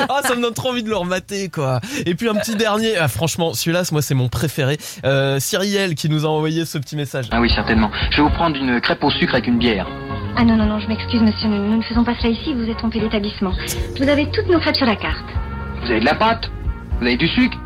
Ah, 0.09 0.21
ça 0.23 0.35
me 0.35 0.43
donne 0.43 0.55
trop 0.55 0.71
envie 0.71 0.83
de 0.83 0.89
le 0.89 0.97
remater, 0.97 1.49
quoi. 1.49 1.81
Et 2.05 2.15
puis 2.15 2.29
un 2.29 2.35
petit 2.35 2.57
dernier. 2.57 2.97
Ah, 2.97 3.09
franchement, 3.09 3.55
celui-là, 3.55 3.83
moi, 3.93 4.03
c'est 4.03 4.15
mon 4.15 4.29
préféré. 4.29 4.79
Euh, 5.05 5.41
Cyrielle 5.41 5.95
qui 5.95 6.09
nous 6.09 6.27
a 6.27 6.29
envoyé 6.29 6.65
ce 6.65 6.79
petit 6.79 6.97
message. 6.97 7.29
Ah 7.31 7.41
oui, 7.41 7.51
certainement. 7.55 7.91
Je 8.11 8.19
vais 8.19 8.23
vous 8.23 8.35
prendre 8.35 8.57
une 8.57 8.81
crêpe 8.81 9.03
au 9.05 9.11
sucre 9.11 9.35
avec 9.35 9.47
une 9.47 9.59
bière. 9.59 9.87
Ah 10.37 10.45
non, 10.45 10.57
non, 10.57 10.67
non, 10.67 10.79
je 10.79 10.87
m'excuse, 10.87 11.21
monsieur, 11.21 11.49
nous, 11.49 11.57
nous 11.57 11.79
ne 11.79 11.83
faisons 11.83 12.05
pas 12.05 12.15
cela 12.21 12.31
ici, 12.31 12.55
vous 12.55 12.71
êtes 12.71 12.77
trompé 12.77 13.01
d'établissement. 13.01 13.53
Vous 13.99 14.09
avez 14.09 14.31
toutes 14.31 14.47
nos 14.47 14.61
crêpes 14.61 14.77
sur 14.77 14.87
la 14.87 14.95
carte. 14.95 15.25
Vous 15.83 15.91
avez 15.91 16.01
de 16.01 16.05
la 16.05 16.15
pâte 16.15 16.49
Vous 17.01 17.07
avez 17.07 17.17
du 17.17 17.27
sucre 17.27 17.57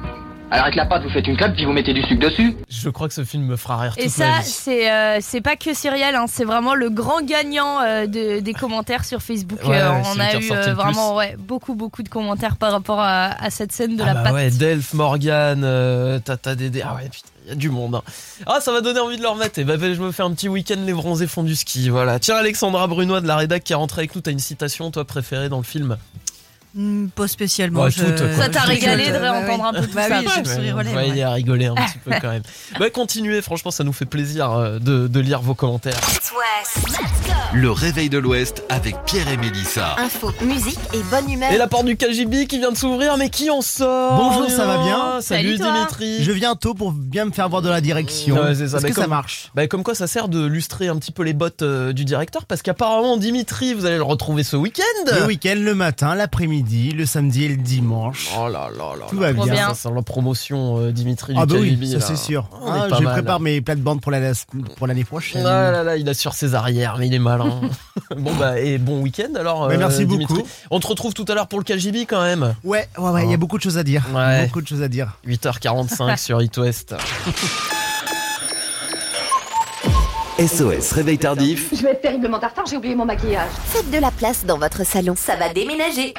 Alors 0.53 0.65
avec 0.67 0.75
la 0.77 0.85
pâte, 0.85 1.03
vous 1.03 1.09
faites 1.09 1.27
une 1.27 1.37
crêpe, 1.39 1.55
puis 1.55 1.65
vous 1.65 1.73
mettez 1.73 1.95
du 1.95 2.03
sucre 2.03 2.29
dessus. 2.29 2.55
Je 2.69 2.91
crois 2.91 3.09
que 3.09 3.15
ce 3.15 3.25
film 3.25 3.45
me 3.47 3.57
fera 3.57 3.79
rire 3.79 3.95
Et 3.97 4.03
toute 4.03 4.11
ça, 4.13 4.27
ma 4.29 4.43
c'est 4.43 4.91
euh, 4.93 5.19
c'est 5.23 5.41
pas 5.41 5.57
que 5.57 5.73
Cyrielle, 5.73 6.15
hein, 6.15 6.27
c'est 6.29 6.45
vraiment 6.45 6.75
le 6.75 6.91
grand 6.91 7.23
gagnant 7.25 7.81
euh, 7.81 8.07
de- 8.07 8.41
des 8.41 8.53
commentaires 8.53 9.07
sur 9.07 9.23
Facebook. 9.23 9.59
Ouais, 9.67 9.79
Euh, 9.81 9.91
on 10.15 10.21
a 10.21 10.35
eu 10.39 10.53
euh, 10.53 10.75
vraiment 10.75 11.17
ouais, 11.17 11.37
beaucoup, 11.39 11.75
beaucoup 11.75 12.03
de 12.03 12.11
commentaires 12.11 12.57
par 12.57 12.71
rapport 12.73 13.01
à, 13.01 13.29
à 13.43 13.49
cette 13.49 13.73
scène 13.73 13.97
de 13.97 14.03
Ah 14.03 14.07
la 14.09 14.15
bah 14.15 14.23
pâte. 14.25 14.33
ouais, 14.35 14.51
Delph, 14.51 14.93
Morgan, 14.93 15.63
euh, 15.65 16.19
Tata 16.19 16.55
Dédé. 16.55 16.83
Ah 16.85 16.97
ouais, 16.97 17.09
putain, 17.09 17.29
il 17.47 17.49
y 17.49 17.53
a 17.53 17.55
du 17.55 17.71
monde. 17.71 17.95
hein. 17.95 18.03
Ah, 18.45 18.59
ça 18.61 18.73
va 18.73 18.83
donner 18.83 19.01
envie 19.01 19.17
de 19.17 19.23
le 19.23 19.29
remettre. 19.29 19.59
Et 19.59 19.65
bah, 19.65 19.77
je 19.81 20.01
me 20.03 20.13
fais 20.13 20.23
un 20.23 20.33
petit 20.33 20.51
week-end 20.51 20.77
les 20.85 20.93
bronzés 20.93 21.27
font 21.29 21.45
du 21.45 21.57
ski. 21.57 21.89
Voilà. 21.89 22.19
Tiens, 22.19 22.37
Alexandra 22.37 22.87
Brunois 22.89 23.23
de 23.23 23.27
la 23.27 23.37
rédac 23.37 23.65
qui 23.65 23.73
est 23.73 23.77
rentrée 23.77 24.03
avec 24.03 24.15
nous. 24.15 24.21
T'as 24.21 24.33
une 24.33 24.39
citation, 24.39 24.91
toi, 24.91 25.07
préférée 25.07 25.49
dans 25.49 25.57
le 25.59 25.63
film? 25.65 25.97
Hmm, 26.75 27.09
pas 27.09 27.29
spécialement. 27.29 27.83
Ouais, 27.83 27.91
je-. 27.91 28.01
Ça 28.37 28.49
t'a 28.49 28.61
régalé 28.61 29.09
de 29.09 29.13
bah 29.19 29.33
réentendre 29.33 29.65
un 29.67 29.73
peu 29.75 29.87
tout 29.87 29.95
Bah 29.95 30.09
ça. 30.09 30.21
oui, 30.21 30.27
je 30.35 30.41
me 30.41 30.45
suis 30.45 30.55
Ouais, 30.55 30.73
relais, 30.73 30.91
on 30.91 30.95
va 30.95 31.01
ouais. 31.03 31.09
y 31.19 31.25
rigoler 31.25 31.67
un 31.67 31.75
petit 31.75 31.99
peu 32.05 32.13
quand 32.21 32.31
même. 32.31 32.43
Bah, 32.81 32.89
continuez, 32.91 33.43
franchement, 33.43 33.71
ça 33.71 33.85
nous 33.85 33.93
fait 33.93 34.07
plaisir 34.07 34.51
euh, 34.53 34.79
de, 34.79 35.07
de 35.07 35.21
lire 35.21 35.43
vos 35.43 35.55
commentaires. 35.55 36.01
Le 37.55 37.71
réveil 37.71 38.09
de 38.09 38.17
l'Ouest 38.19 38.65
avec 38.71 38.97
Pierre 39.05 39.29
et 39.29 39.37
Mélissa. 39.37 39.97
Info, 39.99 40.33
musique 40.43 40.79
et 40.95 41.03
bonne 41.11 41.31
humeur. 41.31 41.53
Et 41.53 41.59
la 41.59 41.67
porte 41.69 41.85
du 41.85 41.97
KGB 41.97 42.47
qui 42.47 42.59
vient 42.59 42.73
de 42.73 42.77
s'ouvrir, 42.79 43.19
mais 43.19 43.29
qui 43.29 43.51
en 43.51 43.61
sort 43.61 44.17
Bonjour, 44.17 44.51
ça 44.51 44.65
va 44.67 44.79
bien 44.79 45.21
Salut. 45.21 45.57
Dimitri. 45.59 46.23
Je 46.25 46.33
viens 46.33 46.55
tôt 46.55 46.73
pour 46.73 46.93
bien 46.93 47.27
me 47.27 47.33
faire 47.33 47.49
voir 47.51 47.61
de 47.61 47.69
la 47.69 47.83
direction. 47.83 48.37
Ouais, 48.37 48.55
c'est 48.55 48.69
ça. 48.69 48.79
Est-ce 48.79 48.87
Bah, 48.87 48.89
que 48.89 48.95
ça 48.95 49.07
marche 49.07 49.51
Bah, 49.55 49.67
comme 49.67 49.83
quoi 49.83 49.95
ça 49.95 50.07
sert 50.07 50.29
de 50.29 50.45
lustrer 50.47 50.89
un 50.89 50.97
petit 50.97 51.13
peu 51.13 51.23
les 51.23 51.35
bottes 51.35 51.61
euh, 51.63 51.93
du 51.93 52.05
directeur 52.07 52.47
parce 52.47 52.63
qu'apparemment 52.63 53.19
Dimitri 53.19 53.75
vous 53.75 53.85
allez 53.85 53.97
le 53.97 54.03
retrouver 54.03 54.43
ce 54.45 54.57
week-end. 54.57 55.13
Le 55.15 55.27
week-end, 55.27 55.57
le 55.59 55.75
matin, 55.75 56.15
l'après-midi, 56.15 56.62
le 56.71 57.07
samedi 57.07 57.45
et 57.45 57.49
le 57.49 57.57
dimanche. 57.57 58.31
Oh 58.39 58.49
là 58.49 58.69
là 58.77 58.97
là. 58.99 59.07
Tout 59.09 59.17
va 59.19 59.33
bien. 59.33 59.45
bien. 59.45 59.69
Ça 59.69 59.75
sent 59.75 59.89
la 59.95 60.03
promotion 60.03 60.79
euh, 60.79 60.93
Dimitri 60.93 61.35
Ah 61.37 61.47
du 61.47 61.55
bah 61.55 61.61
oui, 61.61 61.89
ça 61.89 61.99
là. 61.99 62.05
c'est 62.07 62.17
sûr. 62.17 62.49
Ah, 62.67 62.87
je 62.89 63.03
mal. 63.03 63.13
prépare 63.15 63.41
mes 63.41 63.61
plates-bandes 63.61 64.01
pour 64.01 64.11
l'année 64.13 64.33
pour 64.77 64.87
l'année 64.87 65.05
prochaine. 65.05 65.45
Ah 65.47 65.71
là 65.71 65.83
là, 65.83 65.97
il 65.97 66.09
assure 66.09 66.35
ses 66.35 66.55
arrières, 66.55 66.97
mais 66.99 67.07
il 67.09 67.15
est 67.15 67.19
malin. 67.19 67.61
bon 68.17 68.35
bah 68.35 68.59
et 68.61 68.79
bon 68.79 69.01
week-end 69.03 69.35
alors. 69.39 69.69
Bah, 69.69 69.77
merci 69.77 70.07
Dimitri. 70.07 70.35
beaucoup. 70.35 70.49
On 70.71 70.81
te 70.81 70.87
retrouve 70.87 71.15
tout 71.15 71.25
à 71.29 71.35
l'heure 71.35 71.49
pour 71.49 71.59
le 71.59 71.65
KGB 71.65 72.07
quand 72.07 72.23
même. 72.23 72.55
Ouais, 72.65 72.89
ouais, 72.99 73.11
ouais, 73.11 73.25
il 73.25 73.31
y 73.31 73.33
a 73.33 73.37
Oh. 73.37 73.39
beaucoup 73.39 73.59
de 73.59 73.63
choses 73.63 73.79
à 73.79 73.83
dire. 73.85 74.05
Ouais. 74.15 74.47
Beaucoup 74.47 74.61
de 74.63 74.69
choses 74.69 74.83
à 74.83 74.89
dire. 74.89 75.19
8h45 75.27 76.17
sur 76.23 76.41
It 76.43 76.57
West. 76.59 76.95
SOS 80.39 80.93
Réveil 80.93 81.19
Tardif. 81.19 81.69
Je 81.77 81.83
vais 81.83 81.91
être 81.93 82.01
terriblement 82.03 82.39
en 82.39 82.49
retard, 82.49 82.65
j'ai 82.69 82.77
oublié 82.77 82.95
mon 82.95 83.05
maquillage. 83.05 83.51
Faites 83.67 83.91
de 83.91 83.99
la 83.99 84.11
place 84.11 84.45
dans 84.45 84.59
votre 84.59 84.85
salon. 84.85 85.15
Ça 85.17 85.37
va 85.37 85.51
déménager. 85.53 86.15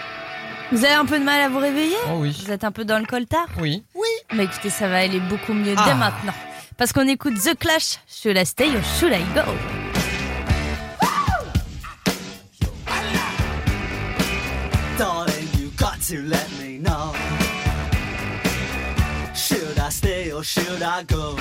Vous 0.71 0.83
avez 0.85 0.93
un 0.93 1.05
peu 1.05 1.19
de 1.19 1.23
mal 1.23 1.39
à 1.41 1.49
vous 1.49 1.59
réveiller 1.59 1.95
Oh 2.09 2.15
oui. 2.17 2.35
Vous 2.45 2.51
êtes 2.51 2.63
un 2.63 2.71
peu 2.71 2.83
dans 2.85 2.97
le 2.99 3.05
coltard 3.05 3.47
Oui. 3.59 3.83
Oui. 3.95 4.07
Bah 4.35 4.43
écoutez, 4.43 4.69
ça 4.69 4.87
va 4.87 4.97
aller 4.99 5.19
beaucoup 5.19 5.53
mieux 5.53 5.75
Ah. 5.77 5.83
dès 5.87 5.93
maintenant. 5.95 6.33
Parce 6.77 6.91
qu'on 6.91 7.07
écoute 7.07 7.35
The 7.35 7.57
Clash, 7.57 7.99
Should 8.07 8.37
I 8.37 8.45
Stay 8.45 8.69
or 8.75 8.83
Should 8.99 9.13
I 9.13 9.21
Go 9.35 9.41
Darling, 14.97 15.47
you 15.57 15.69
got 15.75 15.99
to 16.03 16.21
let 16.23 16.47
me 16.59 16.77
know. 16.77 17.13
Should 19.35 19.79
I 19.79 19.89
stay 19.89 20.31
or 20.31 20.43
should 20.43 20.81
I 20.83 21.03
go? 21.03 21.35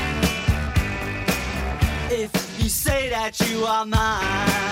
If 2.11 2.31
you 2.59 2.69
say 2.69 3.11
that 3.11 3.39
you 3.49 3.65
are 3.65 3.85
mine, 3.85 4.72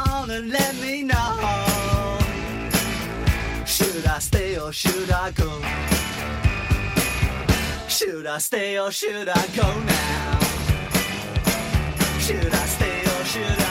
let 0.39 0.75
me 0.81 1.03
know. 1.03 2.17
Should 3.65 4.05
I 4.05 4.19
stay 4.19 4.57
or 4.57 4.71
should 4.71 5.11
I 5.11 5.31
go? 5.31 5.61
Should 7.89 8.25
I 8.25 8.37
stay 8.37 8.79
or 8.79 8.91
should 8.91 9.27
I 9.27 9.47
go 9.55 9.67
now? 9.79 10.39
Should 12.19 12.53
I 12.53 12.65
stay 12.65 13.01
or 13.01 13.25
should 13.25 13.59
I 13.59 13.70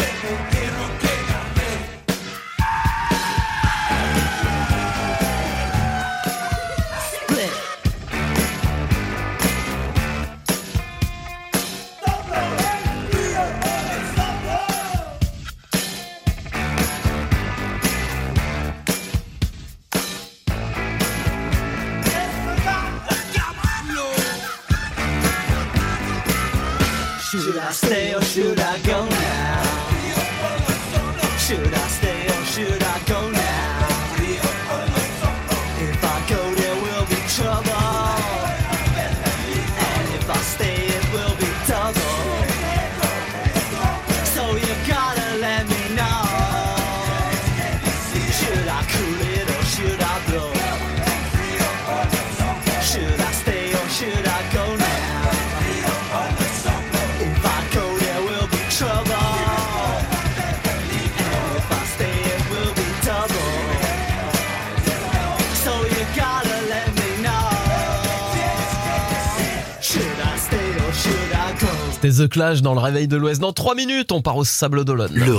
Should 27.71 27.83
I 27.83 27.87
stay 27.87 28.13
or 28.13 28.21
should 28.21 28.59
I 28.59 28.79
go 28.79 28.90
C'était 72.01 72.23
The 72.23 72.29
Clash 72.29 72.63
dans 72.63 72.73
le 72.73 72.79
réveil 72.79 73.07
de 73.07 73.15
l'Ouest. 73.15 73.41
Dans 73.41 73.53
3 73.53 73.75
minutes, 73.75 74.11
on 74.11 74.23
part 74.23 74.37
au 74.37 74.43
Sable 74.43 74.85
d'Olonne. 74.85 75.11
Le 75.13 75.37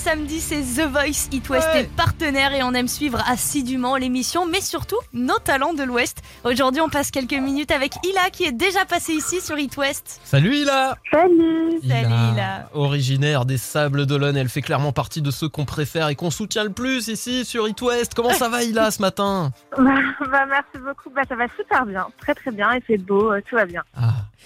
samedi, 0.00 0.40
c'est 0.40 0.62
The 0.62 0.88
Voice 0.90 1.28
It 1.30 1.48
West 1.50 1.68
Ouais. 1.74 1.82
est 1.82 1.90
partenaire 1.94 2.54
et 2.54 2.62
on 2.62 2.72
aime 2.72 2.88
suivre 2.88 3.22
assidûment 3.28 3.96
l'émission, 3.96 4.46
mais 4.46 4.62
surtout 4.62 4.96
nos 5.12 5.38
talents 5.38 5.74
de 5.74 5.82
l'Ouest. 5.82 6.22
Aujourd'hui, 6.44 6.80
on 6.80 6.88
passe 6.88 7.10
quelques 7.10 7.34
minutes 7.34 7.70
avec 7.70 7.92
Ila 8.04 8.30
qui 8.30 8.44
est 8.44 8.52
déjà 8.52 8.86
passée 8.86 9.12
ici 9.12 9.42
sur 9.42 9.58
It 9.58 9.76
West. 9.76 10.20
Salut 10.24 10.54
Ila 10.56 10.96
Salut 11.10 11.80
Salut 11.86 12.14
Ila. 12.32 12.70
Originaire 12.72 13.44
des 13.44 13.58
Sables 13.58 14.06
d'Olonne, 14.06 14.38
elle 14.38 14.48
fait 14.48 14.62
clairement 14.62 14.92
partie 14.92 15.20
de 15.20 15.30
ceux 15.30 15.50
qu'on 15.50 15.66
préfère 15.66 16.08
et 16.08 16.14
qu'on 16.14 16.30
soutient 16.30 16.64
le 16.64 16.70
plus 16.72 17.08
ici 17.08 17.44
sur 17.44 17.68
It 17.68 17.80
West. 17.82 18.14
Comment 18.14 18.32
ça 18.32 18.48
va 18.48 18.62
Ila 18.62 18.90
ce 18.90 19.02
matin? 19.02 19.52
Bah, 19.76 19.94
bah, 20.30 20.46
Merci 20.48 20.78
beaucoup. 20.84 21.10
Bah, 21.14 21.22
ça 21.28 21.36
va 21.36 21.46
super 21.56 21.84
bien. 21.84 22.06
Très 22.20 22.34
très 22.34 22.50
bien. 22.52 22.72
Et 22.72 22.82
c'est 22.86 22.98
beau. 22.98 23.32
euh, 23.32 23.40
tout 23.48 23.56
va 23.56 23.64
bien. 23.66 23.82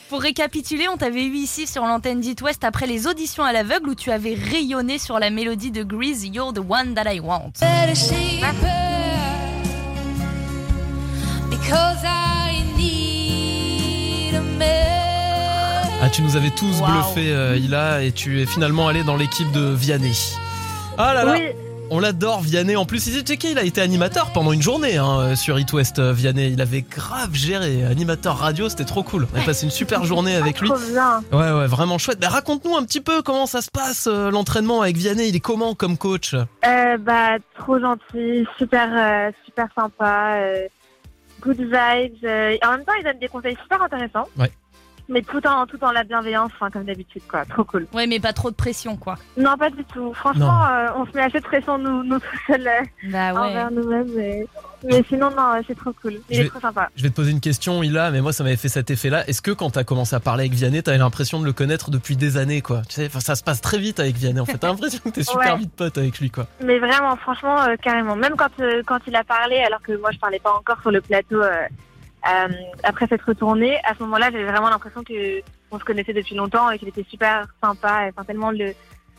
Pour 0.09 0.21
récapituler, 0.21 0.87
on 0.89 0.97
t'avait 0.97 1.25
eu 1.25 1.35
ici 1.35 1.67
sur 1.67 1.85
l'antenne 1.85 2.21
d'It 2.21 2.41
West 2.43 2.63
après 2.65 2.87
les 2.87 3.07
auditions 3.07 3.43
à 3.43 3.53
l'aveugle 3.53 3.89
où 3.91 3.95
tu 3.95 4.11
avais 4.11 4.35
rayonné 4.35 4.99
sur 4.99 5.19
la 5.19 5.31
mélodie 5.31 5.71
de 5.71 5.83
Grease 5.83 6.25
You're 6.25 6.53
the 6.53 6.59
One 6.69 6.95
That 6.95 7.13
I 7.13 7.21
Want. 7.21 7.53
Because 11.51 12.03
I 12.05 12.63
need 12.77 14.35
a 14.35 14.41
man. 14.59 15.89
Ah, 16.03 16.11
tu 16.11 16.23
nous 16.23 16.37
avais 16.37 16.51
tous 16.51 16.81
Wow. 16.81 16.87
bluffé, 16.87 17.31
euh, 17.33 17.57
Ila, 17.57 18.03
et 18.03 18.13
tu 18.13 18.41
es 18.43 18.47
finalement 18.47 18.89
allé 18.89 19.05
dans 19.05 19.17
l'équipe 19.17 19.51
de 19.53 19.73
Vianney. 19.75 20.13
Ah 20.99 21.15
là 21.15 21.25
là, 21.25 21.33
Oui. 21.33 21.41
On 21.91 22.01
l'adore, 22.01 22.41
Vianney. 22.41 22.77
En 22.77 22.85
plus, 22.87 23.07
il 23.07 23.23
checké, 23.23 23.51
il 23.51 23.59
a 23.59 23.63
été 23.63 23.81
animateur 23.81 24.33
pendant 24.33 24.53
une 24.53 24.63
journée 24.63 24.97
hein, 24.97 25.19
euh, 25.21 25.37
sur 25.37 25.59
It 25.59 25.73
West, 25.73 25.99
euh, 25.99 26.13
Vianney. 26.13 26.49
Il 26.51 26.61
avait 26.61 26.83
grave 26.83 27.33
géré, 27.35 27.85
animateur 27.85 28.39
radio, 28.39 28.69
c'était 28.69 28.85
trop 28.85 29.03
cool. 29.03 29.27
On 29.35 29.41
a 29.41 29.45
passé 29.45 29.65
une 29.65 29.71
super 29.71 30.05
journée 30.05 30.35
avec 30.35 30.61
lui. 30.61 30.69
Trop 30.69 30.79
bien. 30.93 31.23
Ouais, 31.33 31.53
ouais, 31.53 31.67
vraiment 31.67 31.99
chouette. 31.99 32.19
Bah, 32.21 32.29
raconte-nous 32.29 32.77
un 32.77 32.85
petit 32.85 33.01
peu 33.01 33.23
comment 33.23 33.47
ça 33.47 33.61
se 33.63 33.71
passe, 33.71 34.07
euh, 34.11 34.31
l'entraînement 34.31 34.81
avec 34.83 34.97
Vianney. 34.97 35.29
Il 35.29 35.37
est 35.37 35.41
comment 35.41 35.75
comme 35.75 35.97
coach? 35.97 36.35
Euh, 36.35 36.97
bah, 36.99 37.37
trop 37.59 37.79
gentil. 37.79 38.47
Super, 38.59 38.89
euh, 38.93 39.31
super 39.45 39.67
sympa. 39.77 40.37
euh, 40.37 40.67
good 41.41 41.59
vibes. 41.61 42.25
euh, 42.25 42.51
et 42.51 42.61
en 42.65 42.71
même 42.73 42.85
temps, 42.85 42.93
il 42.99 43.05
donne 43.05 43.19
des 43.19 43.29
conseils 43.29 43.57
super 43.63 43.83
intéressants. 43.83 44.27
Ouais. 44.39 44.51
Mais 45.09 45.21
tout 45.23 45.47
en, 45.47 45.67
tout 45.67 45.83
en 45.85 45.93
la 45.93 46.03
bienveillance, 46.03 46.51
comme 46.73 46.85
d'habitude, 46.85 47.23
quoi. 47.29 47.45
Trop 47.45 47.65
cool. 47.65 47.87
Ouais, 47.93 48.07
mais 48.07 48.21
pas 48.21 48.33
trop 48.33 48.51
de 48.51 48.55
pression, 48.57 48.97
quoi. 48.97 49.17
Non, 49.37 49.57
pas 49.59 49.69
du 49.71 49.85
tout. 49.85 50.15
Franchement, 50.15 50.65
euh, 50.67 50.87
on 50.97 51.05
se 51.05 51.13
met 51.15 51.23
assez 51.23 51.41
de 51.41 51.45
pression, 51.45 51.77
nous, 51.77 52.03
nous 52.05 52.19
tout 52.19 52.37
seuls, 52.47 52.67
euh, 52.67 53.11
Bah 53.11 53.35
envers 53.35 53.71
nous-mêmes. 53.71 54.09
Mais... 54.17 54.47
mais 54.83 55.03
sinon, 55.09 55.29
non, 55.31 55.61
c'est 55.67 55.77
trop 55.77 55.93
cool. 56.01 56.15
Il 56.31 56.37
Je 56.37 56.41
est 56.41 56.43
vais- 56.45 56.49
trop 56.49 56.61
sympa. 56.61 56.89
Je 56.97 57.03
vais 57.03 57.11
te 57.11 57.15
poser 57.15 57.33
une 57.33 57.41
question, 57.41 57.83
Ila, 57.83 58.11
mais 58.11 58.23
moi 58.23 58.33
ça 58.33 58.45
m'avait 58.45 58.57
fait 58.57 58.69
cet 58.71 58.91
effet-là. 58.91 59.29
Est-ce 59.29 59.43
que 59.43 59.51
quand 59.51 59.71
t'as 59.71 59.85
commencé 59.85 60.17
à 60.17 60.21
parler 60.21 60.45
avec 60.45 60.55
Vianney, 60.55 60.83
t'avais 60.83 60.97
l'impression 60.99 61.39
de 61.39 61.45
le 61.45 61.53
connaître 61.53 61.91
depuis 61.91 62.17
des 62.17 62.37
années, 62.39 62.63
quoi? 62.63 62.81
Tu 62.89 62.95
sais, 62.95 63.07
enfin, 63.07 63.21
ça 63.21 63.35
se 63.35 63.45
passe 63.45 63.61
très 63.61 63.79
vite 63.79 64.01
avec 64.01 64.17
Vianney. 64.17 64.41
En 64.41 64.47
fait, 64.47 64.57
t'as 64.57 64.69
l'impression 64.69 65.01
que 65.05 65.11
t'es 65.11 65.23
super 65.23 65.53
Ouais. 65.55 65.59
vite 65.59 65.73
pote 65.77 65.99
avec 65.99 66.19
lui, 66.19 66.31
quoi. 66.31 66.47
Mais 66.63 66.79
vraiment, 66.79 67.15
franchement, 67.17 67.61
euh, 67.65 67.77
carrément. 67.77 68.17
Même 68.17 68.37
quand, 68.37 68.49
euh, 68.61 68.83
quand 68.87 68.99
il 69.07 69.15
a 69.17 69.25
parlé, 69.25 69.59
alors 69.59 69.83
que 69.83 69.93
moi 69.99 70.11
je 70.13 70.19
parlais 70.19 70.39
pas 70.41 70.55
encore 70.55 70.81
sur 70.81 70.91
le 70.91 71.03
plateau 71.03 71.43
euh, 72.29 72.49
après 72.83 73.07
s'être 73.07 73.27
retourné, 73.27 73.79
à 73.85 73.95
ce 73.95 74.03
moment-là, 74.05 74.31
j'avais 74.31 74.45
vraiment 74.45 74.71
l'impression 74.71 75.03
que 75.03 75.41
on 75.71 75.79
se 75.79 75.85
connaissait 75.85 76.13
depuis 76.13 76.35
longtemps 76.35 76.71
et 76.71 76.79
qu'il 76.79 76.89
était 76.89 77.07
super 77.09 77.47
sympa. 77.63 78.07
Et, 78.07 78.11
enfin, 78.11 78.25
tellement 78.25 78.51
le, 78.51 78.73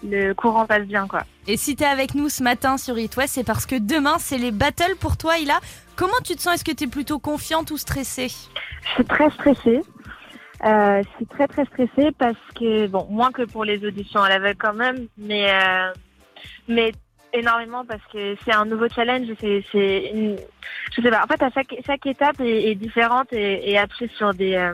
le 0.03 0.33
courant 0.33 0.65
passe 0.65 0.85
bien, 0.85 1.07
quoi. 1.07 1.23
Et 1.47 1.57
si 1.57 1.75
t'es 1.75 1.85
avec 1.85 2.15
nous 2.15 2.29
ce 2.29 2.43
matin 2.43 2.77
sur 2.77 2.97
It 2.97 3.15
West, 3.17 3.33
c'est 3.35 3.43
parce 3.43 3.65
que 3.65 3.75
demain, 3.75 4.17
c'est 4.19 4.37
les 4.37 4.51
battles 4.51 4.95
pour 4.99 5.17
toi, 5.17 5.37
Ila. 5.37 5.59
Comment 5.95 6.19
tu 6.23 6.35
te 6.35 6.41
sens? 6.41 6.55
Est-ce 6.55 6.65
que 6.65 6.71
t'es 6.71 6.87
plutôt 6.87 7.19
confiante 7.19 7.71
ou 7.71 7.77
stressée? 7.77 8.27
Je 8.27 8.89
suis 8.95 9.05
très 9.05 9.29
stressée. 9.31 9.81
Euh, 10.63 11.03
je 11.03 11.09
suis 11.17 11.25
très 11.27 11.47
très 11.47 11.65
stressée 11.65 12.11
parce 12.17 12.37
que 12.55 12.87
bon, 12.87 13.05
moins 13.09 13.31
que 13.31 13.43
pour 13.43 13.65
les 13.65 13.85
auditions 13.85 14.21
à 14.21 14.29
l'aveugle 14.29 14.57
quand 14.57 14.73
même, 14.73 15.07
mais 15.17 15.51
euh, 15.51 15.91
mais 16.67 16.93
énormément 17.37 17.85
parce 17.85 18.03
que 18.11 18.35
c'est 18.43 18.53
un 18.53 18.65
nouveau 18.65 18.87
challenge. 18.89 19.27
C'est 19.39 19.63
c'est 19.71 20.11
une, 20.13 20.37
je 20.95 21.01
sais 21.01 21.09
pas. 21.09 21.23
En 21.23 21.27
fait, 21.27 21.41
à 21.43 21.49
chaque 21.51 21.75
chaque 21.85 22.05
étape 22.05 22.39
est, 22.39 22.75
différente 22.75 23.31
et, 23.33 23.71
et 23.71 23.79
sur 24.17 24.29
euh, 24.29 24.73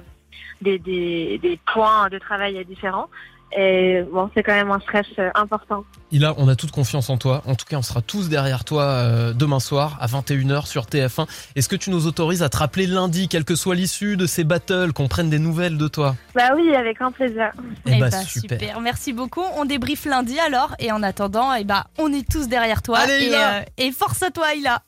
des 0.62 0.80
des 0.80 1.38
des 1.40 1.60
points 1.74 2.10
de 2.10 2.20
travail 2.20 2.64
différents. 2.66 3.10
Et 3.58 4.04
bon, 4.12 4.30
c'est 4.34 4.44
quand 4.44 4.54
même 4.54 4.72
un 4.72 4.80
stress 4.80 5.06
euh, 5.20 5.30
important. 5.36 5.84
Ila, 6.12 6.34
on 6.38 6.48
a 6.48 6.56
toute 6.56 6.72
confiance 6.72 7.10
en 7.10 7.18
toi. 7.18 7.42
En 7.46 7.56
tout 7.56 7.66
cas, 7.66 7.78
on 7.78 7.82
sera 7.82 8.02
tous 8.02 8.30
derrière 8.30 8.64
toi 8.64 8.84
euh, 8.84 9.34
demain 9.34 9.60
soir 9.60 9.98
à 10.00 10.08
21h 10.08 10.66
sur 10.68 10.84
TF1. 10.86 11.28
Est-ce 11.56 11.68
que 11.68 11.76
tu 11.76 11.90
nous 11.90 12.08
autorises 12.08 12.44
à 12.44 12.50
te 12.50 12.58
rappeler 12.58 12.88
lundi, 12.88 13.28
quelle 13.28 13.44
que 13.44 13.56
soit 13.56 13.76
l'issue 13.76 14.16
de 14.18 14.26
ces 14.26 14.44
battles, 14.44 14.94
qu'on 14.94 15.08
prenne 15.08 15.30
des 15.30 15.40
nouvelles 15.40 15.78
de 15.78 15.88
toi? 15.88 16.16
Bah 16.36 16.52
oui, 16.56 16.74
avec 16.76 17.00
grand 17.00 17.12
plaisir. 17.12 17.52
Eh 17.86 18.00
bah, 18.00 18.10
bah, 18.10 18.22
super. 18.22 18.80
Merci 18.80 19.12
beaucoup. 19.14 19.44
On 19.58 19.66
débriefe 19.66 20.06
lundi 20.06 20.40
alors. 20.40 20.76
Et 20.80 20.92
en 20.92 21.04
attendant, 21.04 21.54
eh 21.54 21.64
bah, 21.66 21.88
on 21.98 22.12
est 22.14 22.30
tous 22.30 22.48
derrière 22.48 22.82
toi. 22.82 23.00
Allez, 23.00 23.26
et, 23.26 23.28
Ila 23.28 23.54
euh, 23.54 23.62
et 23.78 23.92
force 23.92 24.24
à 24.24 24.32
toi, 24.32 24.54
Ila. 24.56 24.82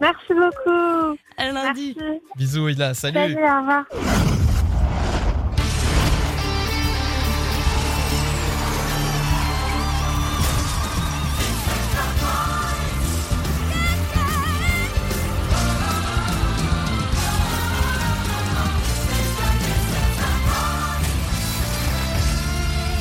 Merci 0.00 0.32
beaucoup. 0.34 1.18
À 1.36 1.50
lundi. 1.50 1.96
Merci. 1.98 2.20
Bisous, 2.36 2.68
Ila. 2.68 2.92
Salut. 2.92 3.14
Salut, 3.14 3.36
au 3.36 3.60
revoir. 3.60 4.49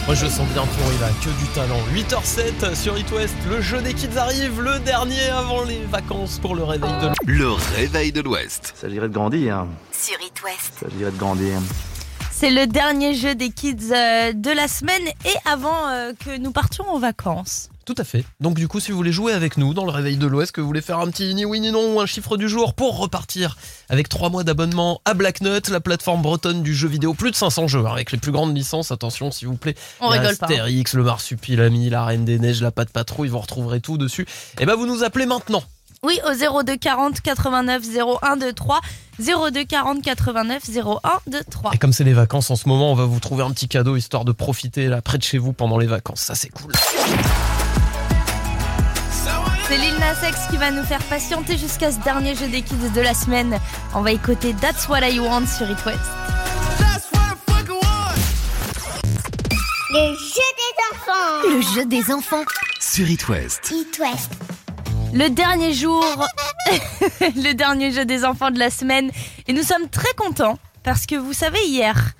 Moi 0.10 0.16
je 0.16 0.26
sens 0.26 0.48
bien 0.48 0.64
pour 0.64 0.92
il 0.92 1.04
a 1.04 1.10
que 1.24 1.30
du 1.38 1.46
talent. 1.54 1.78
8h07 1.94 2.74
sur 2.74 2.98
It 2.98 3.12
West, 3.12 3.36
le 3.48 3.62
jeu 3.62 3.80
des 3.80 3.94
kids 3.94 4.18
arrive, 4.18 4.60
le 4.60 4.80
dernier 4.80 5.30
avant 5.30 5.64
les 5.64 5.82
vacances 5.86 6.40
pour 6.40 6.56
le 6.56 6.64
réveil 6.64 6.90
de 7.00 7.12
Le 7.28 7.52
réveil 7.52 8.12
de 8.12 8.20
l'Ouest. 8.20 8.74
Ça 8.76 8.88
dirait 8.88 9.08
de 9.08 9.14
grandir. 9.14 9.68
Sur 9.92 10.16
It 10.20 10.44
West. 10.44 10.74
Ça 10.80 10.88
dirait 10.98 11.12
de 11.12 11.18
grandir. 11.18 11.60
C'est 12.32 12.50
le 12.50 12.66
dernier 12.66 13.14
jeu 13.14 13.36
des 13.36 13.52
kids 13.52 13.94
euh, 13.94 14.34
de 14.34 14.50
la 14.50 14.68
semaine 14.68 15.10
et 15.26 15.36
avant 15.46 15.90
euh, 15.90 16.14
que 16.14 16.40
nous 16.40 16.52
partions 16.52 16.90
en 16.90 16.98
vacances. 16.98 17.69
Tout 17.90 17.96
à 17.98 18.04
fait. 18.04 18.24
Donc 18.40 18.54
du 18.54 18.68
coup, 18.68 18.80
si 18.80 18.92
vous 18.92 18.98
voulez 18.98 19.12
jouer 19.12 19.34
avec 19.34 19.58
nous 19.58 19.74
dans 19.74 19.84
le 19.84 19.90
réveil 19.90 20.16
de 20.16 20.28
l'Ouest, 20.28 20.52
que 20.52 20.62
vous 20.62 20.68
voulez 20.68 20.80
faire 20.80 21.00
un 21.00 21.10
petit 21.10 21.34
ni 21.34 21.44
oui 21.44 21.60
ni 21.60 21.72
non 21.72 21.96
ou 21.96 22.00
un 22.00 22.06
chiffre 22.06 22.38
du 22.38 22.48
jour 22.48 22.76
pour 22.76 23.00
repartir 23.00 23.58
avec 23.90 24.08
3 24.10 24.30
mois 24.30 24.44
d'abonnement 24.44 25.02
à 25.06 25.16
Black 25.16 25.42
Nut, 25.42 25.70
la 25.70 25.80
plateforme 25.80 26.22
bretonne 26.22 26.62
du 26.62 26.76
jeu 26.76 26.88
vidéo, 26.88 27.16
plus 27.16 27.32
de 27.32 27.36
500 27.36 27.68
jeux 27.68 27.84
hein, 27.88 27.92
avec 27.92 28.12
les 28.12 28.20
plus 28.20 28.32
grandes 28.32 28.56
licences, 28.56 28.92
attention 28.92 29.32
s'il 29.32 29.48
vous 29.48 29.56
plaît. 29.56 29.74
On 30.02 30.10
rigole 30.10 30.38
pas, 30.38 30.46
hein. 30.46 30.50
Astérix, 30.50 30.94
le 30.94 31.02
Marsupilami, 31.02 31.90
la 31.90 32.06
Reine 32.06 32.26
des 32.26 32.38
Neiges, 32.38 32.62
la 32.62 32.70
Patte 32.70 32.92
Patrouille, 32.92 33.30
vous 33.30 33.40
retrouverez 33.40 33.82
tout 33.82 33.98
dessus. 33.98 34.28
Et 34.60 34.68
ben 34.68 34.76
vous 34.76 34.86
nous 34.86 35.04
appelez 35.04 35.26
maintenant. 35.26 35.64
Oui, 36.04 36.20
au 36.30 36.64
02 36.64 36.78
40 36.78 37.22
89 37.22 37.84
01 38.22 38.36
23 38.36 38.82
02 39.18 39.64
40 39.66 40.02
89 40.04 40.64
01 40.78 41.00
23. 41.26 41.72
Et 41.74 41.80
comme 41.80 41.92
c'est 41.92 42.04
les 42.04 42.14
vacances 42.14 42.52
en 42.52 42.56
ce 42.56 42.70
moment, 42.70 42.92
on 42.92 42.96
va 42.96 43.06
vous 43.06 43.20
trouver 43.20 43.44
un 43.44 43.50
petit 43.50 43.68
cadeau 43.68 43.96
histoire 43.96 44.26
de 44.26 44.32
profiter 44.32 44.90
là 44.90 45.02
près 45.02 45.18
de 45.18 45.24
chez 45.24 45.40
vous 45.40 45.54
pendant 45.54 45.80
les 45.80 45.88
vacances. 45.88 46.22
Ça 46.22 46.36
c'est 46.36 46.50
cool. 46.50 46.72
C'est 49.70 49.78
Lil 49.78 50.00
Nas 50.00 50.28
X 50.28 50.48
qui 50.50 50.58
va 50.58 50.72
nous 50.72 50.84
faire 50.84 51.04
patienter 51.04 51.56
jusqu'à 51.56 51.92
ce 51.92 52.00
dernier 52.00 52.34
jeu 52.34 52.48
des 52.48 52.64
kids 52.64 52.90
de 52.96 53.02
la 53.02 53.14
semaine. 53.14 53.60
On 53.94 54.02
va 54.02 54.12
écouter 54.12 54.56
That's 54.60 54.90
What 54.90 55.08
I 55.08 55.20
Want 55.20 55.46
sur 55.46 55.70
It 55.70 55.86
West. 55.86 56.00
Le 59.92 60.16
jeu 60.16 60.48
des 60.58 60.74
enfants. 60.92 61.50
Le 61.52 61.62
jeu 61.62 61.86
des 61.86 62.12
enfants. 62.12 62.44
Sur 62.80 63.08
It 63.08 63.30
West. 63.30 63.72
It 63.72 64.00
West. 64.00 64.32
Le 65.14 65.30
dernier 65.30 65.76
jour, 65.76 66.04
le 67.22 67.54
dernier 67.54 67.92
jeu 67.92 68.06
des 68.06 68.26
enfants 68.26 68.50
de 68.50 68.58
la 68.58 68.72
semaine. 68.72 69.12
Et 69.48 69.54
nous 69.54 69.62
sommes 69.62 69.88
très 69.88 70.14
contents 70.16 70.58
parce 70.82 71.06
que 71.06 71.14
vous 71.14 71.34
savez, 71.34 71.64
hier, 71.68 72.16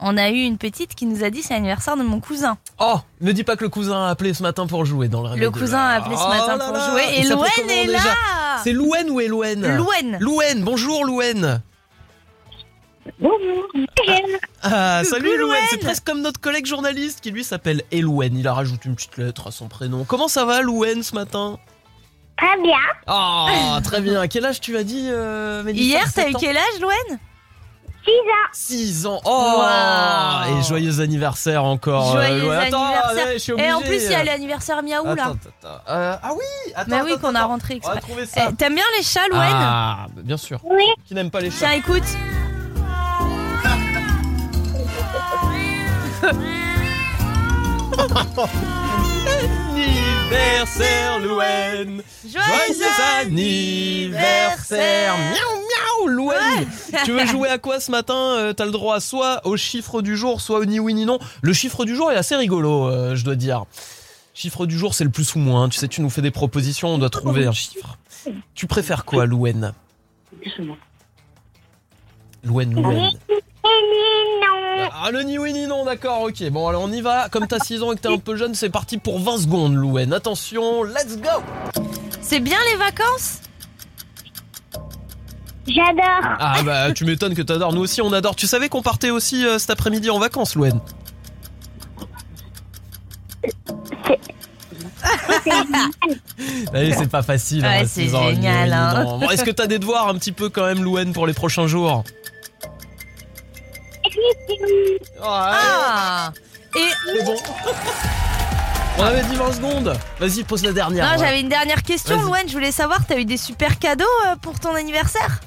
on 0.00 0.16
a 0.16 0.30
eu 0.30 0.42
une 0.42 0.58
petite 0.58 0.94
qui 0.94 1.06
nous 1.06 1.24
a 1.24 1.30
dit 1.30 1.42
c'est 1.42 1.54
l'anniversaire 1.54 1.96
de 1.96 2.02
mon 2.02 2.20
cousin. 2.20 2.56
Oh, 2.78 2.98
ne 3.20 3.32
dis 3.32 3.44
pas 3.44 3.56
que 3.56 3.64
le 3.64 3.68
cousin 3.70 4.06
a 4.06 4.10
appelé 4.10 4.34
ce 4.34 4.42
matin 4.42 4.66
pour 4.66 4.84
jouer 4.84 5.08
dans 5.08 5.22
le 5.22 5.28
réveil 5.28 5.42
Le 5.44 5.50
cousin 5.50 5.78
a 5.78 5.94
appelé 5.96 6.16
ce 6.16 6.28
matin 6.28 6.54
Oh 6.54 6.58
là 6.58 6.64
pour 6.66 6.74
là. 6.76 6.90
jouer 6.90 7.02
et 7.18 7.22
Louen 7.24 7.46
est 7.68 7.86
là. 7.86 8.00
C'est 8.62 8.72
Louen 8.72 9.08
ou 9.10 9.20
Elouen 9.20 9.76
Louen. 9.76 10.18
Louen, 10.20 10.60
bonjour 10.62 11.04
Louen. 11.04 11.60
Bonjour. 13.20 13.66
Ah, 14.62 15.00
Coucou, 15.02 15.14
salut 15.14 15.38
Louen, 15.38 15.56
c'est 15.70 15.78
presque 15.78 16.04
comme 16.04 16.20
notre 16.20 16.40
collègue 16.40 16.66
journaliste 16.66 17.20
qui 17.20 17.30
lui 17.30 17.42
s'appelle 17.42 17.82
Elouen. 17.90 18.36
Il 18.36 18.46
a 18.46 18.52
rajouté 18.54 18.88
une 18.88 18.94
petite 18.94 19.16
lettre 19.16 19.48
à 19.48 19.50
son 19.50 19.68
prénom. 19.68 20.04
Comment 20.04 20.28
ça 20.28 20.44
va 20.44 20.60
Louen 20.62 21.02
ce 21.02 21.14
matin? 21.14 21.58
Très 22.36 22.62
bien. 22.62 22.78
Oh, 23.08 23.48
très 23.82 24.00
bien. 24.00 24.28
Quel 24.28 24.44
âge 24.46 24.60
tu 24.60 24.76
as 24.76 24.84
dit 24.84 25.08
euh, 25.10 25.62
Mélissa? 25.64 25.84
Hier, 25.84 26.12
t'as 26.12 26.28
eu 26.28 26.34
quel 26.38 26.56
âge, 26.56 26.80
Louen 26.80 27.18
6 28.52 29.06
ans. 29.06 29.06
6 29.06 29.06
ans. 29.06 29.20
Oh 29.24 29.54
Waouh. 29.58 30.58
Et 30.58 30.62
joyeux 30.62 31.00
anniversaire 31.00 31.64
encore. 31.64 32.16
euh, 32.16 32.26
Joyeux 32.26 32.42
Louen. 32.42 32.58
Attends, 32.58 32.84
anniversaire. 32.84 33.26
ouais, 33.26 33.32
je 33.34 33.38
suis 33.38 33.52
Et 33.52 33.72
en 33.72 33.78
obligé. 33.78 33.96
plus, 33.96 34.04
il 34.06 34.12
y 34.12 34.14
a 34.14 34.24
l'anniversaire 34.24 34.82
Miaou 34.82 35.04
là. 35.06 35.12
Attends. 35.12 35.36
Euh, 35.88 36.16
ah 36.22 36.30
oui, 36.32 36.72
attends. 36.74 36.90
Bah 36.90 37.02
oui, 37.04 37.12
qu'on 37.20 37.34
a 37.34 37.44
rentré 37.44 37.74
exprès. 37.76 38.00
Eh, 38.36 38.54
T'aimes 38.54 38.74
bien 38.74 38.84
les 38.96 39.02
chats, 39.02 39.26
Louen 39.30 39.40
Ah, 39.42 40.06
bah, 40.14 40.22
bien 40.24 40.36
sûr. 40.36 40.60
Oui. 40.64 40.84
Qui 41.06 41.14
n'aime 41.14 41.30
pas 41.30 41.40
les 41.40 41.50
chats 41.50 41.66
Tiens, 41.68 41.72
écoute. 41.72 42.02
anniversaire, 49.38 51.18
Louen 51.20 52.02
Joyeux 52.24 52.84
anniversaire 53.20 55.14
Miaou 55.16 55.58
miaou, 55.60 56.08
Louen 56.08 56.34
Tu 57.04 57.12
veux 57.12 57.26
jouer 57.30 57.48
à 57.48 57.58
quoi 57.58 57.80
ce 57.80 57.90
matin 57.90 58.36
Euh, 58.38 58.52
T'as 58.52 58.64
le 58.64 58.70
droit 58.70 59.00
soit 59.00 59.40
au 59.46 59.56
chiffre 59.56 60.02
du 60.02 60.16
jour, 60.16 60.40
soit 60.40 60.58
au 60.58 60.64
ni 60.64 60.78
oui 60.80 60.94
ni 60.94 61.04
non. 61.06 61.18
Le 61.42 61.52
chiffre 61.52 61.84
du 61.84 61.94
jour 61.96 62.10
est 62.12 62.16
assez 62.16 62.36
rigolo, 62.36 62.88
euh, 62.88 63.14
je 63.14 63.24
dois 63.24 63.36
dire. 63.36 63.64
Chiffre 64.34 64.66
du 64.66 64.78
jour, 64.78 64.94
c'est 64.94 65.04
le 65.04 65.10
plus 65.10 65.34
ou 65.34 65.38
moins. 65.40 65.68
Tu 65.68 65.78
sais, 65.78 65.88
tu 65.88 66.00
nous 66.00 66.10
fais 66.10 66.22
des 66.22 66.30
propositions, 66.30 66.88
on 66.90 66.98
doit 66.98 67.10
trouver 67.10 67.46
un 67.46 67.52
chiffre. 67.52 67.98
Tu 68.54 68.66
préfères 68.66 69.04
quoi, 69.04 69.26
Louen 69.26 69.72
Louen, 72.44 72.70
Louen. 72.72 73.10
Ah, 75.00 75.10
le 75.12 75.22
ni 75.22 75.38
oui 75.38 75.52
ni 75.52 75.66
non, 75.66 75.84
d'accord, 75.84 76.22
ok. 76.22 76.50
Bon, 76.50 76.66
alors 76.66 76.82
on 76.82 76.90
y 76.90 77.00
va. 77.00 77.28
Comme 77.28 77.46
t'as 77.46 77.60
6 77.60 77.82
ans 77.82 77.92
et 77.92 77.96
que 77.96 78.00
t'es 78.00 78.12
un 78.12 78.18
peu 78.18 78.36
jeune, 78.36 78.54
c'est 78.54 78.70
parti 78.70 78.98
pour 78.98 79.20
20 79.20 79.38
secondes, 79.38 79.74
Louen. 79.74 80.10
Attention, 80.10 80.82
let's 80.82 81.16
go 81.18 81.42
C'est 82.20 82.40
bien 82.40 82.58
les 82.72 82.78
vacances? 82.78 83.42
J'adore. 85.68 86.36
Ah 86.40 86.62
bah, 86.64 86.92
tu 86.92 87.04
m'étonnes 87.04 87.34
que 87.34 87.42
t'adores. 87.42 87.72
Nous 87.74 87.82
aussi, 87.82 88.02
on 88.02 88.12
adore. 88.12 88.34
Tu 88.34 88.46
savais 88.46 88.68
qu'on 88.68 88.82
partait 88.82 89.10
aussi 89.10 89.46
euh, 89.46 89.58
cet 89.58 89.70
après-midi 89.70 90.10
en 90.10 90.18
vacances, 90.18 90.56
Louen 90.56 90.80
Allez, 96.72 96.92
c'est 96.92 97.10
pas 97.10 97.22
facile. 97.22 97.62
Ouais, 97.62 97.82
hein, 97.82 97.84
c'est 97.86 98.06
6 98.06 98.14
ans, 98.14 98.24
ni 98.30 98.34
génial, 98.36 98.72
hein. 98.72 99.04
non. 99.04 99.18
Bon, 99.18 99.30
Est-ce 99.30 99.44
que 99.44 99.50
t'as 99.50 99.66
des 99.66 99.78
devoirs 99.78 100.08
un 100.08 100.14
petit 100.14 100.32
peu 100.32 100.48
quand 100.48 100.64
même, 100.64 100.82
Louen, 100.82 101.12
pour 101.12 101.26
les 101.26 101.34
prochains 101.34 101.66
jours? 101.66 102.02
Ah 105.22 106.32
Et 106.76 106.88
C'est 107.06 107.24
bon. 107.24 107.36
On 108.98 109.02
avait 109.04 109.22
dit 109.22 109.36
20 109.36 109.52
secondes. 109.52 109.96
Vas-y, 110.18 110.42
pose 110.42 110.64
la 110.64 110.72
dernière. 110.72 111.06
non, 111.06 111.12
ouais. 111.12 111.18
j'avais 111.24 111.40
une 111.40 111.48
dernière 111.48 111.82
question. 111.82 112.20
Louane. 112.20 112.48
Je 112.48 112.52
voulais 112.52 112.72
savoir, 112.72 113.06
t'as 113.06 113.18
eu 113.18 113.24
des 113.24 113.36
super 113.36 113.78
cadeaux 113.78 114.04
euh, 114.26 114.34
pour 114.36 114.58
ton 114.58 114.74
anniversaire? 114.74 115.40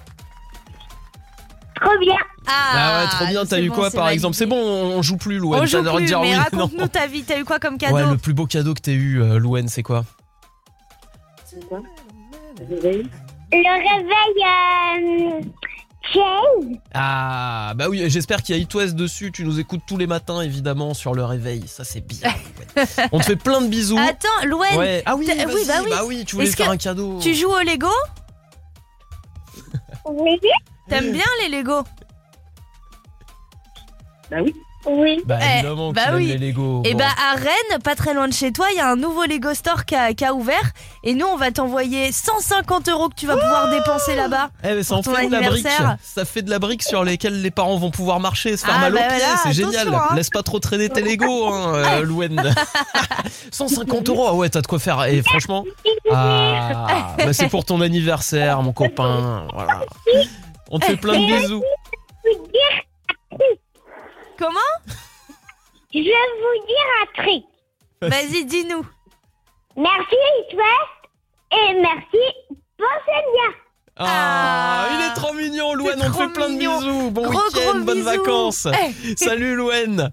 Trop 1.82 1.98
bien. 2.00 2.16
Ah 2.48 3.02
ouais, 3.04 3.10
trop 3.10 3.26
bien. 3.26 3.42
T'as 3.46 3.58
c'est 3.58 3.64
eu 3.64 3.70
bon, 3.70 3.76
quoi 3.76 3.92
par 3.92 4.10
exemple? 4.10 4.36
C'est 4.36 4.46
bon, 4.46 4.56
on 4.56 5.02
joue 5.02 5.18
plus, 5.18 5.38
Louen. 5.38 5.58
On 5.58 5.62
joue 5.62 5.68
J'adore 5.68 5.98
plus, 5.98 6.06
dire 6.06 6.22
mais 6.22 6.30
oui. 6.30 6.36
raconte-nous 6.36 6.88
ta 6.88 7.08
vie. 7.08 7.24
T'as 7.24 7.40
eu 7.40 7.44
quoi 7.44 7.60
comme 7.60 7.78
cadeau? 7.78 7.96
Ouais, 7.96 8.06
le 8.06 8.18
plus 8.18 8.34
beau 8.34 8.46
cadeau 8.46 8.74
que 8.74 8.82
t'aies 8.82 8.94
eu, 8.94 9.22
euh, 9.22 9.38
Louen, 9.38 9.68
c'est 9.68 9.84
quoi? 9.84 10.06
Le 11.54 12.76
réveil, 12.76 13.10
euh, 13.54 15.42
Chase. 16.02 16.80
Ah, 16.94 17.74
bah 17.76 17.88
oui, 17.88 18.04
j'espère 18.10 18.42
qu'il 18.42 18.56
y 18.56 18.60
a 18.60 18.62
It 18.62 18.74
West 18.74 18.96
dessus. 18.96 19.32
Tu 19.32 19.44
nous 19.44 19.60
écoutes 19.60 19.82
tous 19.86 19.98
les 19.98 20.08
matins, 20.08 20.42
évidemment, 20.42 20.94
sur 20.94 21.14
le 21.14 21.24
réveil. 21.24 21.68
Ça, 21.68 21.84
c'est 21.84 22.02
bien. 22.02 22.30
ouais. 22.76 22.86
On 23.12 23.20
te 23.20 23.26
fait 23.26 23.36
plein 23.36 23.62
de 23.62 23.68
bisous. 23.68 23.98
Attends, 23.98 24.46
Louane. 24.46 24.78
Ouais. 24.78 25.04
Ah 25.06 25.16
oui, 25.16 25.28
bah 25.28 25.44
oui. 25.48 25.90
bah 25.90 26.04
oui, 26.06 26.26
tu 26.26 26.36
voulais 26.36 26.48
faire 26.48 26.72
un 26.72 26.78
cadeau. 26.78 27.20
Tu 27.22 27.36
joues 27.36 27.52
au 27.52 27.60
Lego 27.60 27.88
Oui. 30.06 30.40
T'aimes 30.90 31.12
bien 31.12 31.26
les 31.42 31.50
Lego 31.58 31.84
Bah 34.30 34.38
oui. 34.44 34.56
Oui. 34.88 35.22
Bah 35.26 35.38
Eh, 35.42 35.60
évidemment 35.60 35.90
que 35.92 35.96
bah 35.96 36.02
tu 36.06 36.10
aimes 36.10 36.16
oui. 36.16 36.26
les 36.28 36.38
Lego. 36.38 36.82
Et 36.86 36.94
Bon. 36.94 37.00
bah 37.00 37.06
à 37.32 37.36
Rennes, 37.36 37.80
pas 37.84 37.96
très 37.96 38.14
loin 38.14 38.28
de 38.28 38.34
chez 38.34 38.52
toi, 38.52 38.66
il 38.72 38.78
y 38.78 38.80
a 38.80 38.90
un 38.90 38.96
nouveau 38.96 39.26
Lego 39.26 39.54
Store 39.54 39.86
qui 39.86 39.96
a, 39.96 40.14
qui 40.14 40.26
a 40.26 40.34
ouvert. 40.34 40.72
Et 41.04 41.14
nous, 41.14 41.26
on 41.28 41.38
va 41.38 41.52
t'envoyer 41.52 42.12
150 42.12 42.90
euros 42.90 43.10
que 43.10 43.16
tu 43.16 43.28
vas 43.28 43.36
pouvoir 43.38 43.70
dépenser 43.70 44.16
là-bas. 44.16 44.50
Eh 44.64 44.74
mais 44.74 44.84
ça 44.84 44.96
en 44.96 45.04
fait 45.04 45.28
de 45.28 45.32
la 45.32 45.40
brique. 45.42 45.66
anniversaire. 45.66 45.98
Ça 46.04 46.26
fait 46.26 46.42
de 46.42 46.50
la 46.50 46.60
brique 46.60 46.84
sur 46.84 47.04
lesquelles 47.04 47.42
les 47.42 47.52
parents 47.52 47.78
vont 47.78 47.92
pouvoir 47.92 48.20
marcher, 48.20 48.58
se 48.58 48.66
faire 48.66 48.76
Ah, 48.78 48.82
mal 48.82 48.94
bah 48.94 49.00
aux 49.00 49.08
pieds. 49.10 49.18
voilà, 49.24 49.38
c'est 49.44 49.54
génial. 49.54 49.88
hein. 49.94 50.16
Laisse 50.16 50.30
pas 50.30 50.44
trop 50.44 50.60
traîner 50.60 50.90
tes 50.90 51.02
Lego, 51.02 51.48
hein, 51.54 51.74
euh, 51.76 52.02
Louen. 52.04 52.30
150 53.52 54.10
euros, 54.10 54.26
ah 54.30 54.34
ouais, 54.34 54.50
t'as 54.50 54.62
de 54.62 54.68
quoi 54.68 54.80
faire. 54.80 55.04
Et 55.06 55.22
franchement, 55.22 55.64
ah, 56.12 57.16
bah 57.18 57.34
c'est 57.34 57.48
pour 57.50 57.66
ton 57.66 57.82
anniversaire, 57.82 58.62
mon 58.62 58.74
copain. 58.74 59.48
Voilà. 59.54 59.82
On 60.70 60.80
te 60.80 60.86
fait 60.86 60.96
plein 60.98 61.20
de 61.20 61.26
bisous. 61.26 61.64
Comment 64.42 64.60
je 65.94 66.00
vais 66.00 66.04
vous 66.04 66.66
dire 66.66 66.88
un 67.02 67.22
truc. 67.22 67.44
Vas-y, 68.02 68.46
dis-nous. 68.46 68.84
Merci, 69.76 70.16
West. 70.54 71.12
Et 71.52 71.74
merci, 71.80 72.58
pensez 72.78 73.22
bien. 73.34 73.54
Ah, 73.98 74.88
il 74.94 75.06
est 75.06 75.14
trop 75.14 75.34
mignon, 75.34 75.74
Louen. 75.76 75.92
On 75.96 76.00
te 76.00 76.06
trop 76.06 76.22
fait 76.22 76.30
plein 76.30 76.48
mignon. 76.48 76.80
de 76.80 76.86
bisous. 76.86 77.12
Bon 77.12 77.28
week-end, 77.28 77.80
bonnes 77.82 77.98
bisous. 77.98 78.06
vacances. 78.06 78.68
Eh. 78.68 79.16
Salut, 79.18 79.56
Louen. 79.56 80.10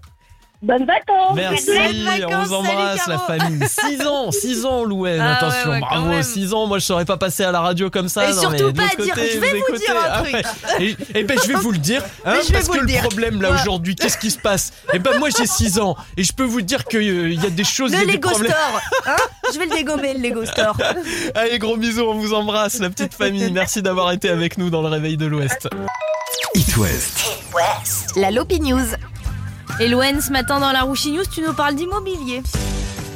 Bonnes 0.61 0.85
vacances. 0.85 1.35
Merci, 1.35 1.67
Bonnes 1.67 2.03
vacances, 2.03 2.33
on 2.33 2.43
vous 2.43 2.53
embrasse 2.53 3.07
la 3.07 3.17
famille. 3.19 3.65
6 3.65 4.05
ans, 4.05 4.29
6 4.29 4.65
ans 4.65 4.83
Louane, 4.83 5.21
Ah 5.21 5.37
attention, 5.37 5.69
ouais, 5.71 5.79
bravo, 5.79 6.07
même. 6.09 6.21
6 6.23 6.53
ans, 6.53 6.67
moi 6.67 6.79
je 6.79 6.83
serais 6.85 7.05
pas 7.05 7.15
passé 7.15 7.45
à 7.45 7.51
la 7.53 7.61
radio 7.61 7.89
comme 7.89 8.09
ça. 8.09 8.29
Et 8.29 8.33
non, 8.33 8.41
surtout 8.41 8.65
mais 8.65 8.71
de 8.73 8.77
pas 8.77 8.83
l'autre 8.83 9.03
dire, 9.03 9.13
côté, 9.15 9.31
je 9.35 9.39
vais 9.39 9.53
vous 9.69 9.77
dire 9.77 9.95
un 9.95 10.09
ah 10.11 10.21
ouais. 10.23 10.41
Et, 11.13 11.19
et 11.19 11.23
ben 11.23 11.39
je 11.41 11.47
vais 11.47 11.53
vous 11.53 11.71
le 11.71 11.77
dire, 11.77 12.03
hein, 12.25 12.33
parce 12.51 12.65
vous 12.65 12.71
que 12.73 12.77
le 12.77 12.81
le 12.81 12.87
dire. 12.87 13.01
problème 13.03 13.41
là 13.41 13.51
Ouais. 13.51 13.55
aujourd'hui, 13.61 13.95
qu'est-ce 13.95 14.17
qui 14.17 14.31
se 14.31 14.37
passe? 14.37 14.73
Et 14.91 14.99
ben 14.99 15.17
moi 15.17 15.29
j'ai 15.35 15.47
6 15.47 15.79
ans 15.79 15.95
et 16.17 16.23
je 16.25 16.33
peux 16.33 16.43
vous 16.43 16.61
dire 16.61 16.83
qu'il 16.83 17.33
y 17.41 17.45
a 17.45 17.49
des 17.49 17.63
choses, 17.63 17.91
il 17.93 17.95
y 17.95 17.97
Le 17.99 18.03
a 18.03 18.05
des 18.07 18.11
Lego 18.17 18.29
problèmes. 18.29 18.51
Store. 18.51 18.81
Hein? 19.07 19.15
Je 19.53 19.59
vais 19.59 19.65
le 19.65 19.71
dégommer, 19.75 20.13
le 20.13 20.19
Lego 20.19 20.45
Store. 20.45 20.75
Allez, 21.35 21.57
gros 21.57 21.77
bisous, 21.77 22.03
on 22.03 22.15
vous 22.15 22.33
embrasse, 22.33 22.79
la 22.79 22.89
petite 22.89 23.13
famille. 23.13 23.49
Merci 23.53 23.81
d'avoir 23.81 24.11
été 24.11 24.27
avec 24.29 24.57
nous 24.57 24.69
dans 24.69 24.81
le 24.81 24.89
réveil 24.89 25.15
de 25.15 25.25
l'Ouest. 25.25 25.69
It 26.53 26.75
West. 26.75 27.17
La 28.17 28.29
Lopi 28.29 28.59
News. 28.59 28.81
Et 29.81 29.87
ce 30.19 30.31
matin 30.31 30.59
dans 30.59 30.73
la 30.73 30.81
Rouchi 30.81 31.13
News, 31.13 31.23
tu 31.31 31.41
nous 31.41 31.53
parles 31.53 31.75
d'immobilier. 31.75 32.43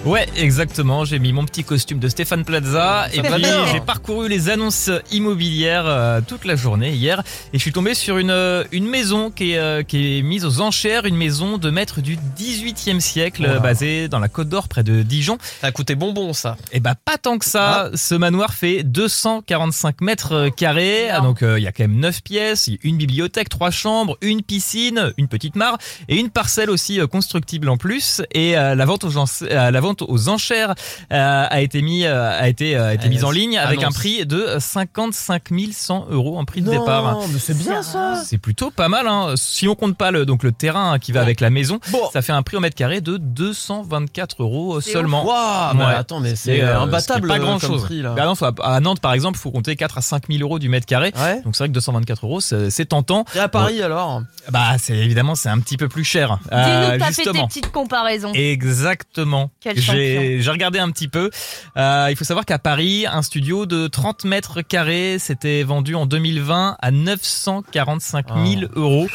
Ouais, 0.06 0.28
exactement. 0.36 1.06
J'ai 1.06 1.18
mis 1.18 1.32
mon 1.32 1.45
petit 1.45 1.64
costume 1.64 1.97
de 1.99 2.10
Stéphane 2.10 2.43
Plaza 2.43 3.08
et 3.14 3.22
puis 3.22 3.45
j'ai 3.72 3.80
parcouru 3.80 4.28
les 4.28 4.49
annonces 4.49 4.89
immobilières 5.14 5.86
euh, 5.88 6.20
toute 6.28 6.43
la 6.43 6.58
journée 6.58 6.91
hier 6.91 7.24
et 7.54 7.58
je 7.58 7.62
suis 7.62 7.72
tombé 7.72 7.93
sur 7.93 8.18
une 8.18 8.30
euh, 8.30 8.66
une 8.74 8.86
maison 8.86 9.32
qui 9.32 9.54
est 9.54 9.58
euh, 9.58 9.82
qui 9.82 10.18
est 10.18 10.22
mise 10.22 10.43
aux 10.43 10.60
enchères, 10.60 11.06
une 11.06 11.16
maison 11.16 11.58
de 11.58 11.70
maître 11.70 12.01
du 12.01 12.18
18e 12.38 12.99
siècle 12.99 13.49
Wow. 13.49 13.62
basée 13.62 14.10
dans 14.10 14.20
la 14.20 14.28
Côte 14.28 14.49
d'Or 14.49 14.68
près 14.68 14.84
de 14.84 15.04
Dijon. 15.04 15.38
Ça 15.62 15.68
a 15.68 15.72
coûté 15.72 15.95
bonbon 15.95 16.34
ça. 16.34 16.58
Et 16.74 16.82
bah 16.82 16.95
pas 16.95 17.18
tant 17.18 17.38
que 17.38 17.45
ça. 17.45 17.89
Ce 17.95 18.14
manoir 18.14 18.54
fait 18.54 18.84
245 18.84 20.01
mètres 20.01 20.49
carrés. 20.49 21.10
Ah, 21.12 21.22
donc 21.22 21.43
euh, 21.43 21.58
il 21.58 21.64
y 21.64 21.68
a 21.68 21.72
quand 21.72 21.84
même 21.84 21.99
9 21.99 22.22
pièces, 22.24 22.68
il 22.68 22.74
y 22.74 22.76
a 22.76 22.80
une 22.84 22.97
bibliothèque, 22.97 23.47
trois 23.47 23.72
chambres, 23.72 24.18
une 24.22 24.41
piscine, 24.41 25.14
une 25.18 25.30
petite 25.30 25.56
mare 25.56 25.78
et 26.10 26.18
une 26.20 26.30
parcelle 26.30 26.70
aussi 26.70 26.99
euh, 26.99 27.08
constructible 27.08 27.70
en 27.70 27.78
plus. 27.78 28.22
Et 28.34 28.58
euh, 28.58 28.76
la 28.76 28.84
vente 28.86 29.06
aux, 29.06 29.10
gens- 29.10 29.26
euh, 29.43 29.72
la 29.72 29.80
vente 29.80 29.93
aux 30.02 30.30
enchères 30.30 30.74
euh, 31.12 31.46
a 31.50 31.62
été 31.62 31.82
mis 31.82 32.06
euh, 32.06 32.32
a 32.39 32.48
été 32.48 32.76
euh, 32.76 32.89
a 32.89 32.94
été 32.94 33.10
mise 33.10 33.24
en 33.24 33.32
ligne 33.32 33.58
avec 33.58 33.84
un 33.84 33.91
prix 33.91 34.26
de 34.26 34.58
55 34.60 35.44
100 35.72 36.08
euros 36.10 36.38
en 36.38 36.46
prix 36.46 36.62
de 36.62 36.72
Non, 36.72 36.80
départ. 36.80 37.20
mais 37.32 37.39
c'est 37.39 37.58
bien 37.58 37.84
ça. 37.84 38.22
C'est 38.26 38.38
plutôt 38.38 38.72
pas 38.72 38.89
mal. 38.89 39.08
Hein. 39.08 39.34
Si 39.36 39.68
on 39.68 39.76
compte 39.76 39.98
pas 39.98 40.12
le 40.12 40.26
donc 40.26 40.44
le 40.44 40.52
terrain 40.52 41.00
qui 41.00 41.12
va 41.12 41.22
avec 41.22 41.39
la 41.41 41.50
maison, 41.50 41.80
Bon. 41.91 42.00
ça 42.12 42.22
fait 42.22 42.32
un 42.32 42.41
prix 42.44 42.58
au 42.58 42.60
mètre 42.60 42.76
carré 42.76 43.02
de 43.02 43.18
224 43.18 44.41
euros 44.44 44.82
seulement. 44.82 45.26
Waouh, 45.26 45.78
Ouais. 45.78 45.86
attends, 45.96 46.20
mais 46.20 46.36
c'est 46.36 46.62
euh, 46.62 46.80
imbattable 46.82 47.28
pas 47.28 47.39
grand 47.39 47.60
comme 47.60 47.70
chose. 47.72 47.84
prix, 47.84 48.02
là. 48.02 48.12
Bah 48.16 48.26
non, 48.26 48.36
faut- 48.36 48.46
à 48.62 48.80
Nantes 48.80 49.00
par 49.00 49.14
exemple, 49.14 49.38
faut 49.38 49.52
compter 49.52 49.76
4 49.76 49.98
à 49.98 50.02
5 50.02 50.24
000 50.30 50.41
euros 50.41 50.60
du 50.60 50.70
mètre 50.70 50.86
carré. 50.86 51.12
Ouais. 51.18 51.41
Donc 51.44 51.56
c'est 51.56 51.64
vrai 51.64 51.70
que 51.70 51.74
224 51.74 52.26
euros, 52.26 52.41
c'est 52.41 52.86
tentant. 52.86 53.26
Et 53.36 53.39
à 53.39 53.48
Paris 53.48 53.82
alors? 53.82 54.22
Bah 54.52 54.78
c'est 54.78 54.96
évidemment 54.98 55.36
c'est 55.36 55.50
un 55.50 55.60
petit 55.60 55.78
peu 55.78 55.88
plus 55.89 56.04
cher. 56.04 56.39
Dis-nous 56.44 56.58
Euh, 56.58 56.91
fait 56.94 57.00
tes 57.00 57.06
justement. 57.14 57.48
petites 57.48 57.72
comparaisons. 57.72 58.32
Exactement. 58.34 59.52
Quel 59.62 59.80
J'ai 59.91 60.49
regardé 60.51 60.79
un 60.79 60.89
petit 60.91 61.07
peu. 61.07 61.29
Euh, 61.77 62.07
il 62.09 62.15
faut 62.15 62.23
savoir 62.23 62.45
qu'à 62.45 62.59
Paris, 62.59 63.05
un 63.11 63.21
studio 63.21 63.65
de 63.65 63.88
30 63.88 64.25
mètres 64.25 64.61
carrés 64.61 65.17
s'était 65.19 65.63
vendu 65.63 65.95
en 65.95 66.05
2020 66.05 66.77
à 66.81 66.91
945 66.91 68.25
000 68.45 68.61
euros. 68.75 69.07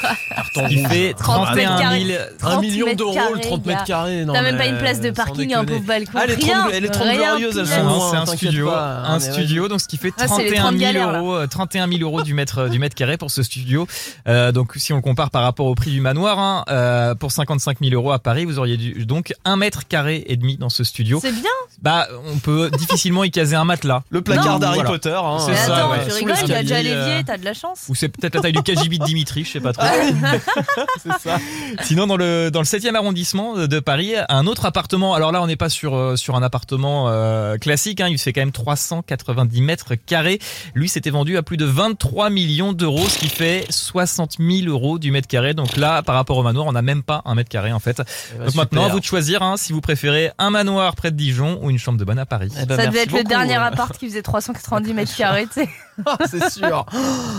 Ce 0.55 0.69
qui 0.69 0.85
fait 0.85 1.15
30 1.15 1.55
mètres 1.55 1.71
31 1.77 1.79
carrés. 1.79 2.05
000. 2.05 2.19
1 2.43 2.49
30 2.51 2.61
million 2.63 2.95
d'euros, 2.95 3.13
le 3.13 3.15
carrés, 3.39 3.41
30 3.41 3.63
gars. 3.63 3.73
mètres 3.73 3.85
carrés. 3.85 4.25
non, 4.25 4.33
T'as 4.33 4.43
même 4.43 4.57
pas 4.57 4.67
une 4.67 4.79
place 4.79 5.01
de 5.01 5.11
parking, 5.11 5.55
un 5.55 5.61
déconner. 5.63 5.67
pauvre 5.67 5.87
balcon. 5.87 6.13
Ah, 6.17 6.27
les 6.27 6.37
30, 6.37 6.45
Rien, 6.69 6.81
les 6.81 6.89
30 6.89 7.03
rien, 7.09 7.17
glorieuses, 7.39 7.59
elles 7.59 7.67
sont 7.67 8.11
c'est 8.11 8.17
un 8.17 8.27
studio, 8.27 8.67
pas, 8.69 8.87
hein, 8.99 9.05
un 9.07 9.19
mais 9.19 9.33
studio, 9.33 9.69
donc 9.69 9.81
ce 9.81 9.89
qui 9.89 9.97
fait 9.97 10.13
Ah, 10.19 10.27
c'est 10.29 10.45
les 10.45 10.55
31 10.55 10.63
30 10.63 10.79
000 10.79 10.81
galères, 10.93 11.13
là. 11.13 11.19
euros, 11.19 11.35
euh, 11.37 11.47
31 11.47 11.89
000 11.89 12.01
euros 12.03 12.23
du 12.23 12.35
mètre 12.35 12.69
du 12.69 12.79
mètre 12.79 12.95
carré 12.95 13.17
pour 13.17 13.31
ce 13.31 13.43
studio. 13.43 13.87
Euh, 14.27 14.53
donc 14.53 14.73
si 14.77 14.93
on 14.93 14.97
le 14.97 15.03
compare 15.03 15.31
par 15.31 15.43
rapport 15.43 15.67
au 15.67 15.75
prix 15.75 15.91
du 15.91 16.01
manoir, 16.01 16.39
hein, 16.39 16.65
euh, 16.71 17.15
pour 17.15 17.33
55 17.33 17.79
000 17.81 17.93
euros 17.95 18.13
à 18.13 18.19
Paris, 18.19 18.45
vous 18.45 18.59
auriez 18.59 18.77
dû, 18.77 19.07
donc 19.07 19.33
un 19.45 19.57
mètre 19.57 19.87
carré 19.89 20.25
et 20.27 20.37
demi 20.37 20.57
dans 20.59 20.69
ce 20.69 20.85
studio. 20.85 21.19
C'est 21.23 21.33
bien. 21.33 21.51
Bah, 21.83 22.09
on 22.27 22.39
peut 22.39 22.71
difficilement 22.77 23.25
y 23.25 23.31
caser 23.31 23.57
un 23.57 23.65
matelas. 23.65 24.03
Le 24.11 24.21
placard 24.21 24.59
d'Harry 24.59 24.77
Voilà. 24.77 24.91
Potter. 24.91 25.11
hein, 25.23 25.39
C'est 25.47 25.55
ça, 25.55 25.77
attends, 25.77 25.91
ouais. 25.93 26.05
tu 26.07 26.13
rigoles, 26.13 26.35
il 26.43 26.49
y 26.49 26.55
a 26.55 26.63
déjà 26.63 26.83
l'évier, 26.83 26.95
euh, 26.97 27.23
t'as 27.25 27.39
de 27.39 27.45
la 27.45 27.55
chance. 27.55 27.85
Ou 27.89 27.95
c'est 27.95 28.09
peut-être 28.09 28.35
la 28.35 28.41
taille 28.43 28.53
du 28.53 28.63
KGB 28.63 28.99
de 28.99 29.05
Dimitri, 29.05 29.45
je 29.45 29.53
sais 29.53 29.61
pas 29.61 29.73
trop. 29.73 29.87
c'est 31.03 31.19
ça. 31.21 31.39
Sinon, 31.83 32.07
dans 32.07 32.17
le 32.17 32.51
dans 32.51 32.61
le 32.61 32.65
7e 32.67 32.95
arrondissement 32.95 33.55
de 33.67 33.81
Paris, 33.81 34.15
un 34.29 34.47
autre 34.47 34.67
appartement. 34.67 35.15
Alors 35.15 35.33
là, 35.33 35.43
on 35.43 35.47
n'est 35.47 35.57
pas 35.57 35.69
sur 35.69 35.95
euh, 35.95 36.17
sur 36.17 36.35
un 36.37 36.43
appartement 36.43 37.07
euh, 37.09 37.57
classique. 37.59 38.01
Hein, 38.01 38.09
il 38.09 38.19
fait 38.19 38.33
quand 38.33 38.41
même 38.41 38.53
390 38.53 39.63
mètres 39.63 39.95
carrés. 39.95 40.39
Lui, 40.75 40.89
c'était 40.89 41.11
vendu 41.11 41.37
à 41.37 41.43
plus 41.43 41.57
de 41.57 41.65
23 41.65 42.31
millions 42.31 42.73
d'euros, 42.73 43.07
ce 43.09 43.19
qui 43.19 43.29
fait 43.29 43.65
60 43.71 44.37
000 44.39 44.67
euros 44.69 44.99
du 44.99 45.11
mètre 45.11 45.29
carré. 45.29 45.55
Donc 45.55 45.77
là, 45.77 46.03
par 46.03 46.15
rapport 46.15 46.37
au 46.37 46.43
manoir, 46.43 46.67
on 46.67 46.73
n'a 46.73 46.83
même 46.83 47.03
pas 47.03 47.23
un 47.25 47.35
mètre 47.35 47.51
carré 47.51 47.73
en 47.73 47.79
fait. 47.81 48.01
Eh 48.35 48.39
ben, 48.39 48.45
Donc 48.47 48.55
maintenant, 48.55 48.85
à 48.85 48.89
vous 48.89 49.01
de 49.01 49.05
choisir 49.05 49.43
hein, 49.43 49.57
si 49.57 49.73
vous 49.73 49.81
préférez 49.81 50.31
un 50.39 50.48
un 50.49 50.51
manoir 50.51 50.95
près 50.97 51.11
de 51.11 51.17
Dijon 51.17 51.59
ou 51.63 51.71
une 51.71 51.79
chambre 51.79 51.99
de 51.99 52.05
bonne 52.05 52.19
à 52.19 52.27
Paris. 52.27 52.51
Eh 52.61 52.67
ben, 52.67 52.77
Ça 52.77 52.87
devait 52.87 53.03
être 53.03 53.13
le 53.13 53.23
dernier 53.25 53.57
euh. 53.57 53.63
appart 53.65 53.97
qui 53.97 54.09
faisait 54.09 54.23
390 54.23 54.95
mètres 54.95 55.15
carrés, 55.17 55.47
tu 55.47 55.63
sais. 55.63 55.69
c'est 56.31 56.51
sûr. 56.51 56.87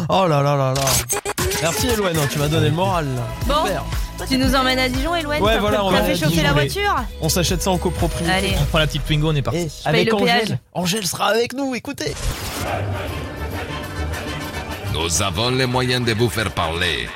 Oh 0.10 0.26
là 0.28 0.42
là 0.42 0.56
là 0.56 0.74
là. 0.74 0.82
Merci 1.62 1.88
Eloane, 1.88 2.16
hein, 2.18 2.28
tu 2.32 2.40
m'as 2.40 2.48
donné 2.48 2.70
le 2.70 2.76
moral. 2.76 3.06
là. 3.16 3.22
Bon, 3.48 3.66
Super. 3.66 3.84
tu 4.30 4.38
nous 4.38 4.56
emmènes 4.56 4.80
à 4.80 4.88
Dijon, 4.90 5.16
Eloane 5.16 5.42
Ouais, 5.42 5.58
voilà, 5.60 5.78
fait- 5.78 5.84
on 5.84 5.92
T'as 5.92 6.00
va 6.00 6.04
fait 6.06 6.16
chauffer 6.16 6.44
la 6.44 6.54
voiture 6.54 6.96
On 7.22 7.30
s'achète 7.30 7.62
ça 7.62 7.72
en 7.72 7.78
copropriété. 7.78 8.32
Allez. 8.32 8.54
On 8.62 8.66
prend 8.66 8.80
la 8.80 8.88
petite 8.88 9.06
Twingo, 9.06 9.32
on 9.32 9.36
est 9.36 9.42
parti. 9.42 9.60
paye 9.60 9.72
Avec 9.86 10.08
le 10.10 10.16
Angèle. 10.16 10.60
Angèle 10.74 11.08
sera 11.08 11.26
avec 11.28 11.54
nous, 11.54 11.74
écoutez. 11.76 12.14
Nous 14.94 15.22
avons 15.22 15.50
les 15.52 15.66
moyens 15.66 16.06
de 16.06 16.14
vous 16.14 16.30
faire 16.30 16.52
parler. 16.52 17.08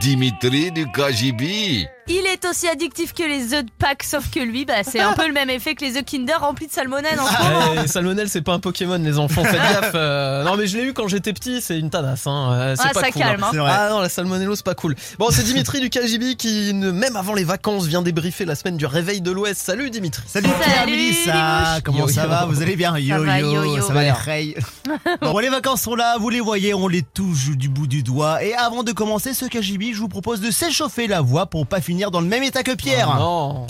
Dimitri 0.00 0.70
du 0.72 0.86
KGB. 0.90 1.86
Il 2.12 2.26
est 2.26 2.44
aussi 2.44 2.66
addictif 2.66 3.12
que 3.14 3.22
les 3.22 3.54
œufs 3.54 3.64
de 3.64 3.70
Pâques, 3.78 4.02
sauf 4.02 4.28
que 4.30 4.40
lui, 4.40 4.64
bah, 4.64 4.82
c'est 4.82 4.98
un 4.98 5.12
peu 5.12 5.28
le 5.28 5.32
même 5.32 5.48
effet 5.48 5.76
que 5.76 5.84
les 5.84 5.96
œufs 5.96 6.04
Kinder 6.04 6.34
remplis 6.40 6.66
de 6.66 6.72
salmonelle 6.72 7.20
en 7.20 7.26
ce 7.26 7.42
moment. 7.42 7.82
Eh, 7.84 7.86
Salmonelle, 7.86 8.28
c'est 8.28 8.42
pas 8.42 8.52
un 8.54 8.58
Pokémon, 8.58 8.98
les 8.98 9.16
enfants. 9.18 9.44
Faites 9.44 9.52
gaffe. 9.80 9.92
euh, 9.94 10.42
Non, 10.42 10.56
mais 10.56 10.66
je 10.66 10.76
l'ai 10.76 10.84
eu 10.86 10.92
quand 10.92 11.06
j'étais 11.06 11.32
petit. 11.32 11.60
C'est 11.60 11.78
une 11.78 11.88
tanasse. 11.88 12.26
Hein. 12.26 12.50
euh, 12.52 12.74
C'est 12.76 12.88
Ah, 12.88 12.92
pas 12.94 13.00
ça 13.02 13.10
cool. 13.12 13.22
calme, 13.22 13.42
hein. 13.44 13.48
C'est 13.52 13.58
vrai. 13.58 13.70
Ah 13.72 13.88
non, 13.90 14.00
la 14.00 14.08
salmonello, 14.08 14.56
c'est 14.56 14.64
pas 14.64 14.74
cool. 14.74 14.96
Bon, 15.20 15.28
c'est 15.30 15.44
Dimitri 15.44 15.80
du 15.80 15.88
KGB 15.88 16.34
qui, 16.34 16.74
ne- 16.74 16.90
même 16.90 17.14
avant 17.14 17.34
les 17.34 17.44
vacances, 17.44 17.86
vient 17.86 18.02
débriefer 18.02 18.44
la 18.44 18.56
semaine 18.56 18.76
du 18.76 18.86
réveil 18.86 19.20
de 19.20 19.30
l'Ouest. 19.30 19.60
Salut 19.60 19.88
Dimitri. 19.90 20.22
Salut 20.26 20.48
Pierre 20.48 20.78
Salut, 20.80 20.90
Mélissa, 20.92 21.78
comment 21.84 21.98
Yo, 22.00 22.08
ça 22.08 22.24
yo. 22.24 22.28
va 22.28 22.44
Vous 22.46 22.60
allez 22.60 22.74
bien 22.74 22.96
Yo 22.98 23.24
va, 23.24 23.40
yo, 23.40 23.80
ça 23.82 23.92
va 23.92 24.02
les 24.02 24.10
reilles 24.10 24.56
Bon, 25.22 25.38
les 25.38 25.48
vacances 25.48 25.82
sont 25.82 25.94
là, 25.94 26.16
vous 26.18 26.28
les 26.30 26.40
voyez, 26.40 26.74
on 26.74 26.88
les 26.88 27.02
touche 27.02 27.50
du 27.50 27.68
bout 27.68 27.86
du 27.86 28.02
doigt. 28.02 28.42
Et 28.42 28.52
avant 28.54 28.82
de 28.82 28.90
commencer 28.90 29.32
ce 29.32 29.44
KGB, 29.44 29.92
je 29.94 30.00
vous 30.00 30.08
propose 30.08 30.40
de 30.40 30.50
s'échauffer 30.50 31.06
la 31.06 31.20
voix 31.20 31.46
pour 31.46 31.66
pas 31.68 31.80
finir 31.80 31.99
dans 32.10 32.22
le 32.22 32.26
même 32.26 32.42
état 32.42 32.62
que 32.62 32.74
Pierre. 32.74 33.14
Oh 33.14 33.18
non. 33.20 33.66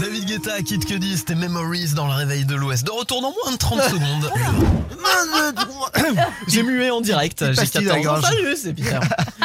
David 0.00 0.24
Guetta, 0.26 0.60
Kid 0.62 0.84
Cudi, 0.84 1.16
c'était 1.16 1.36
Memories 1.36 1.92
dans 1.94 2.06
le 2.08 2.12
réveil 2.14 2.44
de 2.44 2.56
l'Ouest. 2.56 2.84
De 2.84 2.90
retour 2.90 3.22
dans 3.22 3.32
moins 3.44 3.52
de 3.52 3.56
30 3.56 3.80
secondes. 3.90 4.32
J'ai 6.48 6.62
mué 6.64 6.90
en 6.90 7.00
direct. 7.00 7.44
J'ai 7.46 7.54
pastille 7.54 7.84
dans 7.86 7.94
la 7.94 8.00
14 8.02 8.18
ans. 8.18 8.20
gorge. 8.20 8.34
Salut, 8.34 8.56
c'est 8.56 8.74
Pierre. 8.74 9.00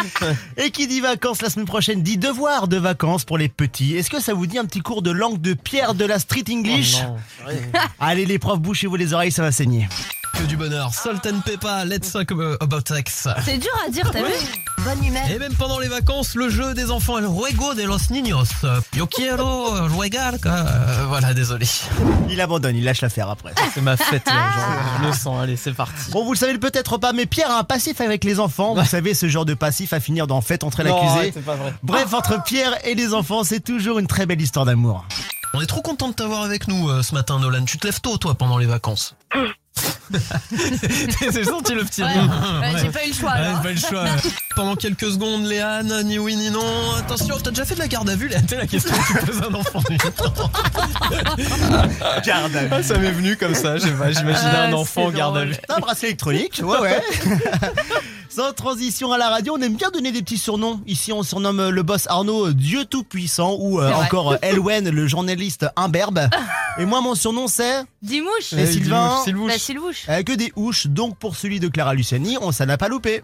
Et 0.57 0.71
qui 0.71 0.88
dit 0.88 0.99
vacances 1.01 1.41
la 1.43 1.49
semaine 1.51 1.67
prochaine 1.67 2.01
dit 2.01 2.17
devoir 2.17 2.67
de 2.67 2.77
vacances 2.77 3.25
pour 3.25 3.38
les 3.38 3.49
petits. 3.49 3.95
Est-ce 3.95 4.09
que 4.09 4.19
ça 4.19 4.34
vous 4.34 4.47
dit 4.47 4.57
un 4.57 4.65
petit 4.65 4.81
cours 4.81 5.01
de 5.03 5.11
langue 5.11 5.39
de 5.39 5.53
Pierre 5.53 5.93
de 5.93 6.05
la 6.05 6.17
Street 6.19 6.43
English 6.49 6.97
Oh 7.05 7.09
non. 7.45 7.81
Allez 7.99 8.25
les 8.25 8.39
profs, 8.39 8.59
bouchez-vous 8.59 8.95
les 8.95 9.13
oreilles, 9.13 9.31
ça 9.31 9.43
va 9.43 9.51
saigner. 9.51 9.88
Que 10.38 10.43
du 10.45 10.57
bonheur. 10.57 10.91
Salt 10.93 11.25
and 11.27 11.41
pepper, 11.45 11.84
let's 11.86 12.11
talk 12.11 12.31
about 12.59 12.81
sex. 12.88 13.27
C'est 13.45 13.57
dur 13.57 13.71
à 13.86 13.89
dire, 13.89 14.09
t'as 14.11 14.23
vu 14.23 14.34
Bonne 14.84 15.03
humeur. 15.05 15.21
Et 15.29 15.38
même 15.39 15.53
pendant 15.53 15.79
les 15.79 15.88
vacances, 15.88 16.36
le 16.36 16.49
jeu 16.49 16.73
des 16.73 16.91
enfants, 16.91 17.17
el 17.19 17.25
juego 17.25 17.73
de 17.75 17.84
los 17.84 18.09
niños. 18.09 18.43
Yo 18.95 19.05
quiero 19.07 19.88
jugar. 19.89 20.34
Euh, 20.45 21.05
voilà, 21.07 21.34
désolé. 21.34 21.65
Il 22.29 22.41
abandonne, 22.41 22.75
il 22.75 22.84
lâche 22.84 23.01
l'affaire 23.01 23.29
après. 23.29 23.53
C'est 23.73 23.81
ma 23.81 23.95
fête, 23.95 24.25
là, 24.25 24.34
genre, 24.34 24.99
je 25.01 25.07
le 25.07 25.13
sens. 25.13 25.41
Allez, 25.41 25.55
c'est 25.55 25.71
parti. 25.73 26.11
Bon, 26.11 26.25
vous 26.25 26.34
le 26.34 26.38
savez 26.38 26.57
peut-être 26.57 26.97
pas, 26.97 27.13
mais 27.13 27.25
Pierre 27.27 27.51
a 27.51 27.59
un 27.59 27.63
passif 27.63 28.01
avec 28.01 28.23
les 28.23 28.39
enfants. 28.39 28.73
Vous 28.75 28.86
savez, 28.86 29.13
ce 29.13 29.29
genre 29.29 29.45
de 29.45 29.53
passif 29.53 29.93
à 29.93 29.99
finir 29.99 30.27
dans 30.27 30.41
Faites 30.41 30.63
entrer 30.63 30.84
Non, 30.84 30.95
l'accusé. 30.95 31.13
arrête, 31.17 31.34
c'est 31.36 31.45
pas 31.45 31.55
vrai. 31.55 31.73
Bref, 31.84 32.13
entre 32.13 32.43
Pierre 32.43 32.75
et 32.86 32.95
les 32.95 33.13
enfants, 33.13 33.43
c'est 33.43 33.61
toujours 33.63 33.99
une 33.99 34.07
très 34.07 34.25
belle 34.25 34.41
histoire 34.41 34.65
d'amour. 34.65 35.05
On 35.53 35.61
est 35.61 35.67
trop 35.67 35.81
content 35.81 36.09
de 36.09 36.13
t'avoir 36.15 36.41
avec 36.41 36.67
nous 36.67 36.89
euh, 36.89 37.03
ce 37.03 37.13
matin, 37.13 37.39
Nolan. 37.39 37.63
Tu 37.63 37.77
te 37.77 37.86
lèves 37.86 38.01
tôt, 38.01 38.17
toi, 38.17 38.34
pendant 38.34 38.57
les 38.57 38.65
vacances? 38.65 39.15
J'ai 41.34 41.43
senti 41.43 41.74
le 41.74 41.84
petit 41.84 42.03
Ouais, 42.03 42.09
j'ai 42.82 42.89
pas 42.89 43.03
eu 43.05 43.09
le 43.09 43.13
choix, 43.15 43.32
Ouais, 43.32 43.63
pas 43.63 43.71
eu 43.71 43.74
le 43.74 43.80
choix. 43.80 44.05
Pendant 44.55 44.76
quelques 44.76 45.09
secondes, 45.11 45.45
Léane, 45.45 46.03
ni 46.03 46.19
oui 46.19 46.36
ni 46.36 46.51
non. 46.51 46.93
Attention, 46.99 47.38
t'as 47.41 47.49
déjà 47.49 47.65
fait 47.65 47.74
de 47.74 47.80
la 47.80 47.88
garde 47.88 48.09
à 48.09 48.15
vue, 48.15 48.28
Léane 48.28 48.45
C'est 48.47 48.57
la 48.57 48.67
question 48.67 48.91
que 48.93 49.19
tu 49.19 49.26
poses 49.26 49.41
à 49.41 49.45
un 49.47 49.53
enfant 49.55 49.82
de 49.82 49.93
8 49.93 50.21
ans. 50.21 50.51
Garde 52.26 52.55
à 52.55 52.63
vue. 52.63 52.69
Ah, 52.71 52.84
ça 52.84 52.97
m'est 52.99 53.11
venu 53.11 53.36
comme 53.38 53.55
ça, 53.55 53.78
je 53.78 53.84
sais 53.84 53.91
pas, 53.91 54.11
j'imaginais 54.11 54.51
Ah, 54.53 54.63
un 54.67 54.74
enfant 54.74 55.09
c'est 55.09 55.17
garde 55.17 55.38
à 55.38 55.45
vue. 55.45 55.55
T'as 55.67 55.78
un 55.78 55.80
bracelet 55.80 56.09
électronique, 56.09 56.61
ouais, 56.63 56.80
ouais. 56.80 57.01
Sans 58.34 58.51
transition 58.51 59.11
à 59.11 59.19
la 59.19 59.29
radio, 59.29 59.53
on 59.55 59.61
aime 59.61 59.75
bien 59.75 59.91
donner 59.91 60.11
des 60.11 60.23
petits 60.23 60.39
surnoms. 60.39 60.81
Ici, 60.88 61.13
on 61.13 61.21
surnomme 61.21 61.69
le 61.69 61.84
boss 61.84 62.07
Arnaud 62.07 62.47
euh, 62.47 62.53
Dieu 62.55 62.84
Tout-Puissant 62.84 63.57
ou 63.59 63.79
euh, 63.79 63.91
encore 63.93 64.31
euh, 64.31 64.38
Elwen, 64.41 64.89
le 64.89 65.05
journaliste 65.05 65.67
imberbe. 65.75 66.19
Et 66.79 66.86
moi, 66.86 67.01
mon 67.01 67.13
surnom, 67.13 67.47
c'est 67.47 67.84
Dimouche 68.01 68.53
Et 68.53 68.65
Sylvain 68.65 69.21
Sylvouche. 69.23 70.07
Bah, 70.07 70.13
euh, 70.13 70.23
que 70.23 70.34
des 70.34 70.51
houches. 70.55 70.88
Donc, 70.88 71.19
pour 71.19 71.36
celui 71.36 71.59
de 71.59 71.67
Clara 71.67 71.93
Luciani, 71.93 72.39
on 72.41 72.51
s'en 72.51 72.67
a 72.69 72.77
pas 72.77 72.88
loupé. 72.88 73.21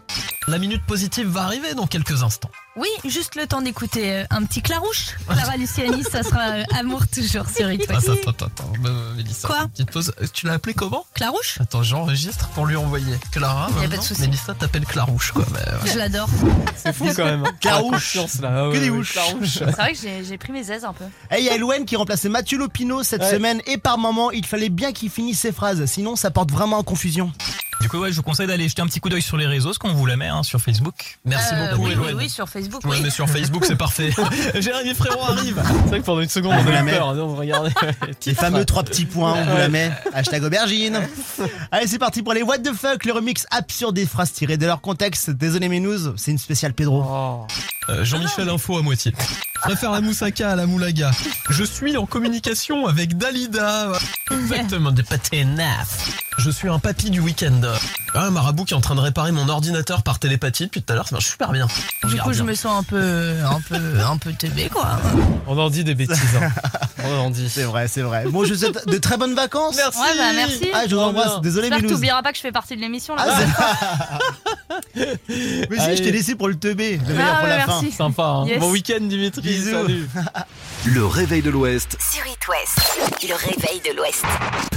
La 0.48 0.60
minute 0.60 0.86
positive 0.86 1.28
va 1.28 1.42
arriver 1.42 1.74
dans 1.74 1.88
quelques 1.88 2.22
instants. 2.22 2.52
Oui, 2.76 2.88
juste 3.04 3.36
le 3.36 3.46
temps 3.46 3.62
d'écouter 3.62 4.14
euh, 4.14 4.24
un 4.30 4.44
petit 4.46 4.62
Clarouche. 4.62 5.16
Clara 5.28 5.58
Luciani, 5.58 6.04
ça 6.04 6.24
sera 6.24 6.52
euh, 6.52 6.64
Amour 6.80 7.02
toujours 7.14 7.50
sur 7.50 7.70
It 7.70 7.90
Attends, 7.90 8.14
attends, 8.30 8.46
attends, 8.46 8.74
euh, 8.86 9.16
Mélissa. 9.16 9.48
Quoi 9.48 9.68
Petite 9.74 9.92
pause. 9.92 10.14
Euh, 10.22 10.26
Tu 10.32 10.46
l'as 10.46 10.54
appelé 10.54 10.74
comment 10.74 11.06
Clarouche 11.14 11.58
Attends, 11.60 11.84
j'enregistre 11.84 12.48
pour 12.50 12.68
lui 12.68 12.78
envoyer. 12.78 13.18
Clara, 13.32 13.70
Y 13.82 13.86
a 13.86 13.90
pas 13.90 13.98
de 13.98 14.02
souci. 14.02 14.22
Mélissa 14.22 14.54
t'appelle 14.54 14.86
Clarouche, 14.86 15.32
quoi. 15.34 15.46
mais, 15.52 15.60
ouais. 15.60 15.92
Je 15.94 15.98
l'adore. 15.98 16.30
C'est 16.78 16.94
fou 16.94 17.06
quand 17.16 17.26
même. 17.26 17.44
Clarouche. 17.60 18.14
Confiance, 18.14 18.40
là. 18.40 18.68
Ah 18.70 18.72
Que 18.72 18.78
des 18.78 18.90
ouais. 18.90 19.04
Clarouche. 19.04 19.48
C'est 19.58 19.66
vrai 19.72 19.92
que 19.94 20.00
j'ai 20.00 20.24
j'ai 20.24 20.38
pris 20.38 20.54
mes 20.54 20.72
aises 20.72 20.86
un 20.86 20.94
peu. 20.94 21.06
Et 21.36 21.40
il 21.40 21.46
y 21.46 21.50
a 21.50 21.56
Elwen 21.56 21.86
qui 21.86 21.96
remplaçait 21.98 22.30
Mathieu 22.30 22.58
Lopino 22.60 23.04
cette 23.04 23.22
Ouais. 23.24 23.32
semaine 23.32 23.62
et 23.66 23.78
par 23.78 23.98
moment, 23.98 24.32
il 24.32 24.46
fallait 24.46 24.70
bien 24.70 24.94
qu'il 24.94 25.10
finisse 25.10 25.40
ses 25.40 25.52
phrases, 25.52 25.84
sinon 25.86 26.16
ça 26.16 26.32
porte 26.32 26.52
vraiment 26.52 26.78
en 26.78 26.84
confusion. 26.84 27.34
Du 27.82 27.88
coup, 27.88 27.98
ouais, 28.00 28.12
je 28.12 28.18
vous 28.18 28.24
conseille 28.24 28.46
d'aller 28.48 28.68
jeter 28.68 28.82
un 28.82 28.88
petit 28.88 29.00
coup 29.00 29.08
d'œil 29.08 29.22
sur 29.22 29.38
les 29.38 29.46
réseaux, 29.48 29.72
ce 29.72 29.80
qu'on 29.80 29.94
vous 29.94 30.06
la 30.06 30.18
met 30.18 30.28
hein, 30.28 30.44
sur 30.44 30.60
Facebook. 30.60 31.18
Merci 31.24 31.54
Euh, 31.54 31.72
beaucoup, 31.72 31.88
oui, 31.88 31.96
oui, 31.98 32.12
oui, 32.16 32.30
sur 32.30 32.48
Facebook. 32.50 32.84
Ouais, 32.84 32.92
oui. 32.98 33.00
mais 33.04 33.10
sur 33.10 33.30
Facebook, 33.30 33.64
c'est 33.66 33.78
parfait. 33.78 34.12
Jérémy 34.60 34.94
Frérot 34.94 35.24
arrive. 35.24 35.62
C'est 35.66 35.88
vrai 35.88 36.00
que 36.02 36.06
pendant 36.06 36.20
une 36.22 36.28
seconde, 36.30 36.56
on 36.60 36.62
vous 36.64 36.70
a 36.70 36.74
la 36.74 36.84
met. 36.84 36.92
peur. 36.92 37.16
Non, 37.16 37.36
regardez. 37.36 37.72
Les 38.26 38.34
fameux 38.36 38.66
trois 38.66 38.84
petits 38.84 39.06
points, 39.06 39.34
on 39.34 39.46
vous 39.46 39.58
la 39.58 39.70
met. 39.70 39.92
Hashtag 40.14 40.44
aubergine. 40.44 41.00
Allez, 41.72 41.88
c'est 41.88 42.00
parti 42.00 42.22
pour 42.22 42.34
les 42.34 42.44
What 42.44 42.60
the 42.60 42.74
fuck, 42.74 43.06
le 43.06 43.14
remix 43.14 43.46
absurde 43.50 43.96
des 43.96 44.06
phrases 44.06 44.34
tirées 44.34 44.58
de 44.58 44.66
leur 44.66 44.82
contexte. 44.82 45.30
Désolé, 45.30 45.70
mes 45.70 45.80
news, 45.80 46.18
c'est 46.18 46.32
une 46.32 46.38
spéciale 46.38 46.74
Pedro. 46.74 47.04
Oh. 47.08 47.48
Euh, 47.90 48.04
Jean-Michel 48.04 48.50
Info 48.50 48.78
à 48.78 48.82
moitié. 48.82 49.14
Je 49.62 49.68
préfère 49.68 49.92
la 49.92 50.02
moussaka 50.02 50.52
à 50.52 50.56
la 50.56 50.66
moulaga. 50.66 51.12
Je 51.50 51.64
suis 51.64 51.98
en 51.98 52.06
communication 52.06 52.88
avec 52.88 53.18
Dalida. 53.18 53.92
Exactement, 54.32 54.92
des 54.92 55.04
pâtés 55.04 55.44
naf. 55.46 56.10
Je 56.38 56.50
suis 56.50 56.70
un 56.70 56.80
papy 56.80 57.10
du 57.10 57.20
week-end. 57.20 57.62
Ah, 58.16 58.26
un 58.26 58.32
marabout 58.32 58.64
qui 58.66 58.74
est 58.74 58.78
en 58.78 58.82
train 58.82 58.96
de 58.96 59.02
réparer 59.02 59.32
mon 59.34 59.50
ordinateur 59.50 60.02
par 60.04 60.18
télépathie 60.20 60.64
depuis 60.66 60.82
tout 60.82 60.94
à 60.94 60.96
l'heure, 60.96 61.08
ça 61.08 61.16
marche 61.16 61.28
super 61.28 61.52
bien. 61.52 61.68
Du 62.06 62.18
coup, 62.22 62.32
je 62.34 62.44
me 62.44 62.54
sens 62.56 62.80
un 62.80 62.84
peu, 62.84 63.34
un 63.46 63.60
peu, 63.68 63.76
un 64.08 64.18
peu 64.18 64.32
teubé, 64.34 64.70
quoi. 64.70 64.98
On 65.48 65.58
en 65.58 65.70
dit 65.70 65.84
des 65.84 65.96
bêtises. 65.96 66.18
hein. 66.42 66.50
On 67.06 67.18
en 67.20 67.30
dit. 67.30 67.50
C'est 67.50 67.64
vrai, 67.64 67.88
c'est 67.88 68.02
vrai. 68.02 68.26
Bon, 68.28 68.44
je 68.46 68.54
vous 68.54 68.60
souhaite 68.60 68.88
de 68.88 68.98
très 68.98 69.18
bonnes 69.18 69.34
vacances. 69.36 69.76
Merci. 69.76 70.00
Ouais, 70.00 70.18
bah, 70.18 70.32
merci. 70.36 70.70
Ah, 70.74 70.84
je 70.88 70.96
vous 70.96 71.02
embrasse. 71.02 71.42
Désolé, 71.42 71.68
J'espère 71.68 71.80
que 71.80 71.86
news. 71.88 71.94
t'oublieras 71.94 72.22
pas 72.24 72.32
que 72.32 72.38
je 72.38 72.42
fais 72.42 72.52
partie 72.52 72.76
de 72.76 72.82
l'émission, 72.82 73.16
là. 73.16 73.26
Ah, 73.28 73.40
c'est- 74.96 75.00
Mais 75.70 75.76
si, 75.78 75.82
Allez. 75.82 75.98
je 75.98 76.04
t'ai 76.04 76.12
laissé 76.12 76.36
pour 76.36 76.48
le 76.50 76.56
teubé. 76.56 77.00
Le 77.08 77.14
meilleur 77.14 77.28
Ah, 77.32 77.36
pour 77.40 77.44
ouais, 77.44 77.50
la 77.58 77.66
merci. 77.68 77.92
Sympa. 77.92 78.24
hein. 78.24 78.46
Yes. 78.48 78.60
Bon 78.60 78.70
week-end, 78.72 79.02
Dimitri. 79.02 79.49
Bisous. 79.50 79.72
Salut. 79.72 80.08
Le 80.86 81.06
réveil 81.06 81.42
de 81.42 81.50
l'Ouest, 81.50 81.98
Sur 82.00 82.26
It 82.26 82.40
West, 82.48 83.28
le 83.28 83.34
réveil 83.36 83.82
de 83.82 83.98
l'Ouest. 83.98 84.24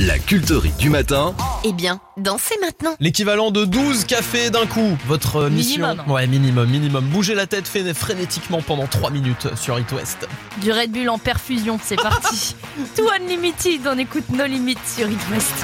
la 0.00 0.18
culterie 0.18 0.72
du 0.78 0.90
matin. 0.90 1.32
Eh 1.62 1.72
bien, 1.72 2.00
dansez 2.16 2.56
maintenant. 2.60 2.96
L'équivalent 2.98 3.52
de 3.52 3.64
12 3.64 4.04
cafés 4.06 4.50
d'un 4.50 4.66
coup. 4.66 4.96
Votre 5.06 5.48
mission. 5.48 5.86
Minimum. 5.86 6.10
Ouais, 6.10 6.26
minimum, 6.26 6.68
minimum. 6.68 7.04
Bougez 7.04 7.34
la 7.36 7.46
tête 7.46 7.68
frénétiquement 7.94 8.62
pendant 8.62 8.86
3 8.88 9.10
minutes 9.10 9.54
sur 9.54 9.78
It 9.78 9.92
West. 9.92 10.26
Du 10.60 10.72
Red 10.72 10.90
Bull 10.90 11.08
en 11.08 11.18
perfusion, 11.18 11.78
c'est 11.82 11.96
parti. 11.96 12.56
Tout 12.96 13.08
unlimited, 13.20 13.86
on 13.86 13.96
écoute 13.98 14.28
No 14.30 14.44
Limit 14.44 14.78
sur 14.84 15.08
It 15.08 15.20
West. 15.30 15.54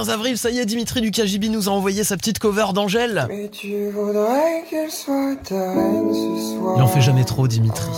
15 0.00 0.08
avril, 0.08 0.38
ça 0.38 0.48
y 0.50 0.58
est, 0.58 0.64
Dimitri 0.64 1.02
du 1.02 1.10
KGB 1.10 1.50
nous 1.50 1.68
a 1.68 1.72
envoyé 1.72 2.04
sa 2.04 2.16
petite 2.16 2.38
cover 2.38 2.68
d'Angèle. 2.72 3.26
Mais 3.28 3.50
tu 3.50 3.90
voudrais 3.90 4.64
qu'elle 4.70 4.90
soit 4.90 5.36
ta 5.46 5.72
reine 5.72 6.08
ce 6.10 6.56
soir. 6.56 6.74
Il 6.78 6.82
en 6.82 6.86
fait 6.86 7.02
jamais 7.02 7.24
trop, 7.24 7.46
Dimitri. 7.46 7.90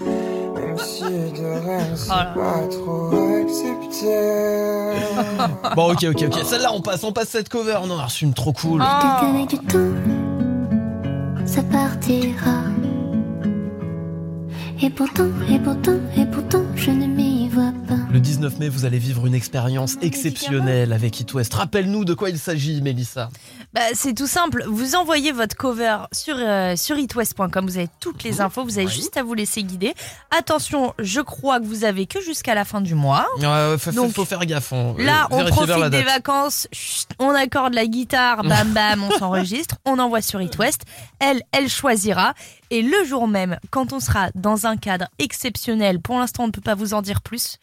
Même 0.00 0.78
si 0.78 1.02
de 1.02 1.66
reine 1.66 1.94
c'est 1.94 2.08
pas 2.08 2.62
trop 2.70 3.10
accepté. 3.34 4.06
Bon, 5.76 5.92
ok, 5.92 6.06
ok, 6.08 6.24
ok, 6.32 6.38
celle-là 6.42 6.72
on 6.72 6.80
passe, 6.80 7.04
on 7.04 7.12
passe 7.12 7.28
cette 7.28 7.50
cover, 7.50 7.80
on 7.82 7.90
en 7.90 7.98
a 7.98 8.04
reçu 8.06 8.24
une 8.24 8.32
trop 8.32 8.54
cool. 8.54 8.80
Peut-être 8.80 9.20
qu'avec 9.20 9.46
du 9.46 9.58
temps, 9.58 9.78
ça 11.44 11.62
partira. 11.64 12.62
Et 14.82 14.88
pourtant, 14.88 15.28
et 15.50 15.58
pourtant, 15.58 15.98
et 16.16 16.24
pourtant, 16.24 16.62
19 18.40 18.58
mai, 18.58 18.68
vous 18.70 18.86
allez 18.86 18.98
vivre 18.98 19.26
une 19.26 19.34
expérience 19.34 19.96
exceptionnelle 20.00 20.94
avec 20.94 21.20
It 21.20 21.34
West. 21.34 21.52
Rappelle-nous 21.52 22.06
de 22.06 22.14
quoi 22.14 22.30
il 22.30 22.38
s'agit, 22.38 22.80
Mélissa. 22.80 23.28
Bah, 23.74 23.82
c'est 23.92 24.14
tout 24.14 24.26
simple. 24.26 24.64
Vous 24.66 24.94
envoyez 24.94 25.30
votre 25.30 25.54
cover 25.56 25.98
sur, 26.10 26.36
euh, 26.38 26.74
sur 26.74 26.96
itwest.com. 26.96 27.66
Vous 27.66 27.76
avez 27.76 27.90
toutes 28.00 28.22
les 28.24 28.40
infos. 28.40 28.64
Vous 28.64 28.78
avez 28.78 28.88
juste 28.88 29.18
à 29.18 29.22
vous 29.22 29.34
laisser 29.34 29.62
guider. 29.62 29.92
Attention, 30.36 30.94
je 30.98 31.20
crois 31.20 31.60
que 31.60 31.66
vous 31.66 31.84
avez 31.84 32.06
que 32.06 32.22
jusqu'à 32.22 32.54
la 32.54 32.64
fin 32.64 32.80
du 32.80 32.94
mois. 32.94 33.26
Ouais, 33.38 33.76
faut, 33.78 33.92
Donc, 33.92 34.12
faut 34.14 34.24
faire 34.24 34.44
gaffe. 34.46 34.72
hein. 34.72 34.94
Là, 34.98 35.28
Euh, 35.30 35.36
on 35.36 35.44
profite 35.50 35.90
des 35.90 36.02
vacances. 36.02 36.66
Chut, 36.72 37.08
on 37.18 37.28
accorde 37.34 37.74
la 37.74 37.86
guitare. 37.86 38.42
Bam, 38.42 38.68
bam, 38.72 39.04
on 39.04 39.10
s'enregistre. 39.18 39.76
On 39.84 39.98
envoie 39.98 40.22
sur 40.22 40.40
itwest. 40.40 40.80
Elle, 41.18 41.42
elle 41.52 41.68
choisira. 41.68 42.32
Et 42.70 42.80
le 42.80 43.04
jour 43.04 43.28
même, 43.28 43.58
quand 43.70 43.92
on 43.92 44.00
sera 44.00 44.30
dans 44.34 44.64
un 44.66 44.78
cadre 44.78 45.06
exceptionnel, 45.18 46.00
pour 46.00 46.18
l'instant, 46.18 46.44
on 46.44 46.46
ne 46.46 46.52
peut 46.52 46.60
pas 46.62 46.74
vous 46.74 46.94
en 46.94 47.02
dire 47.02 47.20
plus, 47.20 47.58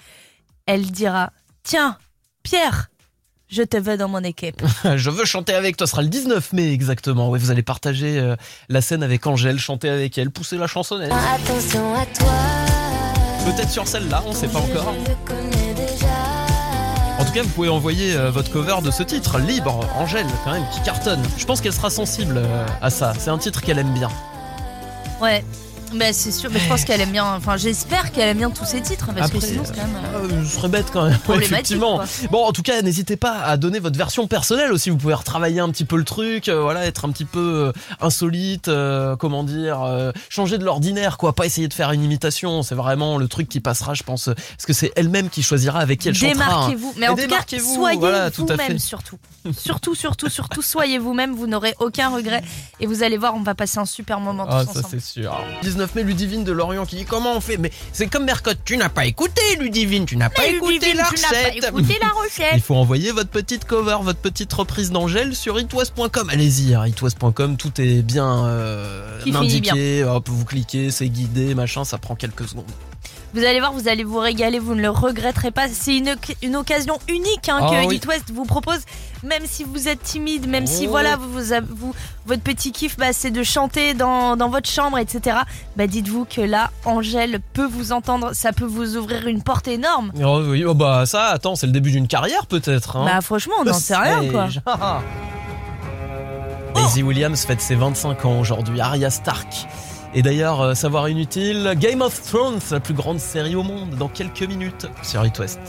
elle 0.67 0.91
dira 0.91 1.31
Tiens, 1.63 1.97
Pierre, 2.43 2.89
je 3.49 3.63
te 3.63 3.77
veux 3.77 3.97
dans 3.97 4.09
mon 4.09 4.23
équipe. 4.23 4.61
Je 4.95 5.09
veux 5.09 5.25
chanter 5.25 5.53
avec 5.53 5.77
toi, 5.77 5.87
ce 5.87 5.91
sera 5.91 6.01
le 6.01 6.09
19 6.09 6.53
mai 6.53 6.71
exactement. 6.71 7.29
Ouais, 7.29 7.39
vous 7.39 7.49
allez 7.49 7.63
partager 7.63 8.19
euh, 8.19 8.35
la 8.69 8.81
scène 8.81 9.03
avec 9.03 9.25
Angèle, 9.25 9.57
chanter 9.57 9.89
avec 9.89 10.17
elle, 10.17 10.29
pousser 10.29 10.57
la 10.57 10.67
chansonnette. 10.67 11.11
Attention 11.11 11.95
à 11.95 12.05
toi. 12.05 12.33
Peut-être 13.45 13.71
sur 13.71 13.87
celle-là, 13.87 14.23
on 14.27 14.33
sait 14.33 14.49
pas 14.49 14.59
encore. 14.59 14.93
En 17.19 17.25
tout 17.25 17.31
cas, 17.31 17.41
vous 17.41 17.49
pouvez 17.49 17.69
envoyer 17.69 18.15
euh, 18.15 18.29
votre 18.29 18.51
cover 18.51 18.75
de 18.83 18.91
ce 18.91 19.03
titre, 19.03 19.39
Libre, 19.39 19.79
Angèle, 19.95 20.27
quand 20.43 20.51
même, 20.51 20.65
qui 20.73 20.81
cartonne. 20.81 21.23
Je 21.37 21.45
pense 21.45 21.61
qu'elle 21.61 21.73
sera 21.73 21.89
sensible 21.89 22.35
euh, 22.37 22.65
à 22.81 22.89
ça. 22.89 23.13
C'est 23.17 23.29
un 23.29 23.37
titre 23.37 23.61
qu'elle 23.61 23.79
aime 23.79 23.93
bien. 23.93 24.09
Ouais. 25.21 25.43
Mais 25.93 26.11
c'est 26.13 26.31
sûr, 26.31 26.49
mais 26.51 26.59
je 26.59 26.67
pense 26.67 26.83
qu'elle 26.85 27.01
aime 27.01 27.11
bien. 27.11 27.25
Enfin, 27.35 27.57
j'espère 27.57 28.11
qu'elle 28.11 28.27
aime 28.29 28.37
bien 28.37 28.49
tous 28.49 28.65
ces 28.65 28.81
titres 28.81 29.09
parce 29.15 29.31
que 29.31 29.39
sinon 29.39 29.63
c'est 29.65 29.73
quand 29.75 29.87
même. 29.87 29.95
euh, 30.15 30.27
Euh, 30.27 30.43
je 30.43 30.49
serais 30.49 30.67
bête 30.67 30.87
quand 30.91 31.05
même, 31.05 31.17
ouais, 31.29 31.37
effectivement. 31.37 31.97
quoi. 31.97 32.05
Bon, 32.31 32.45
en 32.45 32.51
tout 32.51 32.61
cas, 32.61 32.81
n'hésitez 32.81 33.15
pas 33.17 33.39
à 33.41 33.57
donner 33.57 33.79
votre 33.79 33.97
version 33.97 34.27
personnelle 34.27 34.71
aussi. 34.71 34.89
Vous 34.89 34.97
pouvez 34.97 35.13
retravailler 35.13 35.59
un 35.61 35.69
petit 35.69 35.85
peu 35.85 35.95
le 35.97 36.03
truc, 36.03 36.49
euh, 36.49 36.61
voilà, 36.61 36.85
être 36.85 37.05
un 37.05 37.11
petit 37.11 37.25
peu 37.25 37.39
euh, 37.67 37.71
insolite, 38.01 38.69
comment 39.19 39.43
dire, 39.43 39.79
changer 40.29 40.57
de 40.57 40.63
l'ordinaire, 40.65 41.17
quoi. 41.17 41.33
Pas 41.33 41.45
essayer 41.45 41.67
de 41.67 41.73
faire 41.73 41.91
une 41.91 42.03
imitation. 42.03 42.63
C'est 42.63 42.75
vraiment 42.75 43.17
le 43.17 43.27
truc 43.27 43.47
qui 43.49 43.59
passera, 43.59 43.93
je 43.93 44.03
pense, 44.03 44.25
parce 44.25 44.65
que 44.65 44.73
c'est 44.73 44.91
elle-même 44.95 45.29
qui 45.29 45.43
choisira 45.43 45.79
avec 45.79 45.99
qui 45.99 46.09
elle 46.09 46.15
chantera. 46.15 46.43
hein. 46.45 46.47
Démarquez-vous. 46.69 46.93
Mais 46.97 47.05
Et 47.05 47.09
en 47.09 47.15
tout 47.15 47.27
cas, 47.27 47.43
soyez 47.59 47.97
voilà, 47.99 48.29
vous-même 48.29 48.79
surtout. 48.79 49.17
Surtout, 49.57 49.95
surtout, 49.95 50.29
surtout, 50.29 50.61
soyez 50.61 50.97
vous-même. 50.99 51.33
Vous 51.33 51.47
n'aurez 51.47 51.73
aucun 51.79 52.09
regret. 52.09 52.43
Et 52.79 52.85
vous 52.85 53.03
allez 53.03 53.17
voir, 53.17 53.35
on 53.35 53.41
va 53.43 53.55
passer 53.55 53.79
un 53.79 53.85
super 53.85 54.19
moment 54.19 54.45
Ah, 54.49 54.65
tous 54.65 54.73
ça 54.73 54.79
ensemble. 54.79 54.87
c'est 55.01 55.21
sûr. 55.21 55.37
19 55.77 55.93
mai, 55.93 56.03
Ludivine 56.03 56.43
de 56.43 56.51
Lorient 56.51 56.87
qui 56.87 56.95
dit 56.95 57.05
comment 57.05 57.33
on 57.35 57.39
fait? 57.39 57.57
Mais 57.57 57.71
c'est 57.93 58.07
comme 58.07 58.25
Mercotte, 58.25 58.57
tu 58.65 58.77
n'as 58.77 58.89
pas 58.89 59.05
écouté 59.05 59.41
Ludivine, 59.59 60.07
tu 60.07 60.17
n'as 60.17 60.29
pas 60.29 60.47
écouté 60.47 60.93
la 60.93 61.03
pas 61.03 61.09
recette. 61.09 61.63
écouté 61.63 61.99
la 62.01 62.09
recette. 62.09 62.53
Il 62.55 62.61
faut 62.61 62.75
envoyer 62.75 63.11
votre 63.11 63.29
petite 63.29 63.65
cover, 63.65 63.97
votre 64.01 64.19
petite 64.19 64.51
reprise 64.51 64.91
d'Angèle 64.91 65.35
sur 65.35 65.59
itwest.com. 65.59 66.29
Allez-y, 66.31 66.73
hein, 66.73 66.87
itwest.com, 66.87 67.57
tout 67.57 67.79
est 67.79 68.01
bien 68.01 68.45
euh, 68.47 69.21
indiqué. 69.35 70.03
Hop, 70.03 70.27
vous 70.29 70.45
cliquez, 70.45 70.89
c'est 70.89 71.09
guidé, 71.09 71.53
machin, 71.53 71.85
ça 71.85 71.99
prend 71.99 72.15
quelques 72.15 72.47
secondes. 72.47 72.65
Vous 73.37 73.45
allez 73.45 73.59
voir, 73.59 73.71
vous 73.71 73.87
allez 73.87 74.03
vous 74.03 74.17
régaler, 74.17 74.57
vous 74.57 74.73
ne 74.73 74.81
le 74.81 74.89
regretterez 74.89 75.51
pas. 75.51 75.67
C'est 75.71 75.95
une, 75.95 76.15
une 76.41 76.55
occasion 76.55 76.97
unique 77.07 77.49
hein, 77.49 77.59
Ah 77.61 77.69
que 77.83 77.87
oui. 77.87 77.97
It 77.97 78.05
West 78.07 78.31
vous 78.33 78.45
propose. 78.45 78.79
Même 79.23 79.43
si 79.45 79.63
vous 79.63 79.87
êtes 79.87 80.01
timide, 80.01 80.47
même 80.47 80.65
si 80.65 80.85
Oh. 80.87 80.91
voilà, 80.91 81.17
vous, 81.17 81.29
vous, 81.31 81.43
vous- 81.69 81.93
votre 82.25 82.41
petit 82.41 82.71
kiff, 82.71 82.97
bah, 82.97 83.13
c'est 83.13 83.29
de 83.31 83.43
chanter 83.43 83.93
dans, 83.93 84.35
dans 84.35 84.49
votre 84.49 84.69
chambre, 84.69 84.97
etc. 84.97 85.37
Bah, 85.75 85.85
dites-vous 85.87 86.25
que 86.25 86.41
là, 86.41 86.71
Angèle 86.85 87.39
peut 87.53 87.65
vous 87.67 87.91
entendre, 87.91 88.31
ça 88.33 88.53
peut 88.53 88.65
vous 88.65 88.97
ouvrir 88.97 89.27
une 89.27 89.43
porte 89.43 89.67
énorme. 89.67 90.11
Oh, 90.23 90.41
oui, 90.43 90.63
oh, 90.65 90.73
bah 90.73 91.05
ça, 91.05 91.25
attends, 91.25 91.55
c'est 91.55 91.67
le 91.67 91.73
début 91.73 91.91
d'une 91.91 92.07
carrière 92.07 92.47
peut-être. 92.47 92.95
hein. 92.97 93.05
Bah, 93.05 93.21
franchement, 93.21 93.53
on 93.61 93.65
n'en 93.65 93.73
sait 93.73 93.95
rien, 93.95 94.29
quoi. 94.31 94.47
Sais-je. 94.49 94.59
Maisie 96.81 97.03
Williams 97.03 97.43
fête 97.45 97.61
ses 97.61 97.75
25 97.75 98.25
ans 98.25 98.39
aujourd'hui, 98.39 98.79
Arya 98.81 99.09
Stark. 99.09 99.47
Et 100.13 100.21
d'ailleurs, 100.21 100.61
euh, 100.61 100.73
savoir 100.73 101.09
inutile, 101.09 101.73
Game 101.77 102.01
of 102.01 102.21
Thrones, 102.21 102.59
la 102.71 102.79
plus 102.79 102.93
grande 102.93 103.19
série 103.19 103.55
au 103.55 103.63
monde, 103.63 103.95
dans 103.95 104.07
quelques 104.07 104.43
minutes 104.43 104.87
sur 105.03 105.25
It 105.25 105.37
West. 105.39 105.59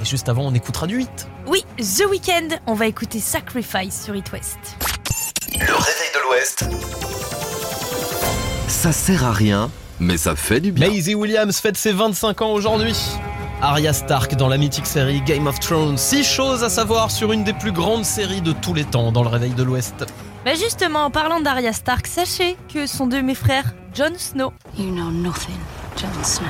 Et 0.00 0.04
juste 0.04 0.28
avant, 0.28 0.42
on 0.42 0.54
écoutera 0.54 0.86
du 0.86 0.96
8. 0.96 1.28
Oui, 1.46 1.64
The 1.78 2.06
Weeknd, 2.10 2.56
on 2.66 2.74
va 2.74 2.86
écouter 2.86 3.20
Sacrifice 3.20 4.04
sur 4.04 4.16
It 4.16 4.32
West. 4.32 4.58
Le 5.52 5.60
réveil 5.60 6.10
de 6.14 6.28
l'Ouest. 6.28 6.64
Ça 8.68 8.92
sert 8.92 9.24
à 9.24 9.32
rien, 9.32 9.70
mais 10.00 10.16
ça 10.16 10.34
fait 10.34 10.60
du 10.60 10.72
bien. 10.72 10.88
Maisie 10.88 11.14
Williams 11.14 11.60
fête 11.60 11.76
ses 11.76 11.92
25 11.92 12.42
ans 12.42 12.52
aujourd'hui. 12.52 12.96
Arya 13.62 13.92
Stark 13.92 14.34
dans 14.34 14.48
la 14.48 14.58
mythique 14.58 14.86
série 14.86 15.20
Game 15.22 15.46
of 15.46 15.60
Thrones. 15.60 15.96
Six 15.96 16.24
choses 16.24 16.64
à 16.64 16.68
savoir 16.68 17.10
sur 17.10 17.32
une 17.32 17.44
des 17.44 17.52
plus 17.52 17.72
grandes 17.72 18.04
séries 18.04 18.42
de 18.42 18.52
tous 18.52 18.74
les 18.74 18.84
temps 18.84 19.12
dans 19.12 19.22
le 19.22 19.28
réveil 19.28 19.52
de 19.52 19.62
l'Ouest. 19.62 20.04
Bah 20.44 20.54
justement, 20.54 21.04
en 21.04 21.10
parlant 21.10 21.40
d'Arya 21.40 21.72
Stark, 21.72 22.06
sachez 22.06 22.56
que 22.72 22.86
son 22.86 23.06
deux 23.06 23.22
mes 23.22 23.34
frères, 23.34 23.74
Jon 23.94 24.12
Snow, 24.18 24.52
You 24.76 24.90
know 24.90 25.10
nothing, 25.10 25.54
Jon 25.96 26.08
Snow. 26.22 26.44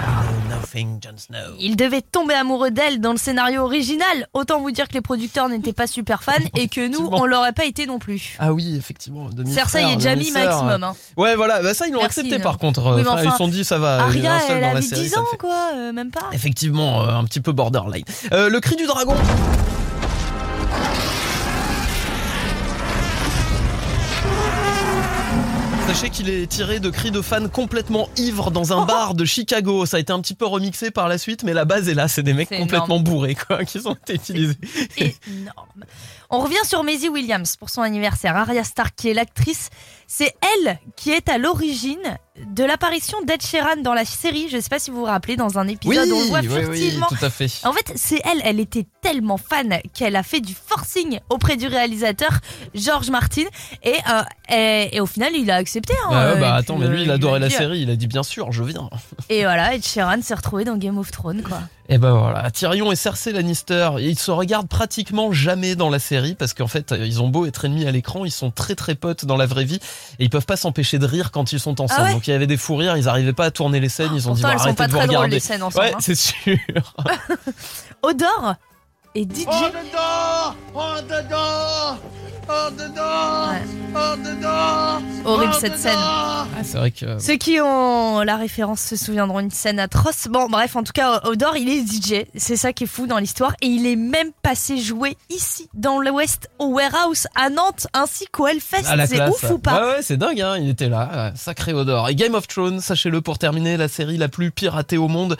nothing, 0.50 0.98
Jon 1.00 1.16
Snow. 1.16 1.54
il 1.60 1.76
devait 1.76 2.00
tomber 2.02 2.34
amoureux 2.34 2.72
d'elle 2.72 3.00
dans 3.00 3.12
le 3.12 3.18
scénario 3.18 3.62
original. 3.62 4.26
Autant 4.32 4.60
vous 4.60 4.72
dire 4.72 4.88
que 4.88 4.94
les 4.94 5.00
producteurs 5.00 5.48
n'étaient 5.48 5.72
pas 5.72 5.86
super 5.86 6.24
fans 6.24 6.32
et 6.56 6.66
que 6.66 6.88
nous, 6.88 7.08
on 7.12 7.24
l'aurait 7.24 7.52
pas 7.52 7.66
été 7.66 7.86
non 7.86 8.00
plus. 8.00 8.36
Ah 8.40 8.52
oui, 8.52 8.74
effectivement. 8.76 9.28
Cersei 9.46 9.82
et 9.84 10.00
Jamie 10.00 10.32
maximum. 10.32 10.82
Hein. 10.82 10.96
Ouais, 11.16 11.36
voilà, 11.36 11.62
bah 11.62 11.72
ça 11.72 11.86
ils 11.86 11.92
l'ont 11.92 12.02
accepté 12.02 12.38
non. 12.38 12.42
par 12.42 12.58
contre. 12.58 12.96
Oui, 12.96 13.02
mais 13.04 13.08
Enfin, 13.08 13.22
ils 13.22 13.30
se 13.30 13.36
sont 13.36 13.48
dit 13.48 13.64
ça 13.64 13.78
va. 13.78 14.02
Arya, 14.02 14.38
elle 14.48 14.54
dans 14.56 14.60
la 14.60 14.70
avait 14.72 14.82
série, 14.82 15.02
10 15.02 15.08
ça 15.10 15.16
le 15.20 15.22
ans, 15.22 15.26
fait. 15.30 15.36
quoi, 15.36 15.70
euh, 15.76 15.92
même 15.92 16.10
pas. 16.10 16.30
Effectivement, 16.32 17.02
euh, 17.04 17.14
un 17.14 17.24
petit 17.24 17.40
peu 17.40 17.52
borderline. 17.52 18.04
Euh, 18.32 18.48
le 18.48 18.58
cri 18.58 18.74
du 18.74 18.86
dragon. 18.86 19.14
Sachez 25.94 26.10
qu'il 26.10 26.28
est 26.28 26.48
tiré 26.48 26.80
de 26.80 26.90
cris 26.90 27.12
de 27.12 27.22
fans 27.22 27.48
complètement 27.48 28.08
ivres 28.16 28.50
dans 28.50 28.72
un 28.72 28.84
bar 28.84 29.14
de 29.14 29.24
Chicago. 29.24 29.86
Ça 29.86 29.98
a 29.98 30.00
été 30.00 30.12
un 30.12 30.20
petit 30.20 30.34
peu 30.34 30.44
remixé 30.44 30.90
par 30.90 31.06
la 31.06 31.18
suite, 31.18 31.44
mais 31.44 31.52
la 31.52 31.64
base 31.64 31.88
est 31.88 31.94
là. 31.94 32.08
C'est 32.08 32.24
des 32.24 32.32
mecs 32.32 32.48
complètement 32.48 32.96
énorme. 32.96 33.04
bourrés, 33.04 33.36
quoi, 33.36 33.64
qui 33.64 33.80
sont 33.80 33.96
utilisés. 34.08 34.56
énorme. 34.96 35.84
On 36.30 36.40
revient 36.40 36.64
sur 36.64 36.82
Maisie 36.82 37.08
Williams 37.08 37.54
pour 37.54 37.70
son 37.70 37.82
anniversaire. 37.82 38.36
Arya 38.36 38.64
Stark, 38.64 38.92
qui 38.96 39.10
est 39.10 39.14
l'actrice, 39.14 39.70
c'est 40.08 40.34
elle 40.42 40.80
qui 40.96 41.12
est 41.12 41.28
à 41.28 41.38
l'origine 41.38 42.18
de 42.40 42.64
l'apparition 42.64 43.16
d'Ed 43.22 43.42
Sheeran 43.42 43.76
dans 43.82 43.94
la 43.94 44.04
série. 44.04 44.48
Je 44.50 44.56
ne 44.56 44.60
sais 44.60 44.68
pas 44.68 44.78
si 44.80 44.90
vous 44.90 44.98
vous 44.98 45.04
rappelez, 45.04 45.36
dans 45.36 45.58
un 45.58 45.68
épisode, 45.68 46.08
on 46.12 46.20
le 46.20 46.26
voit 46.26 46.40
oui, 46.40 46.48
oui, 46.48 46.64
furtivement. 46.64 47.06
tout 47.08 47.24
à 47.24 47.30
fait. 47.30 47.50
En 47.64 47.72
fait, 47.72 47.92
c'est 47.94 48.20
elle, 48.24 48.40
elle 48.44 48.58
était 48.60 48.86
tellement 49.02 49.36
fan 49.36 49.78
qu'elle 49.92 50.16
a 50.16 50.22
fait 50.22 50.40
du 50.40 50.54
forcing 50.54 51.20
auprès 51.30 51.56
du 51.56 51.66
réalisateur 51.68 52.30
George 52.74 53.10
Martin 53.10 53.44
et, 53.82 53.94
euh, 54.10 54.22
et, 54.52 54.96
et 54.96 55.00
au 55.00 55.06
final 55.06 55.32
il 55.36 55.50
a 55.50 55.56
accepté. 55.56 55.94
hein, 56.04 56.08
Ah 56.10 56.34
ouais, 56.34 56.40
bah 56.40 56.54
euh, 56.54 56.58
attends, 56.58 56.76
mais 56.78 56.88
lui 56.88 57.00
euh, 57.00 57.04
il 57.04 57.10
adorait 57.10 57.36
a 57.36 57.38
la 57.40 57.50
série, 57.50 57.80
il 57.80 57.90
a 57.90 57.96
dit 57.96 58.06
bien 58.06 58.22
sûr, 58.22 58.50
je 58.50 58.64
viens. 58.64 58.88
Et 59.28 59.42
voilà, 59.44 59.74
Ed 59.74 59.84
Sheeran 59.84 60.20
s'est 60.22 60.34
retrouvé 60.34 60.64
dans 60.64 60.76
Game 60.76 60.98
of 60.98 61.10
Thrones 61.10 61.42
quoi. 61.42 61.60
Et 61.90 61.98
ben 61.98 62.12
voilà, 62.14 62.50
Tyrion 62.50 62.90
et 62.92 62.96
Cersei 62.96 63.32
Lannister, 63.32 63.90
ils 64.00 64.18
se 64.18 64.30
regardent 64.30 64.68
pratiquement 64.68 65.32
jamais 65.32 65.76
dans 65.76 65.90
la 65.90 65.98
série 65.98 66.34
parce 66.34 66.54
qu'en 66.54 66.66
fait, 66.66 66.94
ils 66.98 67.20
ont 67.20 67.28
beau 67.28 67.44
être 67.44 67.66
ennemis 67.66 67.86
à 67.86 67.90
l'écran, 67.90 68.24
ils 68.24 68.30
sont 68.30 68.50
très 68.50 68.74
très 68.74 68.94
potes 68.94 69.26
dans 69.26 69.36
la 69.36 69.44
vraie 69.44 69.66
vie 69.66 69.80
et 70.18 70.24
ils 70.24 70.30
peuvent 70.30 70.46
pas 70.46 70.56
s'empêcher 70.56 70.98
de 70.98 71.04
rire 71.04 71.30
quand 71.30 71.52
ils 71.52 71.60
sont 71.60 71.82
ensemble. 71.82 72.08
Ah 72.12 72.14
ouais 72.14 72.20
Donc 72.24 72.28
il 72.28 72.32
y 72.32 72.34
avait 72.36 72.46
des 72.46 72.56
fous 72.56 72.76
rires, 72.76 72.96
ils 72.96 73.06
arrivaient 73.06 73.34
pas 73.34 73.44
à 73.44 73.50
tourner 73.50 73.80
les 73.80 73.90
scènes, 73.90 74.12
ils 74.14 74.30
ont 74.30 74.32
dit 74.32 74.40
pourtant, 74.40 74.48
bah, 74.48 74.52
elles 74.54 74.58
sont 74.60 74.64
arrêtez 74.64 74.76
pas 74.78 74.86
de 74.86 74.92
vous 74.92 74.96
très 74.96 75.06
drôles, 75.08 75.16
regarder. 75.18 75.36
les 75.36 75.40
scènes 75.40 75.62
ensemble, 75.62 75.84
Ouais, 75.84 75.92
hein. 75.92 75.98
c'est 76.00 76.14
sûr. 76.14 76.56
Odor 78.02 78.54
et 79.14 79.22
DJ. 79.22 79.46
Oh 79.46 79.52
dedans 79.68 80.54
Oh 80.74 81.00
dedans 81.02 81.98
Oh 82.46 82.70
dedans 82.76 83.54
Oh 83.94 84.16
dedans 84.16 85.02
Horrible 85.24 85.54
cette 85.54 85.72
dedans 85.74 85.82
scène. 85.82 85.98
Ah, 85.98 86.46
c'est 86.62 86.76
vrai 86.78 86.90
que 86.90 87.18
Ceux 87.18 87.36
qui 87.36 87.58
ont 87.60 88.20
la 88.20 88.36
référence 88.36 88.80
se 88.82 88.96
souviendront 88.96 89.40
d'une 89.40 89.50
scène 89.50 89.78
atroce. 89.78 90.26
Bon, 90.28 90.46
bref, 90.48 90.76
en 90.76 90.82
tout 90.82 90.92
cas, 90.92 91.20
Odor, 91.24 91.56
il 91.56 91.68
est 91.70 91.80
DJ. 91.86 92.26
C'est 92.34 92.56
ça 92.56 92.72
qui 92.72 92.84
est 92.84 92.88
fou 92.88 93.06
dans 93.06 93.18
l'histoire. 93.18 93.54
Et 93.62 93.66
il 93.68 93.86
est 93.86 93.96
même 93.96 94.32
passé 94.42 94.76
jouer 94.78 95.16
ici, 95.30 95.68
dans 95.74 96.00
l'Ouest, 96.00 96.50
au 96.58 96.66
Warehouse, 96.74 97.28
à 97.34 97.48
Nantes, 97.50 97.86
ainsi 97.94 98.26
qu'au 98.26 98.46
Hellfest. 98.46 98.82
la 98.94 99.06
C'est 99.06 99.14
classe. 99.16 99.30
ouf 99.30 99.50
ou 99.50 99.58
pas 99.58 99.80
Ouais, 99.80 99.92
ouais, 99.96 100.02
c'est 100.02 100.16
dingue, 100.18 100.40
hein, 100.40 100.56
il 100.58 100.68
était 100.68 100.88
là, 100.90 101.08
ouais, 101.30 101.32
sacré 101.36 101.72
Odor. 101.72 102.08
Et 102.10 102.14
Game 102.14 102.34
of 102.34 102.46
Thrones, 102.48 102.80
sachez-le 102.80 103.20
pour 103.22 103.38
terminer, 103.38 103.76
la 103.78 103.88
série 103.88 104.18
la 104.18 104.28
plus 104.28 104.50
piratée 104.50 104.98
au 104.98 105.08
monde. 105.08 105.36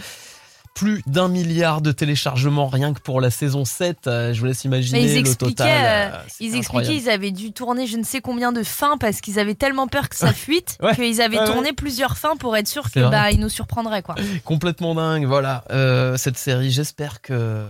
Plus 0.74 1.02
d'un 1.06 1.28
milliard 1.28 1.80
de 1.80 1.92
téléchargements 1.92 2.66
rien 2.66 2.92
que 2.94 3.00
pour 3.00 3.20
la 3.20 3.30
saison 3.30 3.64
7. 3.64 4.06
euh, 4.08 4.34
je 4.34 4.40
vous 4.40 4.46
laisse 4.46 4.64
imaginer 4.64 5.00
Mais 5.02 5.06
ils 5.08 5.14
le 5.14 5.20
expliquaient, 5.20 5.54
total. 5.54 6.12
euh, 6.12 6.16
euh, 6.16 6.20
ils 6.40 6.56
expliquaient, 6.56 6.96
ils 6.96 7.08
avaient 7.08 7.30
dû 7.30 7.52
tourner 7.52 7.86
je 7.86 7.96
ne 7.96 8.02
sais 8.02 8.20
combien 8.20 8.50
de 8.50 8.62
fins 8.64 8.96
parce 8.98 9.20
qu'ils 9.20 9.38
avaient 9.38 9.54
tellement 9.54 9.86
peur 9.86 10.08
que 10.08 10.16
ça 10.16 10.32
fuite 10.32 10.76
Ouais. 10.82 10.94
qu'ils 10.96 11.22
avaient 11.22 11.38
Ouais, 11.38 11.44
tourné 11.46 11.68
ouais. 11.68 11.72
plusieurs 11.74 12.16
fins 12.16 12.36
pour 12.36 12.56
être 12.56 12.66
sûr 12.66 12.90
que 12.90 13.08
bah 13.08 13.30
ils 13.30 13.38
nous 13.38 13.48
surprendraient 13.48 14.02
quoi. 14.02 14.16
complètement 14.44 14.94
dingue. 14.96 15.26
Voilà, 15.26 15.62
euh, 15.70 16.16
cette 16.16 16.38
série, 16.38 16.70
j'espère 16.72 17.20
que 17.20 17.64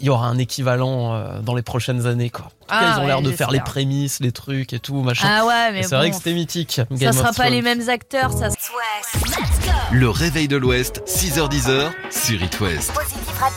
il 0.00 0.06
y 0.06 0.10
aura 0.10 0.26
un 0.28 0.38
équivalent 0.38 1.14
euh, 1.14 1.40
dans 1.40 1.54
les 1.54 1.62
prochaines 1.62 2.06
années. 2.06 2.30
Quoi. 2.30 2.46
En 2.46 2.48
tout 2.48 2.54
Ah 2.68 2.92
ils 2.94 2.98
ont 2.98 3.00
ouais, 3.02 3.06
l'air 3.08 3.22
de 3.22 3.30
faire 3.32 3.50
les 3.50 3.60
prémices, 3.60 4.20
les 4.20 4.32
trucs 4.32 4.72
et 4.72 4.78
tout, 4.78 5.02
machin. 5.02 5.28
Ah 5.30 5.44
ouais, 5.44 5.72
mais 5.72 5.80
Et 5.80 5.82
c'est 5.82 5.94
vrai 5.94 6.10
que 6.10 6.16
c'était 6.16 6.32
mythique. 6.32 6.72
Ça 6.72 6.84
Game 6.90 7.12
sera 7.12 7.30
of 7.30 7.36
pas 7.36 7.50
les 7.50 7.60
mêmes 7.60 7.86
acteurs, 7.88 8.32
ça. 8.32 8.48
Le 9.92 10.08
réveil 10.08 10.48
de 10.48 10.56
l'Ouest, 10.56 11.02
6h10 11.06 11.90
sur 12.10 12.42
It 12.42 12.60
West. 12.60 12.92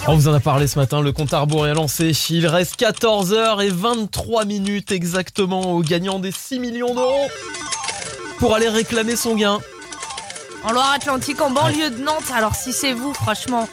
On 0.07 0.15
vous 0.15 0.27
en 0.27 0.33
a 0.33 0.39
parlé 0.41 0.67
ce 0.67 0.77
matin, 0.77 0.99
le 1.01 1.13
compte 1.13 1.33
à 1.33 1.39
rebours 1.39 1.65
est 1.65 1.73
lancé. 1.73 2.11
Il 2.29 2.47
reste 2.47 2.79
14h23 2.79 4.45
minutes 4.45 4.91
exactement 4.91 5.71
au 5.71 5.81
gagnant 5.81 6.19
des 6.19 6.31
6 6.31 6.59
millions 6.59 6.93
d'euros 6.93 7.29
pour 8.39 8.53
aller 8.55 8.67
réclamer 8.67 9.15
son 9.15 9.35
gain. 9.35 9.59
En 10.65 10.71
Loire-Atlantique, 10.71 11.39
en 11.41 11.51
banlieue 11.51 11.91
de 11.91 12.03
Nantes. 12.03 12.31
Alors 12.35 12.55
si 12.55 12.73
c'est 12.73 12.93
vous, 12.93 13.13
franchement. 13.13 13.67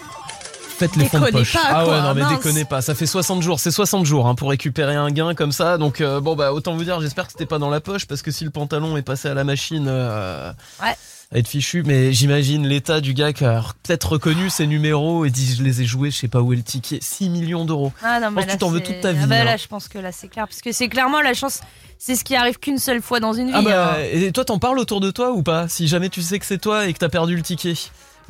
Faites 0.81 0.97
les 0.97 1.05
fonds 1.05 1.20
de 1.20 1.31
poche. 1.31 1.53
pas, 1.53 1.61
ah 1.68 1.78
ouais, 1.81 1.89
quoi, 1.91 2.01
non 2.01 2.14
mais 2.14 2.22
mince. 2.22 2.33
déconnez 2.39 2.64
pas, 2.64 2.81
ça 2.81 2.95
fait 2.95 3.05
60 3.07 3.43
jours, 3.43 3.61
c'est 3.61 3.70
60 3.70 4.07
jours 4.07 4.26
hein, 4.26 4.35
pour 4.35 4.49
récupérer 4.49 4.97
un 4.97 5.11
gain 5.11 5.35
comme 5.35 5.53
ça. 5.53 5.76
Donc 5.76 6.01
euh, 6.01 6.20
bon 6.20 6.35
bah 6.37 6.55
autant 6.55 6.74
vous 6.74 6.85
dire, 6.85 6.99
j'espère 7.03 7.26
que 7.26 7.33
c'était 7.33 7.45
pas 7.45 7.59
dans 7.59 7.68
la 7.68 7.81
poche 7.81 8.07
parce 8.07 8.22
que 8.22 8.31
si 8.31 8.45
le 8.45 8.51
pantalon 8.51 8.97
est 8.97 9.03
passé 9.03 9.28
à 9.28 9.35
la 9.35 9.45
machine, 9.45 9.85
euh, 9.89 10.51
Ouais. 10.83 10.93
ça 10.93 10.97
va 11.33 11.39
être 11.39 11.49
fichu. 11.49 11.83
Mais 11.85 12.14
j'imagine 12.14 12.66
l'état 12.66 13.03
du 13.03 13.12
gars 13.12 13.35
qui 13.35 13.45
a 13.45 13.62
peut-être 13.83 14.12
reconnu 14.12 14.49
ses 14.49 14.66
numéros 14.66 15.26
et 15.26 15.31
dit 15.31 15.55
je 15.55 15.62
les 15.62 15.83
ai 15.83 15.85
joués, 15.85 16.11
je 16.11 16.16
sais 16.16 16.28
pas 16.28 16.41
où 16.41 16.55
est 16.55 16.57
le 16.57 16.62
ticket, 16.62 16.99
6 17.03 17.28
millions 17.28 17.66
d'euros. 17.66 17.93
Ah 18.03 18.18
non, 18.18 18.28
Je 18.31 18.35
mais 18.35 18.35
pense 18.37 18.45
que 18.45 18.49
là, 18.49 18.53
tu 18.55 18.59
t'en 18.61 18.70
veux 18.70 18.81
toute 18.81 19.01
ta 19.03 19.12
vie. 19.12 19.20
Ah 19.22 19.26
bah 19.26 19.37
hein. 19.41 19.45
là, 19.45 19.57
je 19.59 19.66
pense 19.66 19.87
que 19.89 19.99
là, 19.99 20.12
c'est 20.12 20.28
clair. 20.28 20.47
Parce 20.49 20.62
que 20.62 20.72
c'est 20.72 20.89
clairement 20.89 21.20
la 21.20 21.35
chance. 21.35 21.61
C'est 21.99 22.16
ce 22.16 22.24
qui 22.24 22.35
arrive 22.35 22.59
qu'une 22.59 22.78
seule 22.78 23.03
fois 23.03 23.20
dans 23.20 23.35
une 23.35 23.49
vie. 23.49 23.53
Ah 23.55 23.61
bah, 23.61 23.97
hein. 23.99 24.03
et 24.11 24.33
toi 24.33 24.47
t'en 24.47 24.59
parles 24.59 24.78
autour 24.78 25.01
de 25.03 25.11
toi 25.11 25.33
ou 25.33 25.43
pas? 25.43 25.68
Si 25.68 25.87
jamais 25.89 26.09
tu 26.09 26.22
sais 26.22 26.39
que 26.39 26.47
c'est 26.47 26.57
toi 26.57 26.87
et 26.87 26.95
que 26.95 26.99
t'as 26.99 27.11
perdu 27.11 27.37
le 27.37 27.43
ticket. 27.43 27.74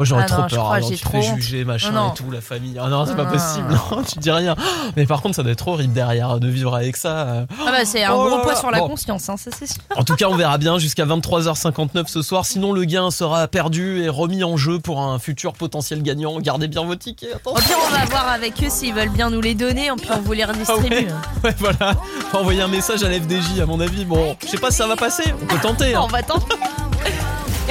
Moi 0.00 0.06
j'aurais 0.06 0.22
Ah 0.22 0.28
trop 0.28 0.42
non, 0.42 0.48
peur, 0.48 0.64
crois, 0.64 0.80
j'ai 0.80 0.94
tu 0.96 1.04
trop 1.04 1.20
fais 1.20 1.34
juger 1.36 1.64
machin 1.66 1.90
Non, 1.90 2.12
et 2.12 2.14
tout, 2.14 2.30
la 2.30 2.40
famille. 2.40 2.78
Ah 2.82 2.88
non, 2.88 3.04
c'est 3.04 3.14
pas 3.14 3.26
possible, 3.26 3.66
non, 3.90 4.02
tu 4.02 4.18
dis 4.18 4.30
rien. 4.30 4.56
Mais 4.96 5.04
par 5.04 5.20
contre 5.20 5.36
ça 5.36 5.42
doit 5.42 5.52
être 5.52 5.68
horrible 5.68 5.92
derrière 5.92 6.40
de 6.40 6.48
vivre 6.48 6.74
avec 6.74 6.96
ça. 6.96 7.44
Ah 7.60 7.70
bah, 7.70 7.84
c'est 7.84 8.02
un 8.04 8.14
Oh 8.14 8.26
gros 8.26 8.38
poids 8.40 8.56
sur 8.56 8.70
la 8.70 8.78
Bon. 8.78 8.88
conscience, 8.88 9.28
hein, 9.28 9.36
ça 9.36 9.50
c'est 9.56 9.66
sûr. 9.66 9.82
En 9.94 10.02
tout 10.02 10.16
cas, 10.16 10.24
on 10.30 10.36
verra 10.36 10.56
bien 10.56 10.78
jusqu'à 10.78 11.04
23h59 11.04 12.06
ce 12.06 12.22
soir. 12.22 12.46
Sinon, 12.46 12.72
le 12.72 12.84
gain 12.84 13.10
sera 13.10 13.46
perdu 13.46 14.02
et 14.02 14.08
remis 14.08 14.42
en 14.42 14.56
jeu 14.56 14.78
pour 14.78 15.02
un 15.02 15.18
futur 15.18 15.52
potentiel 15.52 16.02
gagnant. 16.02 16.40
Gardez 16.40 16.66
bien 16.68 16.82
vos 16.84 16.96
tickets. 16.96 17.34
Au 17.44 17.50
Attention. 17.50 17.66
pire, 17.66 17.76
on 17.86 17.98
va 17.98 18.04
voir 18.06 18.28
avec 18.28 18.54
eux 18.64 18.70
s'ils 18.70 18.94
veulent 18.94 19.10
bien 19.10 19.28
nous 19.28 19.42
les 19.42 19.54
donner, 19.54 19.90
puis 19.98 20.08
on 20.16 20.20
vous 20.22 20.32
les 20.32 20.44
Ah 20.44 20.46
redistribue. 20.46 20.94
ouais. 20.94 21.06
Ouais, 21.44 21.54
voilà. 21.58 21.92
Envoyer 22.32 22.62
un 22.62 22.68
message 22.68 23.02
à 23.02 23.08
l'FDJ, 23.10 23.60
à 23.60 23.66
mon 23.66 23.80
avis. 23.80 24.06
Bon, 24.06 24.34
je 24.42 24.48
sais 24.48 24.56
pas 24.58 24.70
si 24.70 24.78
ça 24.78 24.86
va 24.86 24.96
passer. 24.96 25.24
On 25.42 25.46
peut 25.46 25.58
tenter. 25.60 25.94
hein. 25.94 26.00
On 26.04 26.06
va 26.06 26.22
tenter. 26.22 26.54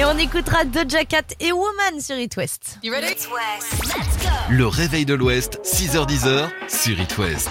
Et 0.00 0.04
on 0.06 0.16
écoutera 0.16 0.64
Doja 0.64 1.04
Cat 1.04 1.24
et 1.40 1.52
Woman 1.52 2.00
sur 2.00 2.16
It 2.16 2.34
West. 2.38 2.78
Le 4.48 4.66
réveil 4.66 5.04
de 5.04 5.12
l'Ouest, 5.12 5.60
6h10 5.62 6.48
sur 6.70 6.98
It 6.98 7.18
West. 7.18 7.50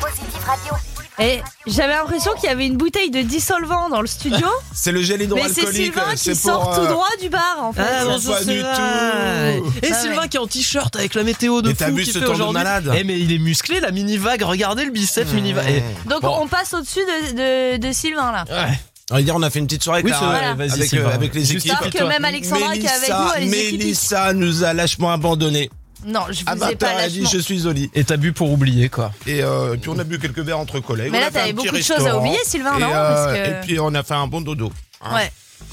Et 1.20 1.42
j'avais 1.68 1.94
l'impression 1.94 2.32
qu'il 2.40 2.46
y 2.50 2.52
avait 2.52 2.66
une 2.66 2.76
bouteille 2.78 3.12
de 3.12 3.22
dissolvant 3.22 3.90
dans 3.90 4.02
le 4.02 4.08
studio. 4.08 4.48
C'est 4.74 4.92
le 4.92 5.04
gel 5.04 5.20
Mais 5.20 5.26
hydroalcoolique. 5.26 5.64
c'est 5.64 5.72
Sylvain 5.74 6.16
qui 6.16 6.36
sort 6.36 6.74
tout 6.74 6.82
euh, 6.82 6.88
droit 6.88 7.10
du 7.22 7.30
bar 7.30 7.58
en 7.60 7.72
fait. 7.72 7.84
Ah, 7.86 8.06
pas 8.06 8.44
du 8.44 8.62
tout. 8.62 9.86
Et 9.86 9.92
Ah 9.92 9.94
Sylvain 9.94 10.22
ouais. 10.22 10.28
qui 10.30 10.38
est 10.38 10.40
en 10.40 10.48
t-shirt 10.48 10.96
avec 10.96 11.14
la 11.14 11.22
météo 11.24 11.62
de 11.62 11.70
Et 11.70 11.76
t'as 11.76 11.90
fou 11.90 11.98
vu 11.98 12.04
qui 12.04 12.12
ce 12.14 12.18
fait 12.20 12.26
temps 12.26 12.32
de 12.32 12.36
aujourd'hui. 12.38 12.54
malade 12.64 12.92
Eh 12.98 13.04
mais 13.04 13.20
il 13.20 13.32
est 13.32 13.38
musclé 13.38 13.80
la 13.80 13.92
mini 13.92 14.18
vague. 14.18 14.42
Regardez 14.42 14.86
le 14.86 14.92
biceps 14.92 15.34
mini 15.34 15.54
vague. 15.54 15.66
Eh, 15.70 16.10
Donc 16.10 16.22
bon. 16.24 16.36
on 16.42 16.48
passe 16.48 16.74
au-dessus 16.74 17.02
de, 17.02 17.78
de, 17.78 17.88
de 17.88 17.92
Sylvain 17.92 18.32
là. 18.32 18.46
Ouais. 18.50 18.80
On 19.12 19.16
va 19.16 19.22
dire, 19.24 19.36
on 19.36 19.42
a 19.42 19.50
fait 19.50 19.60
une 19.60 19.66
petite 19.66 19.84
soirée 19.84 20.02
Oui, 20.04 20.12
avec, 20.12 20.94
euh, 20.94 21.10
avec 21.14 21.34
les 21.34 21.44
Juste 21.46 21.66
équipes. 21.66 21.92
Que 21.92 22.04
même 22.04 22.24
Alexandra 22.26 22.74
qui 22.74 22.86
est 22.86 22.90
avec 22.90 23.10
nous, 23.10 23.16
elle 23.38 23.44
équipe. 23.54 23.80
Mélissa 23.80 24.34
nous 24.34 24.64
a 24.64 24.74
lâchement 24.74 25.12
abandonné. 25.12 25.70
Non, 26.06 26.22
je 26.30 26.44
vous 26.46 26.52
ai 26.52 26.74
20h, 26.74 26.78
pas 26.78 26.88
elle 26.94 26.98
a 27.06 27.10
dit 27.10 27.22
lâchement. 27.22 27.30
je 27.34 27.38
suis 27.40 27.66
au 27.68 27.72
lit. 27.74 27.90
Et 27.94 28.04
t'as 28.06 28.16
bu 28.18 28.32
pour 28.32 28.52
oublier 28.52 28.88
quoi. 28.88 29.12
Et, 29.28 29.44
euh, 29.44 29.74
et 29.74 29.78
puis 29.78 29.90
on 29.90 30.00
a 30.00 30.04
bu 30.06 30.18
quelques 30.20 30.40
verres 30.40 30.60
entre 30.60 30.80
collègues. 30.80 31.12
Mais 31.12 31.20
là, 31.20 31.30
t'avais 31.32 31.52
beaucoup 31.54 31.76
de 31.76 31.82
choses 31.82 32.08
à 32.08 32.18
oublier, 32.18 32.38
Sylvain, 32.46 32.78
et, 32.78 32.82
non 32.82 32.88
euh, 32.90 32.94
Parce 33.26 33.34
que- 33.38 33.50
et 33.50 33.62
puis 33.66 33.80
on 33.82 33.94
a 33.94 34.04
fait 34.04 34.14
un 34.14 34.28
bon 34.28 34.40
dodo. 34.42 34.72
hein. 35.02 35.16
Ouais. 35.16 35.32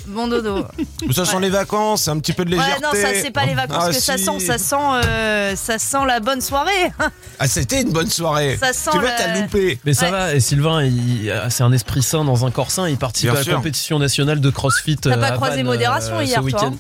Bon 0.08 0.28
dodo. 0.28 0.64
Ça 1.14 1.24
sent 1.24 1.40
les 1.40 1.50
vacances, 1.50 2.06
un 2.08 2.18
petit 2.20 2.32
peu 2.32 2.44
de 2.44 2.50
Ouais, 2.56 2.62
légèreté. 2.62 2.82
non, 2.84 2.90
ça 2.92 3.08
c'est 3.20 3.30
pas 3.32 3.44
les 3.44 3.54
vacances 3.54 3.84
Ah, 3.86 3.88
que 3.88 3.94
ça 4.00 4.16
sent, 4.16 4.38
ça 4.40 4.56
sent, 4.56 4.76
euh, 5.04 5.56
ça 5.56 5.78
sent 5.80 5.98
la 6.06 6.20
bonne 6.20 6.40
soirée. 6.40 6.92
Ah, 7.38 7.46
c'était 7.48 7.82
une 7.82 7.90
bonne 7.90 8.08
soirée. 8.08 8.56
Ça 8.58 8.72
sent 8.72 8.90
tu 8.92 8.98
vois, 8.98 9.10
le- 9.10 9.16
t'as 9.18 9.34
loupé. 9.38 9.78
Mais 9.84 9.92
ça 9.92 10.06
Ouais. 10.06 10.10
va, 10.12 10.34
et 10.34 10.40
Sylvain, 10.40 10.80
euh, 10.82 11.46
c'est 11.50 11.64
un 11.64 11.72
esprit 11.72 12.02
sain 12.02 12.24
dans 12.24 12.46
un 12.46 12.50
corps 12.50 12.70
sain. 12.70 12.88
Il 12.88 12.96
participe 12.96 13.26
Bien 13.30 13.34
à 13.34 13.38
la 13.40 13.44
sûr. 13.44 13.56
compétition 13.56 13.98
nationale 13.98 14.40
de 14.40 14.48
CrossFit. 14.50 14.96
T'as 14.96 15.10
euh, 15.10 15.16
pas 15.20 15.32
croisé 15.32 15.62
modération 15.62 16.16
euh, 16.18 16.24
hier, 16.24 16.42
ce 16.42 16.48
toi, 16.48 16.64
week-end. 16.70 16.76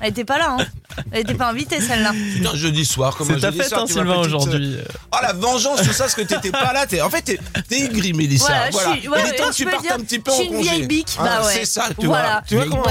Elle 0.00 0.10
était 0.10 0.24
pas 0.24 0.38
là, 0.38 0.56
hein. 0.58 0.66
Elle 1.12 1.20
était 1.20 1.34
pas 1.34 1.48
invitée 1.50 1.80
celle-là. 1.80 2.12
Putain, 2.34 2.54
jeudi 2.56 2.84
soir, 2.84 3.14
comme 3.16 3.28
C'est 3.28 3.34
un 3.34 3.38
ta 3.40 3.46
jeudi 3.48 3.58
fête, 3.58 3.68
soir, 3.68 3.82
hein, 3.82 3.86
Sylvain, 3.86 4.16
aujourd'hui. 4.16 4.76
Oh 5.12 5.16
la 5.22 5.32
vengeance, 5.32 5.78
tout 5.82 5.92
ça, 5.92 6.04
parce 6.04 6.14
que 6.14 6.22
t'étais 6.22 6.50
pas 6.50 6.72
là. 6.72 6.86
T'es... 6.86 7.00
En 7.00 7.10
fait, 7.10 7.22
t'es, 7.22 7.38
aigri, 7.84 8.12
Mélissa. 8.14 8.46
Voilà, 8.46 8.70
Voilà, 8.72 8.94
je 8.94 8.98
suis- 9.00 9.08
ouais, 9.08 9.18
Il 9.20 9.28
est 9.28 9.36
temps 9.36 9.42
ouais, 9.44 9.48
que 9.50 9.56
je 9.56 9.62
tu 9.64 9.70
partes 9.70 9.90
un 9.92 9.98
petit 10.00 10.18
peu 10.18 10.30
je 10.32 10.36
en 10.36 10.38
suis 10.40 10.46
une 10.48 10.54
congé. 10.56 10.70
vieille 10.70 10.86
bique, 10.88 11.16
Hein, 11.20 11.24
bah 11.24 11.46
ouais. 11.46 11.52
C'est 11.54 11.64
ça, 11.66 11.84
tu 11.98 12.06
vois. 12.06 12.17
Tu 12.46 12.54
vois 12.56 12.64
comment 12.66 12.82